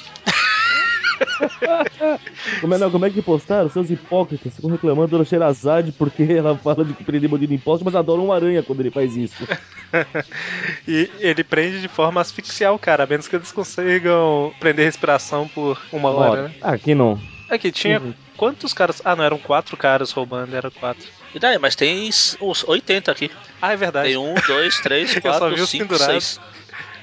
Como 2.60 2.74
é, 2.74 2.78
não, 2.78 2.92
como 2.92 3.06
é 3.06 3.10
que 3.10 3.22
postaram? 3.22 3.70
Seus 3.70 3.90
hipócritas 3.90 4.56
ficam 4.56 4.70
reclamando 4.70 5.18
do 5.18 5.26
Xerazade 5.26 5.92
porque 5.94 6.24
ela 6.24 6.58
fala 6.58 6.84
de 6.84 6.94
prender 6.94 7.30
bandido 7.30 7.54
em 7.54 7.56
imposto, 7.56 7.86
mas 7.86 7.96
adoram 7.96 8.26
um 8.26 8.34
aranha 8.34 8.62
quando 8.64 8.82
ele 8.82 8.92
faz 8.92 9.16
isso. 9.16 9.46
E 10.88 11.10
ele 11.20 11.44
prende 11.44 11.82
de 11.82 11.88
forma 11.88 12.20
a 12.20 12.22
asfixiar 12.22 12.74
o 12.74 12.80
cara, 12.80 13.06
a 13.06 13.08
menos 13.08 13.28
que 13.28 13.36
eles 13.36 13.52
consigam 13.52 14.54
prender 14.60 14.86
respiração 14.86 15.48
por 15.48 15.80
uma 15.92 16.10
hora, 16.10 16.50
né? 16.50 16.56
Ah, 16.62 16.78
que 16.78 16.94
não. 16.94 17.20
Aqui 17.50 17.72
tinha 17.72 18.00
Uhum. 18.00 18.14
quantos 18.36 18.74
caras? 18.74 19.02
Ah, 19.06 19.16
não, 19.16 19.24
eram 19.24 19.38
quatro 19.38 19.78
caras 19.78 20.12
roubando, 20.12 20.56
era 20.56 20.70
quatro. 20.70 21.08
E 21.34 21.40
daí, 21.40 21.58
mas 21.58 21.76
tem 21.76 22.10
uns 22.42 22.64
80 22.68 23.12
aqui. 23.12 23.30
Ah, 23.62 23.74
é 23.74 23.78
verdade. 23.78 24.10
Tem 24.10 24.18
um, 24.18 24.34
dois, 24.48 24.80
três, 24.82 25.16
quatro, 25.20 25.54
os 25.54 25.70
cinco, 25.70 25.98
seis. 25.98 26.40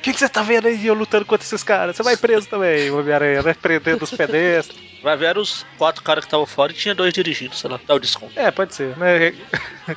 O 0.02 0.04
que, 0.04 0.12
que 0.12 0.18
você 0.18 0.28
tá 0.28 0.42
vendo 0.42 0.66
aí 0.66 0.84
eu 0.84 0.94
lutando 0.94 1.24
contra 1.24 1.46
esses 1.46 1.62
caras? 1.62 1.94
Você 1.94 2.02
vai 2.02 2.16
preso 2.16 2.48
também, 2.48 2.90
Homem-Aranha, 2.90 3.40
né? 3.40 3.54
Prendendo 3.54 4.02
os 4.02 4.10
pedestres. 4.10 4.76
Vai 5.00 5.16
ver 5.16 5.38
os 5.38 5.64
quatro 5.78 6.02
caras 6.02 6.24
que 6.24 6.26
estavam 6.26 6.44
fora 6.44 6.72
e 6.72 6.74
tinha 6.74 6.92
dois 6.92 7.14
dirigindo, 7.14 7.54
sei 7.54 7.70
lá, 7.70 7.78
dá 7.86 7.94
o 7.94 8.00
desconto. 8.00 8.32
É, 8.34 8.50
pode 8.50 8.74
ser, 8.74 8.98
né? 8.98 9.32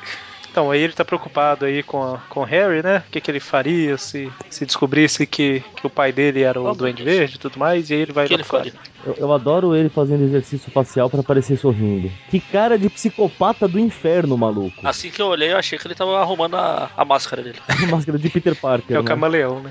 Então, 0.56 0.70
aí 0.70 0.80
ele 0.80 0.94
tá 0.94 1.04
preocupado 1.04 1.66
aí 1.66 1.82
com, 1.82 2.18
com 2.30 2.40
o 2.40 2.44
Harry, 2.44 2.82
né? 2.82 3.04
O 3.06 3.10
que, 3.10 3.20
que 3.20 3.30
ele 3.30 3.40
faria 3.40 3.98
se, 3.98 4.32
se 4.48 4.64
descobrisse 4.64 5.26
que, 5.26 5.62
que 5.76 5.86
o 5.86 5.90
pai 5.90 6.12
dele 6.12 6.44
era 6.44 6.58
o 6.58 6.66
Oh, 6.66 6.74
Duende. 6.74 7.04
Verde 7.04 7.34
e 7.34 7.38
tudo 7.38 7.58
mais, 7.58 7.90
e 7.90 7.94
aí 7.94 8.00
ele 8.00 8.12
vai 8.12 8.24
O 8.24 8.28
que 8.28 8.32
lá 8.32 8.36
ele 8.38 8.42
faria? 8.42 8.72
Eu, 9.04 9.14
eu 9.18 9.32
adoro 9.34 9.76
ele 9.76 9.90
fazendo 9.90 10.24
exercício 10.24 10.72
facial 10.72 11.10
pra 11.10 11.22
parecer 11.22 11.58
sorrindo. 11.58 12.10
Que 12.30 12.40
cara 12.40 12.78
de 12.78 12.88
psicopata 12.88 13.68
do 13.68 13.78
inferno, 13.78 14.34
maluco. 14.38 14.80
Assim 14.82 15.10
que 15.10 15.20
eu 15.20 15.26
olhei, 15.26 15.52
eu 15.52 15.58
achei 15.58 15.78
que 15.78 15.86
ele 15.86 15.94
tava 15.94 16.18
arrumando 16.18 16.54
a, 16.54 16.90
a 16.96 17.04
máscara 17.04 17.42
dele. 17.42 17.58
Máscara 17.92 18.18
de 18.18 18.30
Peter 18.30 18.56
Parker. 18.56 18.96
É 18.96 18.98
o 18.98 19.02
né? 19.02 19.08
camaleão, 19.08 19.60
né? 19.60 19.70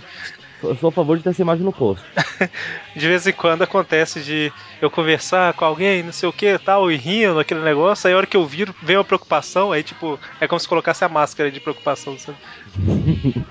Eu 0.64 0.76
sou 0.78 0.90
a 0.90 0.92
favor 0.92 1.18
de 1.18 1.24
ter 1.24 1.30
essa 1.30 1.42
imagem 1.42 1.64
no 1.64 1.72
posto. 1.74 2.04
De 2.96 3.08
vez 3.08 3.28
em 3.28 3.34
quando 3.34 3.62
acontece 3.64 4.22
de 4.22 4.52
eu 4.82 4.90
conversar 4.90 5.54
com 5.54 5.66
alguém, 5.66 6.02
não 6.02 6.12
sei 6.12 6.28
o 6.30 6.34
que 6.34 6.58
tal, 6.58 6.90
e 6.92 6.96
rindo 6.96 7.40
aquele 7.40 7.60
negócio, 7.62 8.08
aí 8.08 8.14
a 8.14 8.18
hora 8.18 8.26
que 8.26 8.38
eu 8.38 8.46
viro, 8.46 8.74
vem 8.82 8.98
uma 8.98 9.04
preocupação, 9.04 9.72
aí 9.72 9.84
tipo, 9.84 10.20
é 10.40 10.48
como 10.48 10.60
se 10.60 10.68
colocasse 10.68 11.04
a 11.04 11.10
máscara 11.10 11.52
de 11.52 11.60
preocupação, 11.60 12.18
sabe? 12.18 12.38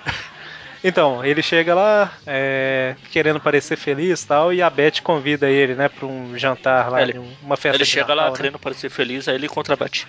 Então, 0.87 1.25
ele 1.25 1.41
chega 1.43 1.75
lá, 1.75 2.13
é, 2.27 2.95
querendo 3.11 3.41
parecer 3.41 3.75
feliz 3.75 4.23
e 4.23 4.27
tal, 4.27 4.53
e 4.53 4.61
a 4.61 4.69
Beth 4.69 5.01
convida 5.03 5.49
ele, 5.49 5.75
né, 5.75 5.89
pra 5.89 6.05
um 6.05 6.37
jantar 6.37 6.91
lá, 6.91 7.01
Ele- 7.01 7.19
um- 7.19 7.33
uma 7.43 7.57
festa 7.57 7.79
Ele 7.79 7.85
de 7.85 7.91
chega 7.91 8.09
Natal, 8.09 8.17
lá 8.25 8.31
né? 8.31 8.37
querendo 8.37 8.59
parecer 8.59 8.91
feliz, 8.91 9.27
aí 9.27 9.35
ele 9.35 9.49
Beth. 9.49 10.07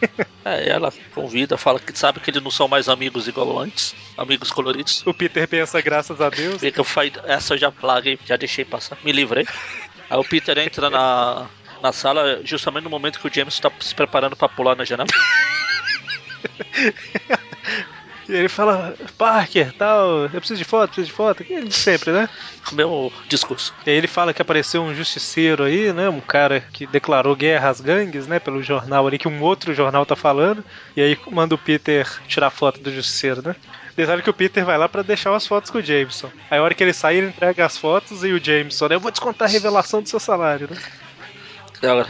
É, 0.46 0.68
ela 0.68 0.92
convida, 1.12 1.56
fala 1.56 1.80
que 1.80 1.98
sabe 1.98 2.20
que 2.20 2.30
eles 2.30 2.40
não 2.40 2.52
são 2.52 2.68
mais 2.68 2.88
amigos 2.88 3.26
igual 3.26 3.58
antes, 3.58 3.96
amigos 4.16 4.52
coloridos. 4.52 5.04
O 5.04 5.12
Peter 5.12 5.48
pensa, 5.48 5.80
graças 5.80 6.20
a 6.20 6.30
Deus. 6.30 6.60
Vê 6.60 6.70
que 6.70 6.78
eu 6.78 6.84
faz... 6.84 7.10
Essa 7.24 7.54
eu 7.54 7.58
já 7.58 7.72
plaguei, 7.72 8.16
já 8.24 8.36
deixei 8.36 8.64
passar, 8.64 8.96
me 9.02 9.10
livrei. 9.10 9.44
Aí 10.08 10.16
o 10.16 10.22
Peter 10.22 10.56
entra 10.58 10.88
na, 10.88 11.48
na 11.82 11.92
sala 11.92 12.42
justamente 12.44 12.84
no 12.84 12.90
momento 12.90 13.18
que 13.18 13.26
o 13.26 13.34
James 13.34 13.58
tá 13.58 13.72
se 13.80 13.92
preparando 13.92 14.36
pra 14.36 14.48
pular 14.48 14.76
na 14.76 14.84
janela. 14.84 15.08
E 18.28 18.32
ele 18.32 18.48
fala, 18.48 18.94
Parker, 19.16 19.72
tal, 19.72 20.24
eu 20.24 20.30
preciso 20.30 20.58
de 20.58 20.64
foto, 20.64 20.88
preciso 20.88 21.06
de 21.06 21.12
foto, 21.12 21.42
aquele 21.42 21.68
de 21.68 21.74
sempre, 21.74 22.10
né? 22.10 22.28
O 22.72 22.74
meu 22.74 23.12
discurso. 23.28 23.72
E 23.86 23.90
aí 23.90 23.96
ele 23.96 24.08
fala 24.08 24.34
que 24.34 24.42
apareceu 24.42 24.82
um 24.82 24.94
justiceiro 24.94 25.62
aí, 25.62 25.92
né? 25.92 26.08
Um 26.08 26.20
cara 26.20 26.60
que 26.72 26.86
declarou 26.86 27.36
guerra 27.36 27.68
às 27.68 27.80
gangues, 27.80 28.26
né? 28.26 28.40
Pelo 28.40 28.62
jornal 28.62 29.06
ali, 29.06 29.18
que 29.18 29.28
um 29.28 29.40
outro 29.42 29.72
jornal 29.72 30.04
tá 30.04 30.16
falando. 30.16 30.64
E 30.96 31.02
aí 31.02 31.18
manda 31.30 31.54
o 31.54 31.58
Peter 31.58 32.06
tirar 32.26 32.50
foto 32.50 32.80
do 32.80 32.92
justiceiro, 32.92 33.42
né? 33.42 33.54
Detalhe 33.96 34.22
que 34.22 34.30
o 34.30 34.34
Peter 34.34 34.64
vai 34.64 34.76
lá 34.76 34.88
pra 34.88 35.02
deixar 35.02 35.30
umas 35.30 35.46
fotos 35.46 35.70
com 35.70 35.78
o 35.78 35.82
Jameson. 35.82 36.30
Aí 36.50 36.58
a 36.58 36.62
hora 36.62 36.74
que 36.74 36.82
ele 36.82 36.92
sai, 36.92 37.16
ele 37.16 37.28
entrega 37.28 37.64
as 37.64 37.78
fotos 37.78 38.24
e 38.24 38.32
o 38.32 38.44
Jameson, 38.44 38.88
né? 38.88 38.96
Eu 38.96 39.00
vou 39.00 39.10
descontar 39.10 39.48
a 39.48 39.50
revelação 39.50 40.02
do 40.02 40.08
seu 40.08 40.20
salário, 40.20 40.68
né? 40.70 40.76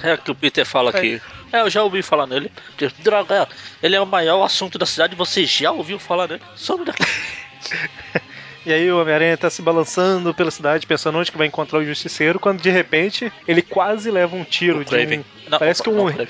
É 0.03 0.17
que 0.17 0.31
o 0.31 0.35
Peter 0.35 0.65
fala 0.65 0.93
que. 0.93 1.21
É, 1.53 1.61
eu 1.61 1.71
já 1.71 1.83
ouvi 1.83 2.03
falar 2.03 2.27
nele. 2.27 2.51
Droga, 3.01 3.49
ele 3.83 3.95
é 3.97 4.01
o 4.01 4.07
maior 4.07 4.45
assunto 4.45 4.79
da 4.79 4.87
cidade, 4.87 5.15
você 5.17 5.45
já 5.47 5.71
ouviu 5.73 5.99
falar 5.99 6.29
nele? 6.29 6.43
Some 6.55 6.85
daqui. 6.85 7.05
E 8.67 8.73
aí 8.73 8.91
o 8.91 9.01
Homem-Aranha 9.01 9.37
tá 9.39 9.49
se 9.49 9.63
balançando 9.63 10.35
pela 10.35 10.51
cidade, 10.51 10.89
pensando 10.89 11.17
onde 11.17 11.31
que 11.31 11.39
vai 11.39 11.47
encontrar 11.47 11.79
o 11.79 11.85
justiceiro, 11.85 12.41
quando 12.41 12.61
de 12.61 12.69
repente 12.69 13.33
ele 13.47 13.63
quase 13.63 14.11
leva 14.11 14.35
um 14.35 14.43
tiro 14.43 14.81
O 14.81 14.85
de 14.85 14.91
Craven. 14.91 15.21
um... 15.21 15.51
Não, 15.51 15.59
Parece 15.61 15.83
que 15.85 15.89
não, 15.89 16.01
um- 16.01 16.07
o 16.09 16.13
Craven. 16.13 16.29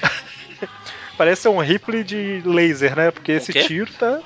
Parece 1.17 1.49
um 1.49 1.59
rifle 1.61 2.05
de 2.05 2.43
laser, 2.45 2.95
né? 2.95 3.11
Porque 3.11 3.33
esse 3.33 3.55
tiro 3.55 3.91
tá... 3.99 4.21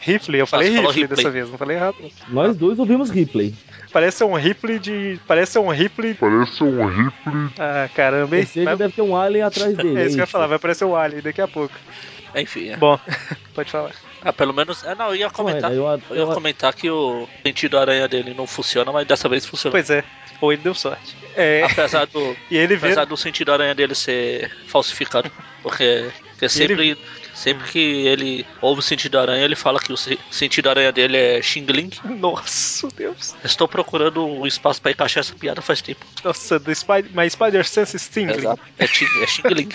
Ripley. 0.00 0.40
Eu 0.40 0.46
falei 0.46 0.76
Ah, 0.76 0.80
Ripley. 0.90 1.06
dessa 1.06 1.30
vez, 1.30 1.50
não 1.50 1.58
falei 1.58 1.76
errado. 1.76 1.96
Nós 2.28 2.56
dois 2.56 2.78
ouvimos 2.78 3.10
Ripley. 3.10 3.54
Parece 3.92 4.22
um 4.24 4.34
rifle 4.34 4.78
de. 4.78 5.20
Parece 5.26 5.58
um 5.58 5.68
rifle. 5.68 6.14
Parece 6.14 6.62
um 6.64 6.86
Ripley. 6.86 7.50
Ah, 7.58 7.88
caramba, 7.94 8.38
hein? 8.38 8.46
Vai- 8.64 8.76
deve 8.76 8.94
ter 8.94 9.02
um 9.02 9.16
alien 9.16 9.44
atrás 9.44 9.74
dele. 9.76 10.00
É 10.00 10.06
isso 10.06 10.14
que 10.14 10.20
eu 10.20 10.24
ia 10.24 10.26
falar, 10.26 10.46
vai 10.46 10.56
aparecer 10.56 10.84
o 10.84 10.96
Alien 10.96 11.22
daqui 11.22 11.40
a 11.40 11.48
pouco. 11.48 11.74
Enfim, 12.34 12.68
é. 12.70 12.76
Bom, 12.76 12.98
pode 13.54 13.70
falar. 13.70 13.90
Ah, 14.22 14.32
pelo 14.32 14.52
menos. 14.52 14.84
É, 14.84 14.94
não, 14.94 15.08
eu 15.08 15.16
ia 15.16 15.30
comentar. 15.30 15.70
Não, 15.70 15.76
eu- 15.76 16.00
Eu 16.10 16.16
ia 16.16 16.22
eu- 16.22 16.26
comentar 16.34 16.72
que 16.74 16.88
o 16.90 17.26
sentido 17.44 17.76
aranha 17.78 18.06
dele 18.06 18.32
não 18.36 18.46
funciona, 18.46 18.92
mas 18.92 19.06
dessa 19.06 19.28
vez 19.28 19.44
funcionou. 19.46 19.72
Pois 19.72 19.90
é, 19.90 20.04
ou 20.40 20.52
ele 20.52 20.62
deu 20.62 20.74
sorte. 20.74 21.16
É, 21.34 21.64
Apesar 21.64 22.06
do, 22.06 22.36
e 22.50 22.56
ele 22.56 22.76
vê. 22.76 22.86
apesar 22.88 23.06
do 23.06 23.16
sentido 23.16 23.50
aranha 23.52 23.74
dele 23.74 23.94
ser 23.94 24.50
falsificado. 24.68 25.30
Porque, 25.62 26.08
porque 26.30 26.48
sempre, 26.48 26.96
sempre 27.40 27.66
que 27.70 27.78
ele 27.78 28.46
ouve 28.60 28.80
o 28.80 28.82
sentido 28.82 29.18
aranha, 29.18 29.44
ele 29.44 29.56
fala 29.56 29.80
que 29.80 29.90
o 29.92 29.96
se- 29.96 30.18
sentido 30.30 30.68
aranha 30.68 30.92
dele 30.92 31.16
é 31.16 31.40
Xing 31.42 31.64
Ling. 31.66 31.90
Nossa, 32.04 32.86
Deus. 32.96 33.34
Estou 33.42 33.66
procurando 33.66 34.26
um 34.26 34.46
espaço 34.46 34.80
pra 34.82 34.90
encaixar 34.90 35.22
essa 35.22 35.34
piada 35.34 35.62
faz 35.62 35.80
tempo. 35.80 36.04
Nossa, 36.22 36.58
do 36.58 36.74
Spider... 36.74 37.10
My 37.14 37.28
Spider 37.30 37.66
Sense 37.66 37.98
Stingling. 37.98 38.38
Exato. 38.40 38.62
É, 38.78 38.84
é 38.84 38.86
Xing 39.26 39.48
Ling. 39.48 39.68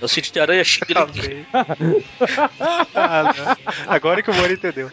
O 0.00 0.08
sentido 0.08 0.40
aranha 0.42 0.60
é 0.60 0.64
Xing 0.64 0.80
Ling. 0.88 0.96
Amei. 0.96 1.46
Ah, 2.94 3.32
não. 3.86 3.92
Agora 3.94 4.22
que 4.22 4.30
o 4.30 4.34
Moro 4.34 4.52
entendeu. 4.52 4.90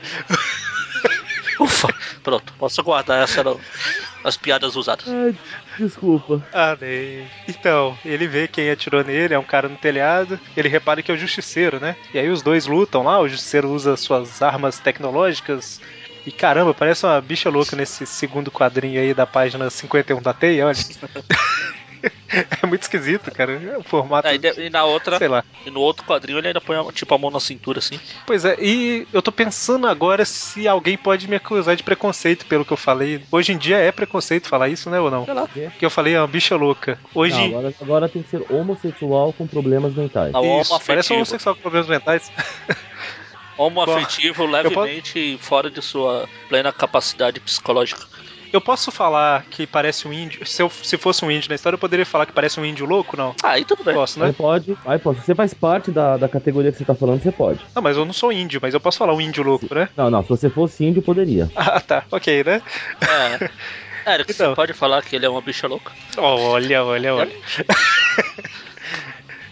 Ufa, 1.60 1.88
pronto. 2.24 2.54
Posso 2.58 2.82
guardar 2.84 3.24
essa 3.24 3.44
no- 3.44 3.60
as 4.24 4.38
piadas 4.38 4.76
usadas. 4.76 5.06
Ai, 5.08 5.36
desculpa. 5.78 6.46
Amei. 6.54 7.26
Então, 7.48 7.98
ele 8.04 8.28
vê 8.28 8.48
quem 8.48 8.70
atirou 8.70 9.04
nele, 9.04 9.34
é 9.34 9.40
um 9.40 9.44
cara 9.44 9.68
no 9.70 9.78
telhado. 9.78 10.40
Ele 10.56 10.70
repara 10.70 11.02
que 11.02 11.12
é 11.12 11.14
o 11.14 11.18
justiceiro, 11.18 11.80
né? 11.80 11.96
E 12.14 12.20
aí 12.20 12.30
os 12.30 12.42
dois 12.42 12.66
lutam 12.66 13.04
lá, 13.04 13.20
o 13.20 13.28
justiceiro 13.28 13.70
usa 13.70 13.96
suas 13.96 14.42
armas 14.42 14.80
tecnológicas. 14.80 15.82
E 16.26 16.32
caramba, 16.32 16.74
parece 16.74 17.06
uma 17.06 17.20
bicha 17.22 17.50
louca 17.50 17.76
nesse 17.76 18.06
segundo 18.06 18.52
quadrinho 18.52 19.00
aí 19.00 19.14
da 19.14 19.26
página 19.26 19.70
51 19.70 20.22
da 20.22 20.34
Teia, 20.34 20.68
olha. 20.68 20.78
é 22.62 22.66
muito 22.68 22.82
esquisito, 22.84 23.32
cara. 23.32 23.60
O 23.78 23.84
formato. 23.84 24.28
De- 24.38 24.62
e 24.62 24.70
na 24.70 24.84
outra, 24.84 25.18
Sei 25.18 25.28
lá. 25.28 25.44
e 25.66 25.70
no 25.72 25.80
outro 25.80 26.06
quadrinho 26.06 26.38
ele 26.38 26.48
ainda 26.48 26.62
põe 26.62 26.78
a- 26.78 26.92
tipo 26.92 27.14
a 27.14 27.18
mão 27.18 27.30
na 27.32 27.40
cintura 27.40 27.80
assim. 27.80 28.00
Pois 28.26 28.46
é, 28.46 28.56
e 28.60 29.08
eu 29.12 29.22
tô 29.22 29.32
pensando 29.32 29.88
agora 29.88 30.24
se 30.26 30.68
alguém 30.68 30.98
pode 30.98 31.28
me 31.28 31.36
acusar 31.36 31.76
de 31.76 31.84
preconceito 31.84 32.46
pelo 32.46 32.64
que 32.66 32.72
eu 32.74 32.78
falei. 32.78 33.22
Hoje 33.32 33.52
em 33.54 33.58
dia 33.58 33.78
é 33.78 33.92
preconceito 33.92 34.48
falar 34.48 34.70
isso, 34.70 34.90
né, 34.90 35.00
ou 35.00 35.10
não? 35.12 35.26
Sei 35.26 35.34
lá. 35.34 35.48
Que 35.78 35.86
eu 35.86 35.90
falei 35.90 36.14
é 36.16 36.20
uma 36.22 36.28
bicha 36.28 36.56
louca. 36.56 37.00
Hoje. 37.14 37.36
Não, 37.38 37.58
agora, 37.60 37.74
agora 37.82 38.10
tem 38.10 38.22
que 38.24 38.30
ser 38.30 38.44
homossexual 38.50 39.34
com 39.34 39.48
problemas 39.48 39.94
mentais. 39.94 40.32
Não. 40.34 40.62
Isso, 40.62 40.80
parece 40.86 41.12
um 41.14 41.18
homossexual 41.18 41.56
com 41.56 41.62
problemas 41.62 41.88
mentais. 41.90 42.32
Homoafetivo 43.58 44.46
levemente 44.48 45.38
fora 45.42 45.70
de 45.70 45.82
sua 45.82 46.28
plena 46.48 46.72
capacidade 46.72 47.40
psicológica. 47.40 48.06
Eu 48.52 48.60
posso 48.60 48.92
falar 48.92 49.44
que 49.50 49.68
parece 49.68 50.08
um 50.08 50.14
índio. 50.14 50.46
Se, 50.46 50.62
eu, 50.62 50.70
se 50.70 50.98
fosse 50.98 51.24
um 51.24 51.30
índio 51.30 51.50
na 51.50 51.56
história, 51.56 51.76
eu 51.76 51.80
poderia 51.80 52.06
falar 52.06 52.26
que 52.26 52.32
parece 52.34 52.60
um 52.60 52.66
índio 52.66 52.86
louco, 52.86 53.16
não? 53.16 53.36
Ah, 53.44 53.52
aí 53.52 53.64
tudo 53.66 53.84
bem. 53.84 53.94
Posso, 53.94 54.22
Aí 54.22 54.30
né? 54.30 54.36
pode, 54.38 54.78
aí 54.86 54.98
pode. 55.00 55.20
Se 55.20 55.26
você 55.28 55.36
faz 55.36 55.54
parte 55.54 55.92
da, 55.92 56.18
da 56.18 56.28
categoria 56.28 56.72
que 56.72 56.78
você 56.78 56.86
tá 56.86 56.96
falando, 56.96 57.22
você 57.22 57.32
pode. 57.32 57.60
Não, 57.76 57.82
mas 57.82 57.96
eu 57.98 58.06
não 58.06 58.14
sou 58.14 58.32
índio, 58.32 58.60
mas 58.62 58.74
eu 58.74 58.80
posso 58.80 58.98
falar 58.98 59.14
um 59.14 59.22
índio 59.22 59.44
louco, 59.44 59.74
né? 59.74 59.88
Não, 59.96 60.10
não, 60.10 60.24
se 60.24 60.30
você 60.30 60.50
fosse 60.50 60.84
índio, 60.84 61.02
poderia. 61.02 61.50
Ah, 61.56 61.80
tá. 61.82 62.04
Ok, 62.12 62.44
né? 62.44 62.62
É. 63.02 64.14
Eric, 64.14 64.32
Então. 64.32 64.50
você 64.50 64.56
pode 64.56 64.74
falar 64.74 65.04
que 65.04 65.16
ele 65.16 65.26
é 65.26 65.30
uma 65.30 65.42
bicha 65.42 65.68
louca? 65.68 65.92
Olha, 66.18 66.84
olha, 66.84 67.14
olha. 67.14 67.32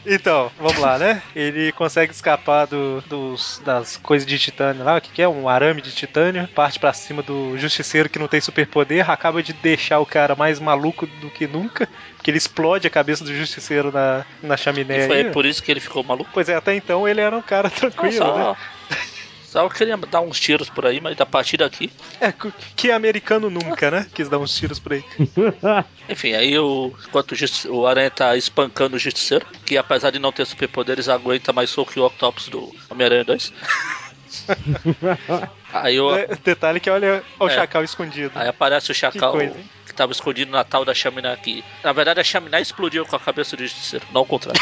Então, 0.10 0.50
vamos 0.58 0.78
lá, 0.78 0.98
né? 0.98 1.22
Ele 1.36 1.72
consegue 1.74 2.14
escapar 2.14 2.66
do- 2.66 3.02
dos, 3.02 3.60
das 3.66 3.98
coisas 3.98 4.26
de 4.26 4.40
titânio 4.40 4.84
lá, 4.86 4.98
o 4.98 5.02
que, 5.02 5.12
que 5.12 5.22
é? 5.22 5.28
Um 5.28 5.50
arame 5.50 5.82
de 5.82 5.92
titânio, 5.92 6.48
parte 6.56 6.80
pra 6.80 6.94
cima 6.94 7.22
do 7.22 7.58
justiceiro 7.58 8.10
que 8.10 8.18
não 8.18 8.28
tem 8.28 8.40
superpoder, 8.40 9.10
acaba 9.10 9.44
de 9.44 9.52
deixar 9.54 10.00
o 10.00 10.06
cara 10.06 10.36
mais 10.36 10.60
maluco 10.60 11.06
do 11.06 11.30
que 11.30 11.46
nunca, 11.48 11.88
porque 12.16 12.32
ele 12.32 12.38
explode 12.38 12.88
a 12.88 12.92
cabeça 12.92 13.24
do 13.24 13.36
justiceiro 13.36 13.92
na, 13.92 14.26
na 14.42 14.56
chaminé. 14.56 15.04
E 15.04 15.08
foi 15.08 15.18
aí. 15.18 15.32
por 15.32 15.46
isso 15.46 15.62
que 15.62 15.72
ele 15.72 15.80
ficou 15.82 16.04
maluco? 16.04 16.30
Pois 16.34 16.48
é, 16.48 16.56
até 16.56 16.74
então 16.74 17.08
ele 17.08 17.20
era 17.22 17.36
um 17.36 17.42
cara 17.42 17.70
tranquilo, 17.70 18.38
né? 18.38 18.56
Só, 19.52 19.60
só 19.60 19.64
eu 19.64 19.70
queria 19.70 19.98
dar 19.98 20.22
uns 20.22 20.40
tiros 20.40 20.70
por 20.70 20.86
aí, 20.86 21.00
mas 21.02 21.20
a 21.20 21.26
partir 21.26 21.58
daqui. 21.58 21.90
É, 22.20 22.32
que- 22.32 22.52
americano 22.92 23.50
nunca, 23.50 23.90
né? 23.92 24.06
Quis 24.14 24.30
dar 24.30 24.38
uns 24.40 24.56
tiros 24.56 24.80
por 24.80 24.94
aí. 24.94 25.04
Enfim, 26.10 26.34
aí 26.34 26.58
o, 26.58 26.94
enquanto 27.08 27.34
o, 27.34 27.74
o 27.76 27.88
Aranha 27.88 28.10
tá 28.12 28.36
espancando 28.36 28.96
o 28.96 29.00
Justiceiro, 29.00 29.46
que 29.66 29.78
apesar 29.78 30.12
de 30.12 30.20
não 30.20 30.32
ter 30.32 30.46
superpoderes, 30.46 31.10
aguenta 31.10 31.52
mais 31.54 31.70
soco 31.70 31.92
que 31.94 32.00
o 32.00 32.06
Octopus 32.06 32.48
do 32.50 32.74
Homem-Aranha 32.90 33.24
2. 33.26 33.54
aí, 35.74 36.00
o, 36.00 36.16
É, 36.16 36.28
Detalhe 36.44 36.80
que 36.80 36.90
olha 36.90 37.24
o 37.40 37.48
É. 37.48 37.50
chacal 37.54 37.84
escondido. 37.84 38.32
aí 38.36 38.48
aparece 38.48 38.92
o 38.92 38.96
Chacal 38.96 39.32
Que 39.34 39.38
coisa, 39.38 39.56
que 39.86 39.94
tava 39.94 40.12
escondido 40.12 40.52
na 40.52 40.64
tal 40.64 40.84
da 40.86 40.94
chaminé 40.94 41.32
aqui. 41.32 41.64
Na 41.84 41.94
verdade, 41.94 42.20
a 42.20 42.24
chaminé 42.24 42.62
explodiu 42.62 43.06
com 43.06 43.16
a 43.16 43.20
cabeça 43.20 43.56
do 43.56 43.64
Justiceiro, 43.64 44.06
não 44.14 44.22
o 44.22 44.26
contrário. 44.26 44.62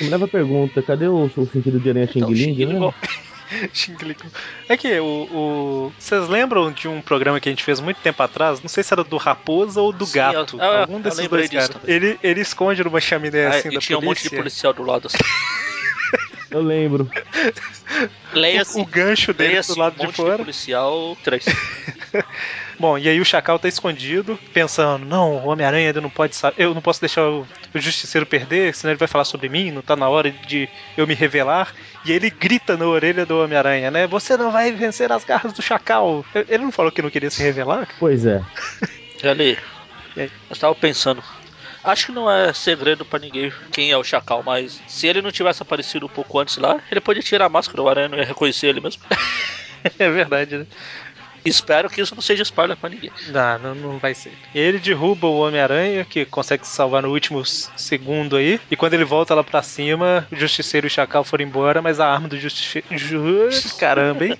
Me 0.00 0.08
leva 0.08 0.24
a 0.24 0.28
pergunta, 0.28 0.82
cadê 0.82 1.06
o, 1.08 1.24
o 1.36 1.46
sentido 1.46 1.78
de 1.80 1.90
aranha 1.90 2.06
Xing 2.06 2.18
Então, 2.18 2.30
Ling, 2.30 2.54
Xing 2.54 2.92
Ling, 3.50 3.70
Xing 3.72 3.96
Ling. 4.02 4.16
É 4.68 4.76
que 4.76 4.98
o, 5.00 5.04
o- 5.04 5.92
Vocês 5.98 6.28
lembram 6.28 6.70
de 6.72 6.88
um 6.88 7.00
programa 7.00 7.40
que 7.40 7.48
a 7.48 7.52
gente 7.52 7.62
fez 7.64 7.80
muito 7.80 7.98
tempo 8.00 8.22
atrás? 8.22 8.60
Não 8.60 8.68
sei 8.68 8.82
se 8.82 8.92
era 8.92 9.04
do 9.04 9.16
Raposa 9.16 9.80
ou 9.80 9.92
do 9.92 10.04
Sim, 10.06 10.14
Gato. 10.18 10.56
eu- 10.58 10.62
eu- 10.64 10.78
algum 10.80 10.94
eu 10.96 11.00
desses 11.00 11.18
lembrei 11.20 11.48
dois 11.48 11.68
caras. 11.68 11.88
Ele, 11.88 12.18
ele 12.22 12.40
esconde 12.40 12.82
numa 12.84 13.00
chaminé 13.00 13.46
Aí, 13.46 13.58
assim 13.60 13.68
e 13.70 13.74
da 13.74 13.80
tinha 13.80 13.98
um 13.98 14.02
monte 14.02 14.22
de 14.22 14.30
polícia. 14.30 14.38
policial 14.38 14.72
do 14.72 14.82
lado 14.82 15.06
assim. 15.06 15.18
Eu 16.48 16.62
lembro. 16.62 17.10
Leia 18.32 18.62
o, 18.76 18.80
o 18.80 18.86
gancho 18.86 19.34
dele 19.34 19.60
do 19.62 19.76
lado 19.78 19.94
um 19.94 19.98
de 19.98 20.06
monte 20.06 20.16
fora. 20.16 20.36
policial 20.38 21.16
3. 21.24 21.44
Bom, 22.78 22.98
e 22.98 23.08
aí 23.08 23.20
o 23.20 23.24
Chacal 23.24 23.58
tá 23.58 23.68
escondido, 23.68 24.38
pensando, 24.52 25.04
não, 25.04 25.36
o 25.36 25.48
Homem-Aranha 25.48 25.88
ainda 25.88 26.00
não 26.00 26.10
pode 26.10 26.36
saber, 26.36 26.62
eu 26.62 26.74
não 26.74 26.82
posso 26.82 27.00
deixar 27.00 27.22
o, 27.28 27.46
o 27.74 27.78
Justiceiro 27.78 28.26
perder, 28.26 28.74
senão 28.74 28.92
ele 28.92 28.98
vai 28.98 29.08
falar 29.08 29.24
sobre 29.24 29.48
mim, 29.48 29.70
não 29.70 29.82
tá 29.82 29.96
na 29.96 30.08
hora 30.08 30.30
de 30.30 30.68
eu 30.96 31.06
me 31.06 31.14
revelar. 31.14 31.74
E 32.04 32.12
ele 32.12 32.30
grita 32.30 32.76
na 32.76 32.86
orelha 32.86 33.26
do 33.26 33.42
Homem-Aranha, 33.42 33.90
né? 33.90 34.06
Você 34.06 34.36
não 34.36 34.52
vai 34.52 34.70
vencer 34.70 35.10
as 35.10 35.24
garras 35.24 35.52
do 35.52 35.60
Chacal. 35.60 36.24
Ele 36.48 36.64
não 36.64 36.70
falou 36.70 36.92
que 36.92 37.02
não 37.02 37.10
queria 37.10 37.30
se 37.30 37.42
revelar? 37.42 37.88
Pois 37.98 38.24
é. 38.24 38.42
Ali, 39.24 39.58
E 40.16 40.20
eu 40.20 40.30
estava 40.50 40.74
pensando. 40.74 41.22
Acho 41.82 42.06
que 42.06 42.12
não 42.12 42.30
é 42.30 42.52
segredo 42.52 43.04
pra 43.04 43.18
ninguém 43.18 43.52
quem 43.72 43.90
é 43.90 43.96
o 43.96 44.04
Chacal, 44.04 44.42
mas 44.42 44.80
se 44.86 45.06
ele 45.06 45.22
não 45.22 45.30
tivesse 45.30 45.62
aparecido 45.62 46.06
um 46.06 46.08
pouco 46.08 46.38
antes 46.38 46.56
lá, 46.58 46.80
ele 46.90 47.00
podia 47.00 47.22
tirar 47.22 47.46
a 47.46 47.48
máscara, 47.48 47.82
o 47.82 47.88
Aranha 47.88 48.08
não 48.08 48.18
ia 48.18 48.24
reconhecer 48.24 48.66
ele 48.68 48.80
mesmo. 48.80 49.02
É 50.00 50.10
verdade, 50.10 50.58
né? 50.58 50.66
Espero 51.48 51.88
que 51.88 52.00
isso 52.00 52.14
não 52.14 52.22
seja 52.22 52.42
spoiler 52.42 52.76
pra 52.76 52.90
ninguém. 52.90 53.10
Não, 53.28 53.74
não, 53.74 53.98
vai 53.98 54.14
ser. 54.14 54.32
Ele 54.54 54.78
derruba 54.78 55.26
o 55.26 55.40
Homem-Aranha, 55.40 56.04
que 56.04 56.24
consegue 56.24 56.66
se 56.66 56.74
salvar 56.74 57.02
no 57.02 57.10
último 57.10 57.44
segundo 57.44 58.36
aí. 58.36 58.60
E 58.70 58.76
quando 58.76 58.94
ele 58.94 59.04
volta 59.04 59.34
lá 59.34 59.44
pra 59.44 59.62
cima, 59.62 60.26
o 60.30 60.36
Justiceiro 60.36 60.86
e 60.86 60.88
o 60.88 60.90
Chacal 60.90 61.24
foram 61.24 61.44
embora, 61.44 61.80
mas 61.80 62.00
a 62.00 62.06
arma 62.06 62.28
do 62.28 62.38
Justiceiro. 62.38 62.86
Caramba, 63.78 64.26
hein? 64.26 64.38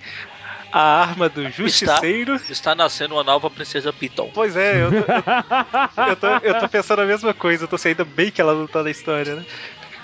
A 0.72 1.00
arma 1.00 1.28
do 1.28 1.48
Justiceiro. 1.50 2.34
Está 2.50 2.74
nascendo 2.74 3.14
uma 3.14 3.24
nova 3.24 3.48
Princesa 3.48 3.92
Piton. 3.92 4.30
Pois 4.34 4.56
é, 4.56 4.82
eu 4.82 4.90
tô, 4.90 6.02
eu, 6.02 6.08
eu 6.08 6.16
tô, 6.16 6.26
eu 6.42 6.60
tô 6.60 6.68
pensando 6.68 7.02
a 7.02 7.06
mesma 7.06 7.32
coisa. 7.32 7.64
Eu 7.64 7.68
tô 7.68 7.78
saindo 7.78 8.04
bem 8.04 8.30
que 8.30 8.40
ela 8.40 8.54
não 8.54 8.66
tá 8.66 8.82
na 8.82 8.90
história, 8.90 9.36
né? 9.36 9.44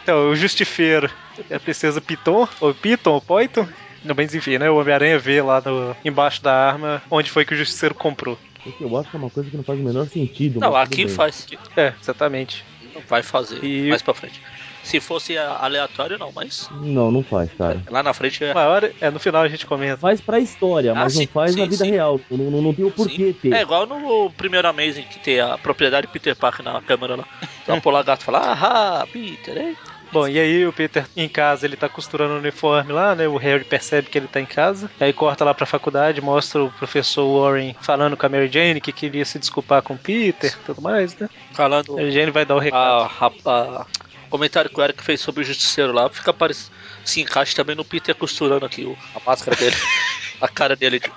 Então, 0.03 0.31
o 0.31 0.37
Justifeiro 0.37 1.11
é 1.51 1.57
a 1.57 1.61
princesa 1.61 2.01
Piton, 2.01 2.49
ou 2.61 2.75
Piton, 2.75 3.13
ou 3.13 3.21
Poiton. 3.21 3.69
Não, 4.05 4.15
mas 4.17 4.35
enfim, 4.35 4.59
né? 4.59 4.69
O 4.71 4.79
Homem-Aranha 4.79 5.19
vê 5.19 5.41
lá 5.43 5.61
no, 5.61 5.97
embaixo 6.05 6.43
da 6.43 6.53
arma 6.53 7.03
onde 7.11 7.31
foi 7.31 7.45
que 7.45 7.55
o 7.55 7.57
Justiceiro 7.57 7.95
comprou. 7.95 8.39
O 8.65 8.73
que 8.73 8.85
eu 8.85 8.97
acho 8.97 9.11
que 9.11 9.17
é 9.17 9.19
uma 9.19 9.31
coisa 9.31 9.51
que 9.51 9.57
não 9.57 9.65
faz 9.65 9.79
o 9.79 9.83
menor 9.83 10.07
sentido. 10.07 10.61
Não, 10.61 10.77
aqui 10.77 11.05
bem. 11.07 11.09
faz. 11.09 11.47
É, 11.77 11.93
exatamente. 12.01 12.65
Não 12.95 13.03
vai 13.09 13.23
fazer 13.23 13.65
E- 13.65 13.89
mais 13.89 14.03
pra 14.03 14.15
frente. 14.15 14.41
Se 14.83 15.01
fosse 15.01 15.37
aleatório, 15.39 16.19
não, 16.19 16.31
mas 16.33 16.69
Não, 16.71 17.11
não 17.11 17.23
faz, 17.25 17.51
cara. 17.55 17.83
lá 17.89 18.03
na 18.03 18.13
frente 18.13 18.45
é. 18.45 18.53
Maior, 18.53 18.91
é, 19.01 19.11
no 19.11 19.19
final 19.19 19.43
a 19.43 19.49
gente 19.49 19.65
comenta. 19.67 19.97
Faz 19.97 20.21
pra 20.21 20.39
história, 20.39 20.93
Ah, 20.93 20.95
mas 20.95 21.15
não 21.15 21.23
sim, 21.23 21.27
faz 21.29 21.57
na 21.57 21.65
sim, 21.65 21.71
vida 21.71 21.85
sim. 21.85 21.91
real. 21.91 22.21
Não, 22.31 22.51
não, 22.51 22.63
não 22.63 22.75
tem 22.75 22.85
o 22.85 22.91
porquê 22.91 23.33
Sim. 23.33 23.33
ter. 23.35 23.55
É 23.55 23.63
igual 23.63 23.87
no 23.87 24.31
primeiro 24.33 24.69
Amazing 24.69 25.05
que 25.05 25.19
tem 25.21 25.41
a 25.41 25.57
propriedade 25.59 26.07
Peter 26.09 26.37
Parker 26.37 26.65
na 26.65 26.81
câmera 26.83 27.17
lá. 27.17 27.25
Então 27.63 27.79
o 27.79 27.83
Polar 27.83 28.05
Gato 28.05 28.25
fala, 28.25 28.41
ah, 28.53 29.07
Peter, 29.07 29.57
hein? 29.57 29.77
Bom, 30.13 30.29
e 30.29 30.39
aí 30.39 30.67
o 30.67 30.73
Peter 30.73 31.07
em 31.17 31.29
casa, 31.29 31.65
ele 31.67 31.75
tá 31.77 31.89
costurando 31.89 32.35
o 32.35 32.39
uniforme 32.39 32.93
lá, 32.93 33.15
né? 33.15 33.27
O 33.27 33.37
Harry 33.39 33.65
percebe 33.65 34.09
que 34.11 34.19
ele 34.19 34.29
tá 34.29 34.41
em 34.41 34.47
casa. 34.47 34.91
Aí 35.01 35.13
corta 35.13 35.43
lá 35.45 35.55
pra 35.55 35.65
faculdade, 35.65 36.21
mostra 36.21 36.63
o 36.63 36.71
professor 36.73 37.25
Warren 37.27 37.75
falando 37.81 38.17
com 38.17 38.27
a 38.27 38.29
Mary 38.29 38.49
Jane 38.53 38.81
que 38.81 38.93
queria 38.93 39.25
se 39.25 39.39
desculpar 39.39 39.81
com 39.83 39.95
o 39.95 39.99
Peter 39.99 40.53
e 40.53 40.65
tudo 40.67 40.83
mais, 40.83 41.17
né? 41.17 41.31
Falando 41.55 41.95
Mary 41.95 42.11
Jane 42.13 42.31
vai 42.31 42.45
dar 42.45 42.57
o 42.57 42.59
recado. 42.59 43.11
a, 43.21 43.27
a- 43.27 43.31
a- 43.51 43.87
o 44.27 44.29
comentário 44.33 44.71
que 44.71 44.79
o 44.81 44.83
Eric 44.85 45.03
fez 45.03 45.21
sobre 45.21 45.43
o 45.43 45.45
Justiceiro 45.45 45.93
lá 45.93 46.09
fica 46.11 46.33
parecendo. 46.33 46.73
Se 47.05 47.21
encaixa 47.21 47.55
também 47.57 47.75
no 47.75 47.85
Peter 47.85 48.15
costurando 48.15 48.65
aqui 48.67 48.85
o- 48.85 48.97
a 49.15 49.21
máscara 49.29 49.57
dele. 49.57 49.77
a 50.41 50.49
cara 50.49 50.77
dele. 50.77 51.01
Tipo, 51.01 51.15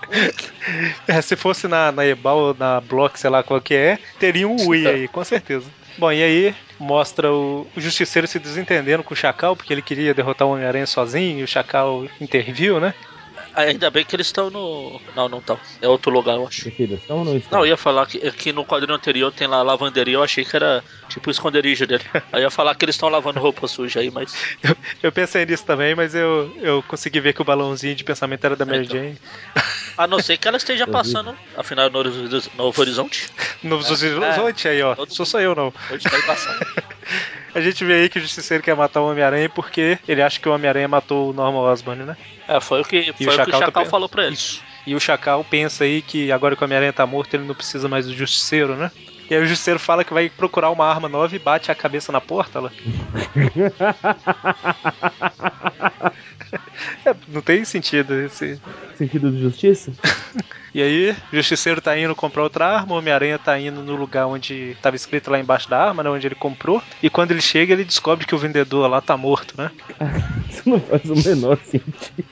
É, 1.07 1.21
se 1.21 1.35
fosse 1.35 1.67
na, 1.67 1.91
na 1.91 2.05
Ebal 2.05 2.37
ou 2.37 2.55
na 2.57 2.79
Block, 2.81 3.19
sei 3.19 3.29
lá 3.29 3.43
qual 3.43 3.59
que 3.61 3.73
é, 3.73 3.99
teria 4.19 4.47
um 4.47 4.55
Ui 4.67 4.87
aí, 4.87 5.07
com 5.07 5.23
certeza. 5.23 5.65
Bom, 5.97 6.11
e 6.11 6.21
aí 6.21 6.55
mostra 6.77 7.31
o, 7.31 7.65
Justiceiro 7.77 8.27
se 8.27 8.37
desentendendo 8.37 9.03
com 9.03 9.13
o 9.13 9.17
Chacal, 9.17 9.55
porque 9.55 9.71
ele 9.71 9.81
queria 9.81 10.13
derrotar 10.13 10.47
o 10.47 10.51
Homem-Aranha 10.51 10.85
sozinho 10.85 11.39
e 11.39 11.43
o 11.43 11.47
Chacal 11.47 12.05
interviu, 12.19 12.79
né? 12.79 12.93
Ainda 13.55 13.89
bem 13.89 14.03
que 14.05 14.15
eles 14.15 14.27
estão 14.27 14.49
no. 14.49 14.99
Não, 15.15 15.27
não 15.29 15.39
estão. 15.39 15.59
É 15.81 15.87
outro 15.87 16.11
lugar, 16.11 16.35
eu 16.35 16.47
acho. 16.47 16.63
Perfeito, 16.63 16.93
estão 16.95 17.19
ou 17.19 17.25
não 17.25 17.37
estão? 17.37 17.57
Não, 17.59 17.65
eu 17.65 17.69
ia 17.71 17.77
falar 17.77 18.05
que, 18.05 18.19
que 18.31 18.51
no 18.53 18.65
quadrinho 18.65 18.95
anterior 18.95 19.31
tem 19.31 19.47
lá 19.47 19.57
a 19.57 19.63
lavanderia, 19.63 20.15
eu 20.15 20.23
achei 20.23 20.43
que 20.45 20.55
era 20.55 20.83
tipo 21.09 21.29
o 21.29 21.31
esconderijo 21.31 21.85
dele. 21.87 22.03
Aí 22.31 22.41
ia 22.41 22.51
falar 22.51 22.75
que 22.75 22.85
eles 22.85 22.95
estão 22.95 23.09
lavando 23.09 23.39
roupa 23.39 23.67
suja 23.67 23.99
aí, 23.99 24.11
mas. 24.11 24.33
Eu, 24.63 24.75
eu 25.03 25.11
pensei 25.11 25.45
nisso 25.45 25.65
também, 25.65 25.95
mas 25.95 26.13
eu, 26.15 26.55
eu 26.61 26.83
consegui 26.87 27.19
ver 27.19 27.33
que 27.33 27.41
o 27.41 27.45
balãozinho 27.45 27.95
de 27.95 28.03
pensamento 28.03 28.43
era 28.45 28.55
da 28.55 28.65
Mary 28.65 28.85
Então. 28.85 28.97
Jane. 28.97 29.17
A 29.97 30.05
não 30.07 30.19
ser 30.19 30.37
que 30.37 30.47
ela 30.47 30.57
esteja 30.57 30.85
passando, 30.85 31.33
afinal, 31.55 31.89
no 31.89 32.03
Novo- 32.03 32.49
Novo 32.57 32.81
Horizonte. 32.81 33.29
Novos 33.63 34.03
É. 34.03 34.05
Horizontes 34.13 34.65
aí, 34.65 34.81
ó. 34.81 34.95
Sou 35.07 35.25
só 35.25 35.39
eu, 35.39 35.55
não. 35.55 35.73
Hoje 35.89 36.03
tá 36.03 36.19
embaçado. 36.19 36.65
A 37.55 37.61
gente 37.61 37.85
vê 37.85 37.93
aí 37.93 38.09
que 38.09 38.19
o 38.19 38.21
Justiceiro 38.21 38.61
quer 38.61 38.75
matar 38.75 39.01
o 39.01 39.09
Homem-Aranha 39.09 39.49
porque 39.49 39.97
ele 40.07 40.21
acha 40.21 40.39
que 40.39 40.47
o 40.47 40.53
Homem-Aranha 40.53 40.89
matou 40.89 41.29
o 41.29 41.33
Norman 41.33 41.61
Osborn, 41.61 42.03
né? 42.03 42.17
É, 42.47 42.59
foi 42.59 42.81
o 42.81 42.83
que, 42.83 43.13
foi 43.13 43.27
o 43.27 43.29
o, 43.29 43.31
que 43.31 43.35
Chacal 43.35 43.59
o 43.59 43.63
Chacal 43.63 43.85
falou 43.85 44.09
pra 44.09 44.27
ele. 44.27 44.37
E 44.85 44.93
o 44.93 44.99
Chacal 44.99 45.43
pensa 45.43 45.85
aí 45.85 46.01
que 46.01 46.31
agora 46.33 46.55
que 46.55 46.61
o 46.61 46.65
Homem-Aranha 46.65 46.91
tá 46.91 47.05
morto, 47.07 47.33
ele 47.33 47.45
não 47.45 47.55
precisa 47.55 47.87
mais 47.87 48.05
do 48.05 48.13
Justiceiro, 48.13 48.75
né? 48.75 48.91
E 49.29 49.33
aí 49.33 49.41
o 49.41 49.45
Justiceiro 49.47 49.79
fala 49.79 50.03
que 50.03 50.13
vai 50.13 50.29
procurar 50.29 50.69
uma 50.69 50.85
arma 50.85 51.09
nova 51.09 51.35
e 51.35 51.39
bate 51.39 51.71
a 51.71 51.75
cabeça 51.75 52.11
na 52.11 52.19
porta 52.21 52.59
lá. 52.59 52.71
É, 57.05 57.15
não 57.27 57.41
tem 57.41 57.63
sentido 57.65 58.13
esse. 58.21 58.59
Sentido 58.97 59.31
de 59.31 59.41
justiça? 59.41 59.91
E 60.75 60.83
aí, 60.83 61.11
o 61.31 61.35
Justiceiro 61.37 61.79
tá 61.79 61.97
indo 61.97 62.13
comprar 62.13 62.43
outra 62.43 62.67
arma, 62.67 62.95
o 62.95 62.97
Homem-Aranha 62.97 63.39
tá 63.39 63.57
indo 63.57 63.81
no 63.81 63.95
lugar 63.95 64.27
onde 64.27 64.75
tava 64.81 64.97
escrito 64.97 65.31
lá 65.31 65.39
embaixo 65.39 65.69
da 65.69 65.81
arma, 65.81 66.03
né? 66.03 66.09
Onde 66.09 66.27
ele 66.27 66.35
comprou. 66.35 66.83
E 67.01 67.09
quando 67.09 67.31
ele 67.31 67.39
chega, 67.39 67.71
ele 67.71 67.85
descobre 67.85 68.25
que 68.25 68.35
o 68.35 68.37
vendedor 68.37 68.89
lá 68.89 68.99
tá 68.99 69.15
morto, 69.15 69.53
né? 69.57 69.71
Isso 70.51 70.69
não 70.69 70.77
faz 70.81 71.09
o 71.09 71.15
menor 71.15 71.57
sentido. 71.59 72.25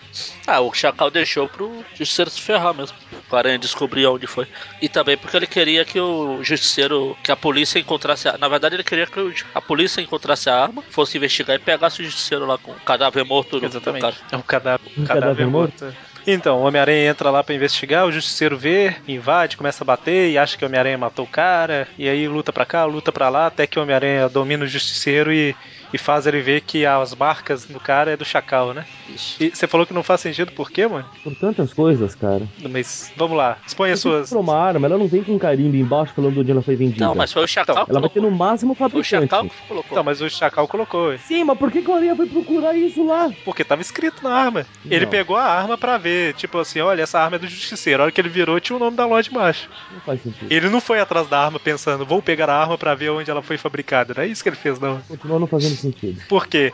Ah, 0.45 0.59
o 0.59 0.73
Chacal 0.73 1.09
deixou 1.09 1.47
pro 1.47 1.85
Justiceiro 1.95 2.29
se 2.29 2.41
ferrar 2.41 2.73
mesmo. 2.73 2.97
O 3.31 3.33
Aranha 3.33 3.57
descobrir 3.57 4.05
onde 4.07 4.27
foi. 4.27 4.45
E 4.81 4.89
também 4.89 5.15
porque 5.15 5.37
ele 5.37 5.47
queria 5.47 5.85
que 5.85 5.97
o 5.97 6.43
Justiceiro, 6.43 7.15
que 7.23 7.31
a 7.31 7.37
polícia 7.37 7.79
encontrasse 7.79 8.27
a... 8.27 8.37
Na 8.37 8.49
verdade, 8.49 8.75
ele 8.75 8.83
queria 8.83 9.07
que 9.07 9.35
a 9.55 9.61
polícia 9.61 10.01
encontrasse 10.01 10.49
a 10.49 10.61
arma, 10.61 10.83
fosse 10.89 11.15
investigar 11.15 11.55
e 11.55 11.59
pegasse 11.59 12.01
o 12.01 12.03
Justiceiro 12.03 12.45
lá 12.45 12.57
com 12.57 12.71
o 12.71 12.75
cadáver 12.81 13.23
morto 13.23 13.63
Exatamente. 13.63 14.01
cara. 14.01 14.15
É 14.33 14.35
um 14.35 14.41
cadáver, 14.41 14.91
Um 14.97 15.05
cadáver 15.05 15.21
cadáver 15.21 15.47
morto. 15.47 16.12
Então, 16.25 16.59
o 16.59 16.63
Homem-Aranha 16.63 17.09
entra 17.09 17.29
lá 17.29 17.43
pra 17.43 17.53
investigar, 17.53 18.05
o 18.05 18.11
Justiceiro 18.11 18.57
vê, 18.57 18.95
invade, 19.07 19.57
começa 19.57 19.83
a 19.83 19.85
bater 19.85 20.31
e 20.31 20.37
acha 20.37 20.57
que 20.57 20.63
o 20.63 20.67
Homem-Aranha 20.67 20.97
matou 20.97 21.25
o 21.25 21.27
cara. 21.27 21.87
E 21.97 22.07
aí 22.07 22.27
luta 22.27 22.53
pra 22.53 22.65
cá, 22.65 22.85
luta 22.85 23.11
pra 23.11 23.27
lá, 23.27 23.47
até 23.47 23.67
que 23.67 23.77
o 23.77 23.81
Homem-Aranha 23.81 24.29
domina 24.29 24.63
o 24.63 24.67
Justiceiro 24.67 25.33
e, 25.33 25.53
e 25.93 25.97
faz 25.97 26.25
ele 26.27 26.41
ver 26.41 26.61
que 26.61 26.85
as 26.85 27.13
marcas 27.15 27.65
do 27.65 27.79
cara 27.79 28.11
é 28.11 28.17
do 28.17 28.25
Chacal, 28.25 28.73
né? 28.73 28.85
Isso. 29.07 29.41
E 29.43 29.49
você 29.51 29.67
falou 29.67 29.85
que 29.85 29.93
não 29.93 30.03
faz 30.03 30.21
sentido, 30.21 30.51
por 30.51 30.71
quê, 30.71 30.87
mano? 30.87 31.05
Por 31.23 31.35
tantas 31.35 31.71
coisas, 31.73 32.15
cara. 32.15 32.47
Mas 32.69 33.11
vamos 33.15 33.37
lá, 33.37 33.57
expõe 33.65 33.91
as 33.91 33.99
Você 33.99 34.09
suas. 34.09 34.29
comprou 34.29 34.43
uma 34.43 34.57
arma, 34.59 34.87
ela 34.87 34.97
não 34.97 35.07
vem 35.07 35.23
com 35.23 35.37
carimbo 35.37 35.75
embaixo 35.75 36.13
falando 36.15 36.39
onde 36.39 36.51
ela 36.51 36.61
foi 36.61 36.75
vendida. 36.75 37.05
Não, 37.05 37.13
mas 37.15 37.31
foi 37.31 37.43
o 37.43 37.47
Chacal 37.47 37.73
Então, 37.75 37.85
que 37.85 37.91
Ela 37.91 37.99
vai 38.01 38.09
ter 38.09 38.21
no 38.21 38.31
máximo 38.31 38.73
o 38.73 38.75
Foi 38.75 38.87
o 38.87 38.89
fabricante. 38.89 39.23
Chacal 39.29 39.43
que 39.45 39.67
colocou. 39.67 39.91
Então, 39.91 40.03
mas 40.03 40.21
o 40.21 40.29
Chacal 40.29 40.67
colocou. 40.67 41.17
Sim, 41.19 41.43
mas 41.43 41.57
por 41.57 41.71
que 41.71 41.81
que 41.81 41.89
o 41.89 41.93
Aranha 41.93 42.15
foi 42.15 42.25
procurar 42.27 42.75
isso 42.75 43.05
lá? 43.05 43.31
porque 43.45 43.63
tava 43.63 43.81
escrito 43.81 44.23
na 44.23 44.33
arma. 44.33 44.65
Ele 44.89 45.05
Não. 45.05 45.11
pegou 45.11 45.35
a 45.35 45.43
arma 45.43 45.77
pra 45.77 45.97
ver, 45.97 46.33
tipo 46.33 46.57
assim, 46.57 46.79
olha, 46.79 47.03
essa 47.03 47.19
arma 47.19 47.35
é 47.35 47.39
do 47.39 47.47
Justiceiro. 47.47 48.01
A 48.01 48.05
hora 48.05 48.11
que 48.11 48.19
ele 48.19 48.29
virou, 48.29 48.59
tinha 48.59 48.75
o 48.75 48.79
nome 48.79 48.95
da 48.97 49.05
loja 49.05 49.29
embaixo. 49.29 49.69
Não 49.93 49.99
faz 50.01 50.21
sentido. 50.23 50.51
Ele 50.51 50.69
não 50.69 50.81
foi 50.81 50.99
atrás 50.99 51.27
da 51.27 51.39
arma 51.39 51.59
pensando, 51.59 52.05
vou 52.05 52.21
pegar 52.21 52.49
a 52.49 52.55
arma 52.59 52.77
pra 52.77 52.95
ver 52.95 53.09
onde 53.11 53.29
ela 53.29 53.41
foi 53.41 53.57
fabricada. 53.57 54.13
Não 54.15 54.23
é 54.23 54.27
isso 54.27 54.41
que 54.41 54.49
ele 54.49 54.55
fez, 54.55 54.79
não. 54.79 54.99
Continua 55.07 55.39
não 55.39 55.47
fazendo 55.47 55.75
sentido. 55.83 56.21
Por 56.27 56.47
quê? 56.47 56.73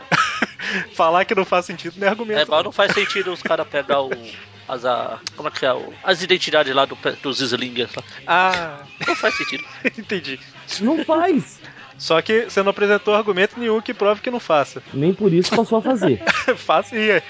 Falar 0.94 1.24
que 1.24 1.34
não 1.34 1.44
faz 1.44 1.66
sentido 1.66 1.94
não 1.98 2.06
é 2.06 2.10
argumento. 2.10 2.38
É 2.38 2.42
igual 2.42 2.62
não 2.62 2.72
faz 2.72 2.92
sentido 2.92 3.32
os 3.32 3.42
caras 3.42 3.66
pegar 3.68 4.02
o. 4.02 4.10
As, 4.68 4.84
a, 4.84 5.18
como 5.36 5.48
é 5.48 5.50
que 5.50 5.66
é? 5.66 5.72
O, 5.72 5.92
as 6.04 6.22
identidades 6.22 6.72
lá 6.74 6.84
do, 6.84 6.96
dos 7.22 7.40
Slingers. 7.40 7.92
lá. 7.94 8.02
Ah, 8.26 8.78
Não 9.06 9.16
faz 9.16 9.36
sentido. 9.36 9.64
entendi. 9.98 10.38
Não 10.80 11.04
faz! 11.04 11.58
Só 11.98 12.22
que 12.22 12.44
você 12.44 12.62
não 12.62 12.70
apresentou 12.70 13.14
argumento 13.14 13.58
nenhum 13.60 13.80
que 13.80 13.92
prove 13.92 14.22
que 14.22 14.30
não 14.30 14.40
faça. 14.40 14.82
Nem 14.94 15.12
por 15.12 15.32
isso 15.34 15.54
passou 15.54 15.78
a 15.78 15.82
fazer. 15.82 16.22
Faça 16.56 16.96
e 16.96 17.10
é. 17.10 17.22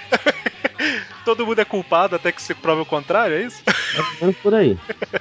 Todo 1.25 1.47
mundo 1.47 1.59
é 1.61 1.65
culpado 1.65 2.17
até 2.17 2.33
que 2.33 2.43
se 2.43 2.55
prove 2.55 2.83
o 2.83 2.87
contrário, 2.87 3.37
é 3.37 3.43
isso? 3.43 3.63
Menos 4.21 4.37
por 4.37 4.55
aí. 4.55 4.77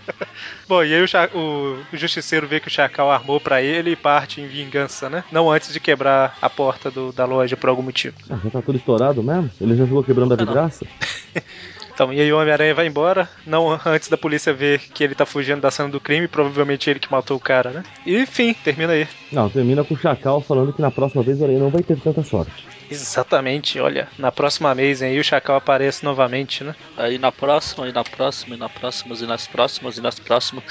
Bom, 0.67 0.83
e 0.83 0.93
aí 0.93 1.01
o, 1.01 1.37
o- 1.37 1.85
justiceiro 1.97 2.47
vê 2.47 2.59
que 2.59 2.67
o 2.67 2.71
Chacal 2.71 3.11
armou 3.11 3.39
pra 3.39 3.61
ele 3.61 3.91
e 3.91 3.95
parte 3.95 4.39
em 4.41 4.47
vingança, 4.47 5.09
né? 5.09 5.23
Não 5.31 5.51
antes 5.51 5.73
de 5.73 5.79
quebrar 5.79 6.37
a 6.41 6.49
porta 6.49 6.89
do- 6.89 7.11
da 7.11 7.25
loja 7.25 7.57
por 7.57 7.69
algum 7.69 7.81
motivo. 7.83 8.15
Ah, 8.29 8.37
já 8.43 8.49
tá 8.49 8.61
tudo 8.61 8.77
estourado 8.77 9.21
mesmo? 9.23 9.49
Ele 9.59 9.75
já 9.75 9.85
jogou 9.85 10.03
quebrando 10.03 10.33
a 10.33 10.37
vidraça? 10.37 10.85
Então, 11.99 12.13
e 12.13 12.21
aí 12.21 12.31
o 12.31 12.39
Homem-Aranha 12.39 12.73
vai 12.73 12.87
embora, 12.87 13.27
não 13.45 13.77
antes 13.85 14.07
da 14.07 14.17
polícia 14.17 14.53
ver 14.53 14.79
que 14.79 15.03
ele 15.03 15.13
tá 15.13 15.25
fugindo 15.25 15.59
da 15.59 15.69
cena 15.69 15.89
do 15.89 15.99
crime, 15.99 16.29
provavelmente 16.29 16.89
ele 16.89 16.97
que 16.97 17.11
matou 17.11 17.35
o 17.35 17.41
cara, 17.41 17.71
né? 17.71 17.83
E 18.05 18.17
enfim, 18.17 18.53
termina 18.53 18.93
aí. 18.93 19.05
Não, 19.29 19.49
termina 19.49 19.83
com 19.83 19.93
o 19.93 19.97
Chacal 19.97 20.39
falando 20.39 20.71
que 20.71 20.81
na 20.81 20.89
próxima 20.89 21.21
vez 21.21 21.41
o 21.41 21.43
Aranha 21.43 21.59
não 21.59 21.69
vai 21.69 21.83
ter 21.83 21.99
tanta 21.99 22.23
sorte. 22.23 22.65
Exatamente, 22.89 23.81
olha, 23.81 24.07
na 24.17 24.31
próxima 24.31 24.73
mês 24.73 25.01
aí 25.01 25.19
o 25.19 25.23
Chacal 25.25 25.57
aparece 25.57 26.05
novamente, 26.05 26.63
né? 26.63 26.73
Aí 26.95 27.17
na 27.17 27.33
próxima, 27.33 27.89
e 27.89 27.91
na 27.91 28.05
próxima, 28.05 28.55
e 28.55 28.57
na 28.57 28.69
próximas, 28.69 29.19
e 29.19 29.27
nas 29.27 29.45
próximas, 29.45 29.97
e 29.97 30.01
nas 30.01 30.17
próximas. 30.17 30.63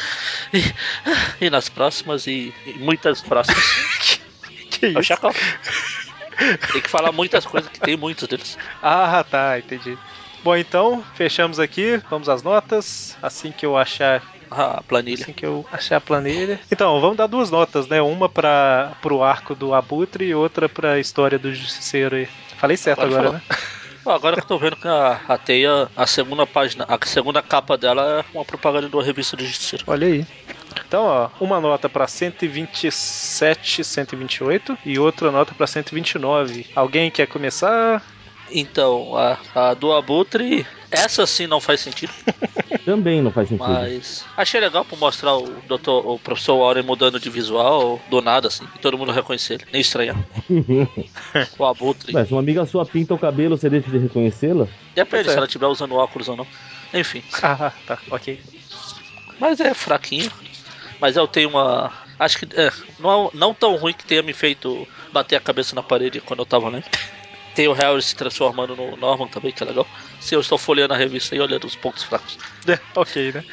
E, 0.55 1.45
e 1.45 1.51
nas 1.51 1.69
próximas, 1.69 2.27
e, 2.27 2.55
e 2.65 2.73
muitas 2.79 3.21
próximas. 3.21 4.19
Que 4.71 4.87
É 4.87 4.89
o 4.89 4.93
isso? 4.93 5.03
Chacal. 5.03 5.35
Tem 6.73 6.81
que 6.81 6.89
falar 6.89 7.13
muitas 7.13 7.45
coisas, 7.45 7.69
que 7.69 7.81
tem 7.81 7.97
muitos 7.97 8.29
deles. 8.29 8.57
Ah, 8.81 9.25
tá, 9.29 9.59
entendi. 9.59 9.99
Bom, 10.43 10.57
então, 10.57 11.05
fechamos 11.15 11.59
aqui. 11.59 12.01
Vamos 12.09 12.29
às 12.29 12.43
notas. 12.43 13.17
Assim 13.23 13.53
que 13.53 13.67
eu 13.67 13.77
achar 13.77 14.23
a 14.51 14.83
planilha. 14.83 15.23
Assim 15.23 15.33
que 15.33 15.45
eu 15.45 15.67
achar 15.71 15.97
a 15.97 16.01
planilha. 16.01 16.61
Então, 16.71 17.01
vamos 17.01 17.17
dar 17.17 17.27
duas 17.27 17.51
notas, 17.51 17.87
né? 17.87 18.01
Uma 18.01 18.29
para 18.29 18.93
pro 19.03 19.23
arco 19.23 19.55
do 19.55 19.75
Abutre 19.75 20.27
e 20.27 20.35
outra 20.35 20.69
pra 20.69 20.99
história 20.99 21.39
do 21.39 21.53
Justiceiro 21.53 22.17
aí. 22.17 22.29
Falei 22.57 22.77
certo 22.77 23.03
agora, 23.03 23.29
agora 23.29 23.33
né? 23.33 23.43
Agora 24.07 24.37
que 24.37 24.43
eu 24.43 24.47
tô 24.47 24.57
vendo 24.57 24.77
que 24.77 24.89
a, 24.89 25.21
a 25.29 25.37
Teia, 25.37 25.89
a 25.95 26.07
segunda 26.07 26.47
página, 26.47 26.87
a 26.89 26.99
segunda 27.05 27.43
capa 27.43 27.77
dela 27.77 28.21
é 28.21 28.25
uma 28.35 28.45
propaganda 28.45 28.89
de 28.89 28.97
uma 28.97 29.03
revista 29.03 29.37
do 29.37 29.45
Justiceiro. 29.45 29.85
Olha 29.87 30.07
aí. 30.07 30.27
Então, 30.87 31.05
ó, 31.05 31.29
uma 31.39 31.61
nota 31.61 31.89
para 31.91 32.07
127, 32.07 33.85
128 33.85 34.79
e 34.87 34.99
outra 34.99 35.31
nota 35.31 35.55
para 35.55 35.67
129. 35.67 36.67
Alguém 36.75 37.11
quer 37.11 37.27
começar? 37.27 38.03
Então, 38.51 39.17
a, 39.17 39.39
a 39.55 39.75
do 39.75 39.93
Abutre, 39.93 40.67
essa 40.91 41.27
sim 41.27 41.47
não 41.47 41.61
faz 41.61 41.81
sentido. 41.81 42.13
Também 42.85 43.21
não 43.21 43.31
faz 43.31 43.49
sentido. 43.49 43.69
Mas 43.69 44.25
achei 44.37 44.61
legal 44.61 44.85
por 44.85 44.99
mostrar 44.99 45.37
o 45.37 45.47
doutor, 45.67 46.07
o 46.07 46.19
professor 46.19 46.59
Warren 46.59 46.83
mudando 46.83 47.21
de 47.21 47.29
visual 47.29 48.01
do 48.09 48.23
nada, 48.23 48.49
assim, 48.49 48.65
e 48.75 48.79
todo 48.79 48.97
mundo 48.97 49.13
reconhecer 49.13 49.55
ele. 49.55 49.65
Nem 49.73 49.81
estranhar. 49.81 50.17
o 51.59 51.65
Abutre. 51.65 52.13
Mas 52.13 52.31
uma 52.31 52.41
amiga 52.41 52.65
sua 52.65 52.87
pinta 52.87 53.15
o 53.15 53.19
cabelo, 53.19 53.57
você 53.57 53.69
deixa 53.69 53.91
de 53.91 53.99
reconhecê-la? 53.99 54.67
Depende 54.95 55.29
é. 55.29 55.33
se 55.33 55.37
ela 55.37 55.47
estiver 55.47 55.67
usando 55.67 55.95
óculos 55.95 56.29
ou 56.29 56.37
não. 56.37 56.47
Enfim. 56.93 57.23
Ah, 57.43 57.73
tá, 57.87 57.99
ok. 58.11 58.41
Mas 59.41 59.61
é 59.61 59.73
fraquinho. 59.73 60.31
Mas 61.01 61.17
eu 61.17 61.27
tenho 61.29 61.51
uma. 61.51 61.93
Acho 62.19 62.39
que 62.39 62.61
é, 62.61 62.73
não, 62.99 63.31
não 63.33 63.55
tão 63.55 63.77
ruim 63.77 63.95
que 63.95 64.05
tenha 64.05 64.23
me 64.23 64.33
feito 64.33 64.87
bater 65.13 65.37
a 65.37 65.41
cabeça 65.41 65.75
na 65.75 65.83
parede 65.83 66.21
quando 66.21 66.41
eu 66.41 66.47
tava 66.47 66.69
lendo. 66.69 66.85
Tem 67.59 67.67
o 67.67 67.73
Harry 67.73 68.01
se 68.01 68.15
transformando 68.15 68.77
no 68.77 68.97
Norman 68.97 69.27
também, 69.27 69.51
que 69.51 69.65
é 69.65 69.67
legal. 69.67 69.85
Se 70.21 70.33
eu 70.33 70.39
estou 70.39 70.57
folheando 70.57 70.95
a 70.95 70.97
revista 70.97 71.35
e 71.35 71.41
olhando 71.41 71.67
os 71.67 71.75
pontos 71.75 72.05
fracos. 72.05 72.39
É, 72.69 72.79
ok, 72.95 73.33
né? 73.33 73.45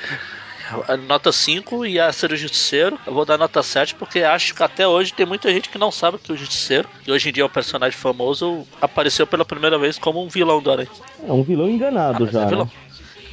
Nota 1.07 1.31
5 1.31 1.87
e 1.87 1.99
a 1.99 2.13
ser 2.13 2.31
o 2.31 2.35
Justiceiro, 2.35 2.99
eu 3.07 3.13
vou 3.13 3.25
dar 3.25 3.37
nota 3.37 3.63
7 3.63 3.95
porque 3.95 4.19
acho 4.19 4.53
que 4.53 4.61
até 4.61 4.87
hoje 4.87 5.11
tem 5.11 5.25
muita 5.25 5.51
gente 5.51 5.69
que 5.69 5.79
não 5.79 5.89
sabe 5.89 6.19
que 6.19 6.31
o 6.31 6.37
Justiceiro, 6.37 6.87
e 7.07 7.11
hoje 7.11 7.29
em 7.29 7.31
dia 7.31 7.41
é 7.41 7.45
um 7.47 7.49
personagem 7.49 7.97
famoso, 7.97 8.67
apareceu 8.79 9.25
pela 9.25 9.43
primeira 9.43 9.79
vez 9.79 9.97
como 9.97 10.23
um 10.23 10.27
vilão 10.27 10.61
do 10.61 10.69
Aranha. 10.69 10.89
É 11.27 11.31
um 11.31 11.41
vilão 11.41 11.67
enganado 11.67 12.25
ah, 12.25 12.31
já. 12.31 12.43
É 12.43 12.45
vilão. 12.45 12.65
Né? 12.65 12.71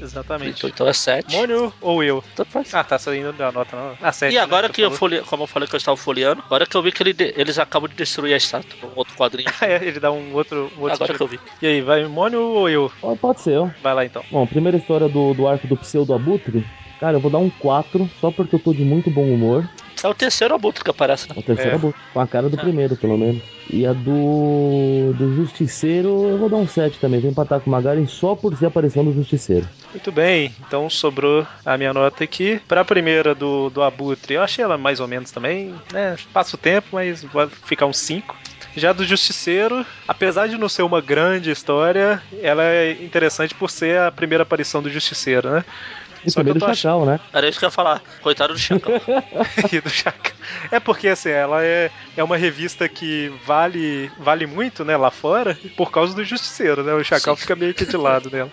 Exatamente. 0.03 0.59
Então, 0.59 0.71
então 0.71 0.89
é 0.89 0.93
7. 0.93 1.37
Mônio 1.37 1.73
ou 1.81 2.03
eu? 2.03 2.23
Ah, 2.73 2.85
tá 2.85 2.99
saindo 2.99 3.33
da 3.33 3.53
nota, 3.53 3.77
não. 3.77 3.97
Ah, 4.01 4.13
7. 4.13 4.33
E 4.33 4.37
né, 4.37 4.43
agora 4.43 4.69
né, 4.69 4.75
que 4.75 4.83
eu 4.83 4.91
folhe... 4.91 5.21
como 5.23 5.45
eu 5.45 5.47
falei 5.47 5.69
que 5.69 5.75
eu 5.75 5.79
estava 5.79 5.97
folheando, 5.97 6.43
agora 6.45 6.67
que 6.67 6.77
eu 6.77 6.83
vi 6.83 6.93
que 6.93 7.03
ele 7.03 7.13
de... 7.13 7.33
eles 7.37 7.59
acabam 7.59 7.89
de 7.89 7.97
destruir 7.97 8.35
a 8.35 8.37
estátua, 8.37 8.89
um 8.89 8.93
outro 8.97 9.17
quadrinho. 9.17 9.49
é, 9.63 9.77
ele 9.85 10.01
dá 10.01 10.11
um 10.11 10.35
outro. 10.35 10.71
Um 10.77 10.83
outro 10.83 10.95
agora 10.95 11.15
que 11.15 11.23
eu 11.23 11.29
vi. 11.29 11.41
E 11.61 11.67
aí, 11.67 11.81
vai 11.81 12.05
Mônio 12.07 12.41
ou 12.41 12.69
eu? 12.69 12.93
Pode 13.21 13.41
ser 13.41 13.55
eu. 13.55 13.73
Vai 13.83 13.95
lá 13.95 14.05
então. 14.05 14.25
Bom, 14.31 14.47
primeira 14.47 14.77
história 14.77 15.09
do, 15.09 15.33
do 15.35 15.47
arco 15.47 15.67
do 15.67 15.77
Pseudo 15.77 16.15
Abutre. 16.15 16.65
Cara, 17.03 17.17
eu 17.17 17.21
vou 17.21 17.33
dar 17.33 17.39
um 17.39 17.51
4, 17.51 18.09
só 18.21 18.31
porque 18.31 18.55
eu 18.55 18.61
tô 18.61 18.73
de 18.73 18.85
muito 18.85 19.11
bom 19.11 19.25
humor. 19.25 19.69
É 20.05 20.07
o 20.07 20.15
terceiro 20.15 20.55
abutre 20.55 20.85
que 20.85 20.91
aparece, 20.91 21.29
né? 21.29 21.35
É 21.37 21.41
o 21.41 21.43
terceiro 21.43 21.73
é. 21.73 21.75
abutre, 21.75 22.01
com 22.15 22.21
a 22.21 22.27
cara 22.29 22.49
do 22.49 22.57
é. 22.57 22.63
primeiro, 22.63 22.95
pelo 22.95 23.19
menos. 23.19 23.43
E 23.69 23.85
a 23.85 23.93
do. 23.93 25.13
do 25.19 25.35
Justiceiro, 25.35 26.29
eu 26.29 26.39
vou 26.39 26.49
dar 26.49 26.59
um 26.59 26.69
7 26.69 27.01
também. 27.01 27.19
Vou 27.19 27.29
empatar 27.29 27.59
com 27.59 27.69
o 27.69 27.73
Magaren 27.73 28.07
só 28.07 28.37
por 28.37 28.57
ser 28.57 28.67
a 28.67 28.69
aparição 28.69 29.05
do 29.05 29.13
Justiceiro. 29.13 29.69
Muito 29.91 30.13
bem, 30.13 30.55
então 30.65 30.89
sobrou 30.89 31.45
a 31.67 31.77
minha 31.77 31.93
nota 31.93 32.23
aqui. 32.23 32.61
Pra 32.69 32.85
primeira 32.85 33.35
do, 33.35 33.69
do 33.69 33.83
Abutre, 33.83 34.35
eu 34.35 34.43
achei 34.43 34.65
ela 34.65 34.79
mais 34.79 35.01
ou 35.01 35.09
menos 35.09 35.33
também, 35.33 35.75
né? 35.93 36.15
Passa 36.33 36.55
o 36.55 36.59
tempo, 36.59 36.87
mas 36.93 37.25
vai 37.25 37.49
ficar 37.49 37.87
um 37.87 37.93
5. 37.93 38.37
Já 38.77 38.93
do 38.93 39.05
Justiceiro, 39.05 39.85
apesar 40.07 40.47
de 40.47 40.57
não 40.57 40.69
ser 40.69 40.83
uma 40.83 41.01
grande 41.01 41.51
história, 41.51 42.23
ela 42.41 42.63
é 42.63 42.93
interessante 42.93 43.57
por 43.57 43.71
ser 43.71 43.99
a 43.99 44.13
primeira 44.13 44.45
aparição 44.45 44.81
do 44.81 44.89
Justiceiro, 44.89 45.51
né? 45.51 45.65
E 46.25 46.31
Só 46.31 46.41
também 46.41 46.55
do 46.55 46.75
Chacal, 46.75 47.05
né? 47.05 47.21
Era 47.33 47.49
isso 47.49 47.59
que 47.59 47.65
eu 47.65 47.69
ia 47.69 47.73
falar. 47.73 48.03
Coitado 48.21 48.53
do 48.53 48.59
Chacal. 48.59 48.93
e 49.73 49.81
do 49.81 49.91
Chacal. 49.91 50.33
É 50.71 50.79
porque, 50.79 51.09
assim, 51.09 51.31
ela 51.31 51.65
é, 51.65 51.91
é 52.17 52.23
uma 52.23 52.37
revista 52.37 52.89
que 52.89 53.33
vale, 53.45 54.11
vale 54.19 54.47
muito, 54.47 54.85
né, 54.85 54.97
lá 54.97 55.11
fora, 55.11 55.59
por 55.77 55.91
causa 55.91 56.15
do 56.15 56.25
Justiceiro, 56.25 56.83
né? 56.83 56.93
O 56.95 57.05
Chacal 57.05 57.37
Sim. 57.37 57.43
fica 57.43 57.57
meio 57.57 57.75
que 57.75 57.85
de 57.85 57.97
lado 57.97 58.29
dela. 58.31 58.51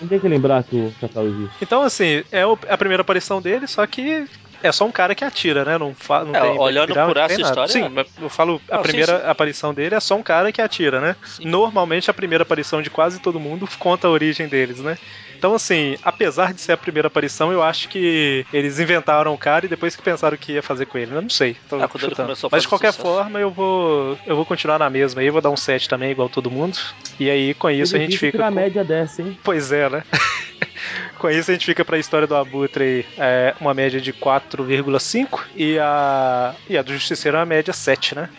Não 0.00 0.08
tem 0.08 0.18
que 0.18 0.28
lembrar 0.28 0.62
que 0.64 0.76
o 0.76 0.94
Chacal 1.00 1.26
existe. 1.26 1.54
Então, 1.60 1.82
assim, 1.82 2.24
é 2.30 2.42
a 2.68 2.76
primeira 2.76 3.02
aparição 3.02 3.40
dele, 3.40 3.66
só 3.66 3.86
que 3.86 4.26
é 4.62 4.72
só 4.72 4.84
um 4.84 4.92
cara 4.92 5.14
que 5.14 5.24
atira, 5.24 5.64
né? 5.64 5.78
Não, 5.78 5.94
fa, 5.94 6.24
não 6.24 6.34
é, 6.34 6.40
tem 6.40 6.58
olhando 6.58 6.94
por 6.94 7.16
essa 7.16 7.40
história. 7.40 7.68
Sim, 7.72 7.84
é. 7.84 8.06
eu 8.22 8.28
falo 8.28 8.60
a 8.70 8.76
não, 8.76 8.82
primeira 8.82 9.16
sim, 9.16 9.22
sim. 9.22 9.30
aparição 9.30 9.74
dele 9.74 9.94
é 9.94 10.00
só 10.00 10.16
um 10.16 10.22
cara 10.22 10.52
que 10.52 10.60
atira, 10.60 11.00
né? 11.00 11.16
Sim. 11.24 11.46
Normalmente 11.46 12.10
a 12.10 12.14
primeira 12.14 12.42
aparição 12.42 12.82
de 12.82 12.90
quase 12.90 13.20
todo 13.20 13.40
mundo 13.40 13.68
conta 13.78 14.06
a 14.06 14.10
origem 14.10 14.48
deles, 14.48 14.80
né? 14.80 14.98
Então, 15.44 15.54
assim, 15.54 15.98
apesar 16.02 16.54
de 16.54 16.60
ser 16.62 16.72
a 16.72 16.76
primeira 16.76 17.08
aparição, 17.08 17.52
eu 17.52 17.62
acho 17.62 17.90
que 17.90 18.46
eles 18.50 18.78
inventaram 18.78 19.34
o 19.34 19.36
cara 19.36 19.66
e 19.66 19.68
depois 19.68 19.94
que 19.94 20.00
pensaram 20.00 20.36
o 20.36 20.38
que 20.38 20.52
ia 20.52 20.62
fazer 20.62 20.86
com 20.86 20.96
ele. 20.96 21.14
Eu 21.14 21.20
não 21.20 21.28
sei. 21.28 21.54
Tô 21.68 21.76
é, 21.76 21.86
Mas 22.50 22.62
de 22.62 22.68
qualquer 22.68 22.92
sucesso. 22.92 23.02
forma, 23.02 23.38
eu 23.38 23.50
vou 23.50 24.18
eu 24.26 24.36
vou 24.36 24.46
continuar 24.46 24.78
na 24.78 24.88
mesma 24.88 25.20
aí, 25.20 25.28
vou 25.28 25.42
dar 25.42 25.50
um 25.50 25.56
7 25.56 25.86
também, 25.86 26.10
igual 26.10 26.30
todo 26.30 26.50
mundo. 26.50 26.78
E 27.20 27.28
aí, 27.28 27.52
com 27.52 27.68
isso, 27.68 27.94
ele 27.94 28.04
a 28.04 28.06
gente 28.06 28.18
fica. 28.18 28.38
Com... 28.38 28.50
média 28.50 28.82
dessa, 28.82 29.20
hein? 29.20 29.38
Pois 29.44 29.70
é, 29.70 29.90
né? 29.90 30.02
com 31.18 31.28
isso, 31.28 31.50
a 31.50 31.54
gente 31.54 31.66
fica 31.66 31.84
pra 31.84 31.98
história 31.98 32.26
do 32.26 32.34
Abutre 32.34 33.04
é, 33.18 33.54
uma 33.60 33.74
média 33.74 34.00
de 34.00 34.14
4,5 34.56 35.40
e 35.54 35.78
a, 35.78 36.54
e 36.68 36.78
a 36.78 36.82
do 36.82 36.92
Justiceiro 36.92 37.38
uma 37.38 37.46
média 37.46 37.72
7, 37.72 38.14
né? 38.14 38.30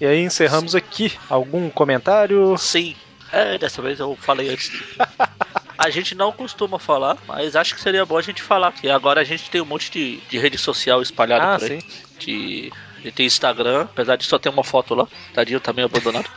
E 0.00 0.06
aí 0.06 0.20
encerramos 0.20 0.74
aqui. 0.74 1.12
Algum 1.28 1.68
comentário? 1.70 2.56
Sim. 2.58 2.94
É, 3.32 3.58
dessa 3.58 3.82
vez 3.82 3.98
eu 3.98 4.16
falei 4.20 4.50
antes. 4.50 4.70
A 5.78 5.90
gente 5.90 6.14
não 6.14 6.32
costuma 6.32 6.78
falar, 6.78 7.18
mas 7.28 7.54
acho 7.54 7.74
que 7.74 7.80
seria 7.80 8.06
bom 8.06 8.16
a 8.16 8.22
gente 8.22 8.40
falar 8.40 8.72
que 8.72 8.88
agora 8.88 9.20
a 9.20 9.24
gente 9.24 9.50
tem 9.50 9.60
um 9.60 9.66
monte 9.66 9.90
de, 9.90 10.16
de 10.28 10.38
rede 10.38 10.56
social 10.56 11.02
espalhada 11.02 11.54
ah, 11.54 11.58
por 11.58 11.70
aí. 11.70 11.80
Sim. 11.82 11.88
De, 12.18 12.72
de 13.02 13.12
tem 13.12 13.26
Instagram, 13.26 13.82
apesar 13.82 14.16
de 14.16 14.24
só 14.24 14.38
ter 14.38 14.48
uma 14.48 14.64
foto 14.64 14.94
lá. 14.94 15.06
Tadinho 15.34 15.60
também 15.60 15.84
abandonado. 15.84 16.28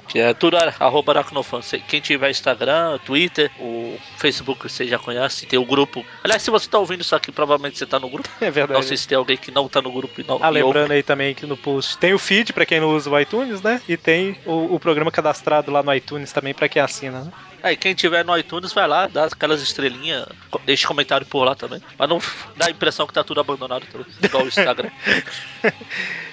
Que 0.08 0.20
é 0.20 0.32
tudo 0.32 0.56
arroba 0.80 1.12
Aracnofan. 1.12 1.60
Quem 1.86 2.00
tiver 2.00 2.30
Instagram, 2.30 2.98
Twitter, 3.04 3.50
o 3.60 3.98
Facebook 4.16 4.68
você 4.68 4.86
já 4.86 4.98
conhece, 4.98 5.46
tem 5.46 5.58
o 5.58 5.64
grupo. 5.64 6.04
Aliás, 6.24 6.42
se 6.42 6.50
você 6.50 6.66
está 6.66 6.78
ouvindo 6.78 7.02
isso 7.02 7.14
aqui, 7.14 7.30
provavelmente 7.30 7.76
você 7.76 7.84
está 7.84 7.98
no 7.98 8.08
grupo. 8.08 8.28
É 8.40 8.50
verdade. 8.50 8.80
Não 8.80 8.86
sei 8.86 8.96
se 8.96 9.06
tem 9.06 9.18
alguém 9.18 9.36
que 9.36 9.50
não 9.50 9.66
está 9.66 9.82
no 9.82 9.92
grupo 9.92 10.20
e 10.20 10.24
não. 10.24 10.38
Ah, 10.40 10.48
lembrando 10.48 10.84
ouve. 10.84 10.94
aí 10.94 11.02
também 11.02 11.34
que 11.34 11.44
no 11.44 11.56
post 11.56 11.98
tem 11.98 12.14
o 12.14 12.18
feed 12.18 12.52
para 12.52 12.64
quem 12.64 12.80
não 12.80 12.96
usa 12.96 13.10
o 13.10 13.20
iTunes, 13.20 13.60
né? 13.60 13.80
E 13.86 13.96
tem 13.96 14.38
o, 14.46 14.74
o 14.74 14.80
programa 14.80 15.10
cadastrado 15.10 15.70
lá 15.70 15.82
no 15.82 15.94
iTunes 15.94 16.32
também 16.32 16.54
para 16.54 16.68
quem 16.68 16.80
assina, 16.80 17.20
né? 17.20 17.32
Aí, 17.62 17.76
quem 17.76 17.94
tiver 17.94 18.24
no 18.24 18.36
iTunes, 18.36 18.72
vai 18.72 18.86
lá, 18.86 19.06
dá 19.06 19.24
aquelas 19.24 19.60
estrelinhas, 19.60 20.26
deixa 20.64 20.86
comentário 20.86 21.26
por 21.26 21.44
lá 21.44 21.54
também. 21.54 21.82
Mas 21.98 22.08
não 22.08 22.20
dá 22.56 22.66
a 22.66 22.70
impressão 22.70 23.06
que 23.06 23.12
tá 23.12 23.24
tudo 23.24 23.40
abandonado, 23.40 23.86
igual 24.22 24.44
o 24.44 24.48
Instagram. 24.48 24.90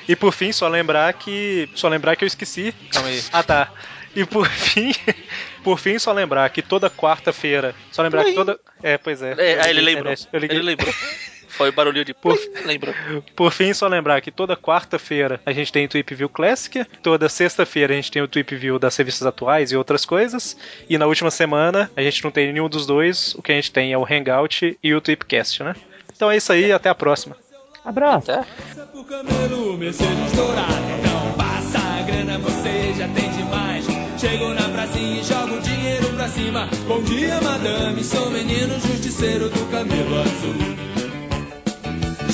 e 0.07 0.15
por 0.15 0.31
fim, 0.31 0.51
só 0.51 0.67
lembrar 0.67 1.11
que. 1.13 1.69
Só 1.75 1.87
lembrar 1.87 2.15
que 2.15 2.23
eu 2.23 2.27
esqueci. 2.27 2.73
Calma 2.91 3.09
aí. 3.09 3.23
Ah 3.31 3.43
tá. 3.43 3.71
E 4.15 4.25
por 4.25 4.47
fim, 4.47 4.93
por 5.61 5.77
fim, 5.77 5.99
só 5.99 6.13
lembrar 6.13 6.49
que 6.49 6.61
toda 6.61 6.89
quarta-feira. 6.89 7.75
Só 7.91 8.01
lembrar 8.01 8.23
que 8.23 8.33
toda. 8.33 8.57
É, 8.81 8.97
pois 8.97 9.21
é. 9.21 9.35
é 9.37 9.61
aí 9.61 9.71
ele 9.71 9.81
lembrou. 9.81 10.13
Ele 10.31 10.61
lembrou. 10.61 10.93
Foi 11.57 11.71
barulho 11.71 12.03
de 12.03 12.13
por, 12.13 12.37
lembra. 12.65 12.93
Por 13.35 13.51
fim, 13.51 13.73
só 13.73 13.87
lembrar 13.87 14.21
que 14.21 14.31
toda 14.31 14.57
quarta-feira 14.57 15.39
a 15.45 15.51
gente 15.51 15.71
tem 15.71 15.85
o 15.85 15.89
Tweep 15.89 16.15
View 16.15 16.29
Classic, 16.29 16.85
toda 17.01 17.29
sexta-feira 17.29 17.93
a 17.93 17.95
gente 17.95 18.11
tem 18.11 18.21
o 18.21 18.27
Tweep 18.27 18.55
View 18.55 18.77
das 18.77 18.95
revistas 18.97 19.25
atuais 19.25 19.71
e 19.71 19.77
outras 19.77 20.05
coisas, 20.05 20.57
e 20.89 20.97
na 20.97 21.05
última 21.05 21.31
semana 21.31 21.89
a 21.95 22.01
gente 22.01 22.23
não 22.23 22.31
tem 22.31 22.51
nenhum 22.51 22.69
dos 22.69 22.85
dois, 22.85 23.33
o 23.35 23.41
que 23.41 23.51
a 23.51 23.55
gente 23.55 23.71
tem 23.71 23.93
é 23.93 23.97
o 23.97 24.05
Hangout 24.05 24.77
e 24.81 24.93
o 24.93 25.01
Tweepcast, 25.01 25.63
né? 25.63 25.75
Então 26.15 26.29
é 26.29 26.37
isso 26.37 26.51
aí, 26.51 26.71
até 26.71 26.89
a 26.89 26.95
próxima. 26.95 27.35
Abraço. 27.83 28.31
Até. 28.31 28.45
Chego 34.17 34.53
na 34.53 34.69
pracinha 34.69 35.21
e 35.21 35.23
jogo 35.23 35.61
dinheiro 35.61 36.07
pra 36.15 36.27
cima. 36.29 36.69
Bom 36.87 37.01
dia, 37.03 37.39
madame, 37.41 38.03
sou 38.03 38.31
menino 38.31 38.79
justiceiro 38.79 39.49
do 39.49 39.69
camelo 39.69 40.21
azul. 40.21 40.94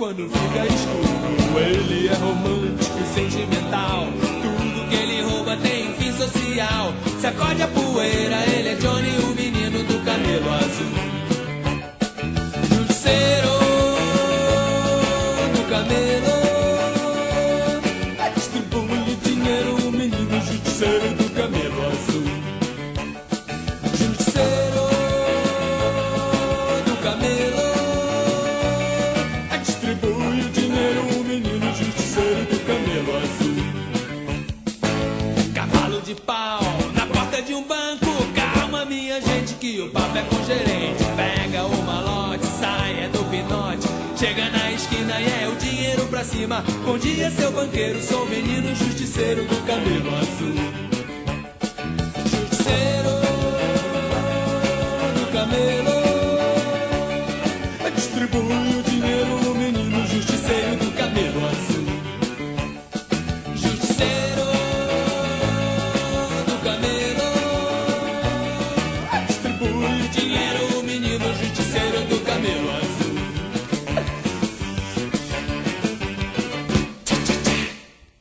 quando 0.00 0.26
fica 0.30 0.66
escuro. 0.66 1.60
Ele 1.60 2.08
é 2.08 2.14
romântico 2.14 2.98
sentimental. 3.14 4.06
Tudo 4.40 4.88
que 4.88 4.94
ele 4.94 5.20
rouba 5.20 5.58
tem 5.58 5.92
fim 5.92 6.10
social. 6.12 6.94
Sacode 7.20 7.62
a 7.62 7.68
poeira, 7.68 8.36
ele 8.50 8.70
é 8.70 8.74
Johnny, 8.76 9.10
o 9.22 9.34
menino 9.34 9.84
do 9.84 10.02
cabelo 10.02 10.50
azul. 10.54 10.99
pra 46.20 46.24
cima. 46.24 46.64
Bom 46.84 46.98
dia, 46.98 47.30
seu 47.30 47.50
banqueiro. 47.50 48.02
Sou 48.02 48.24
o 48.24 48.28
menino 48.28 48.74
justiceiro 48.74 49.42
do 49.44 49.66
cabelo 49.66 50.14
azul. 50.16 50.89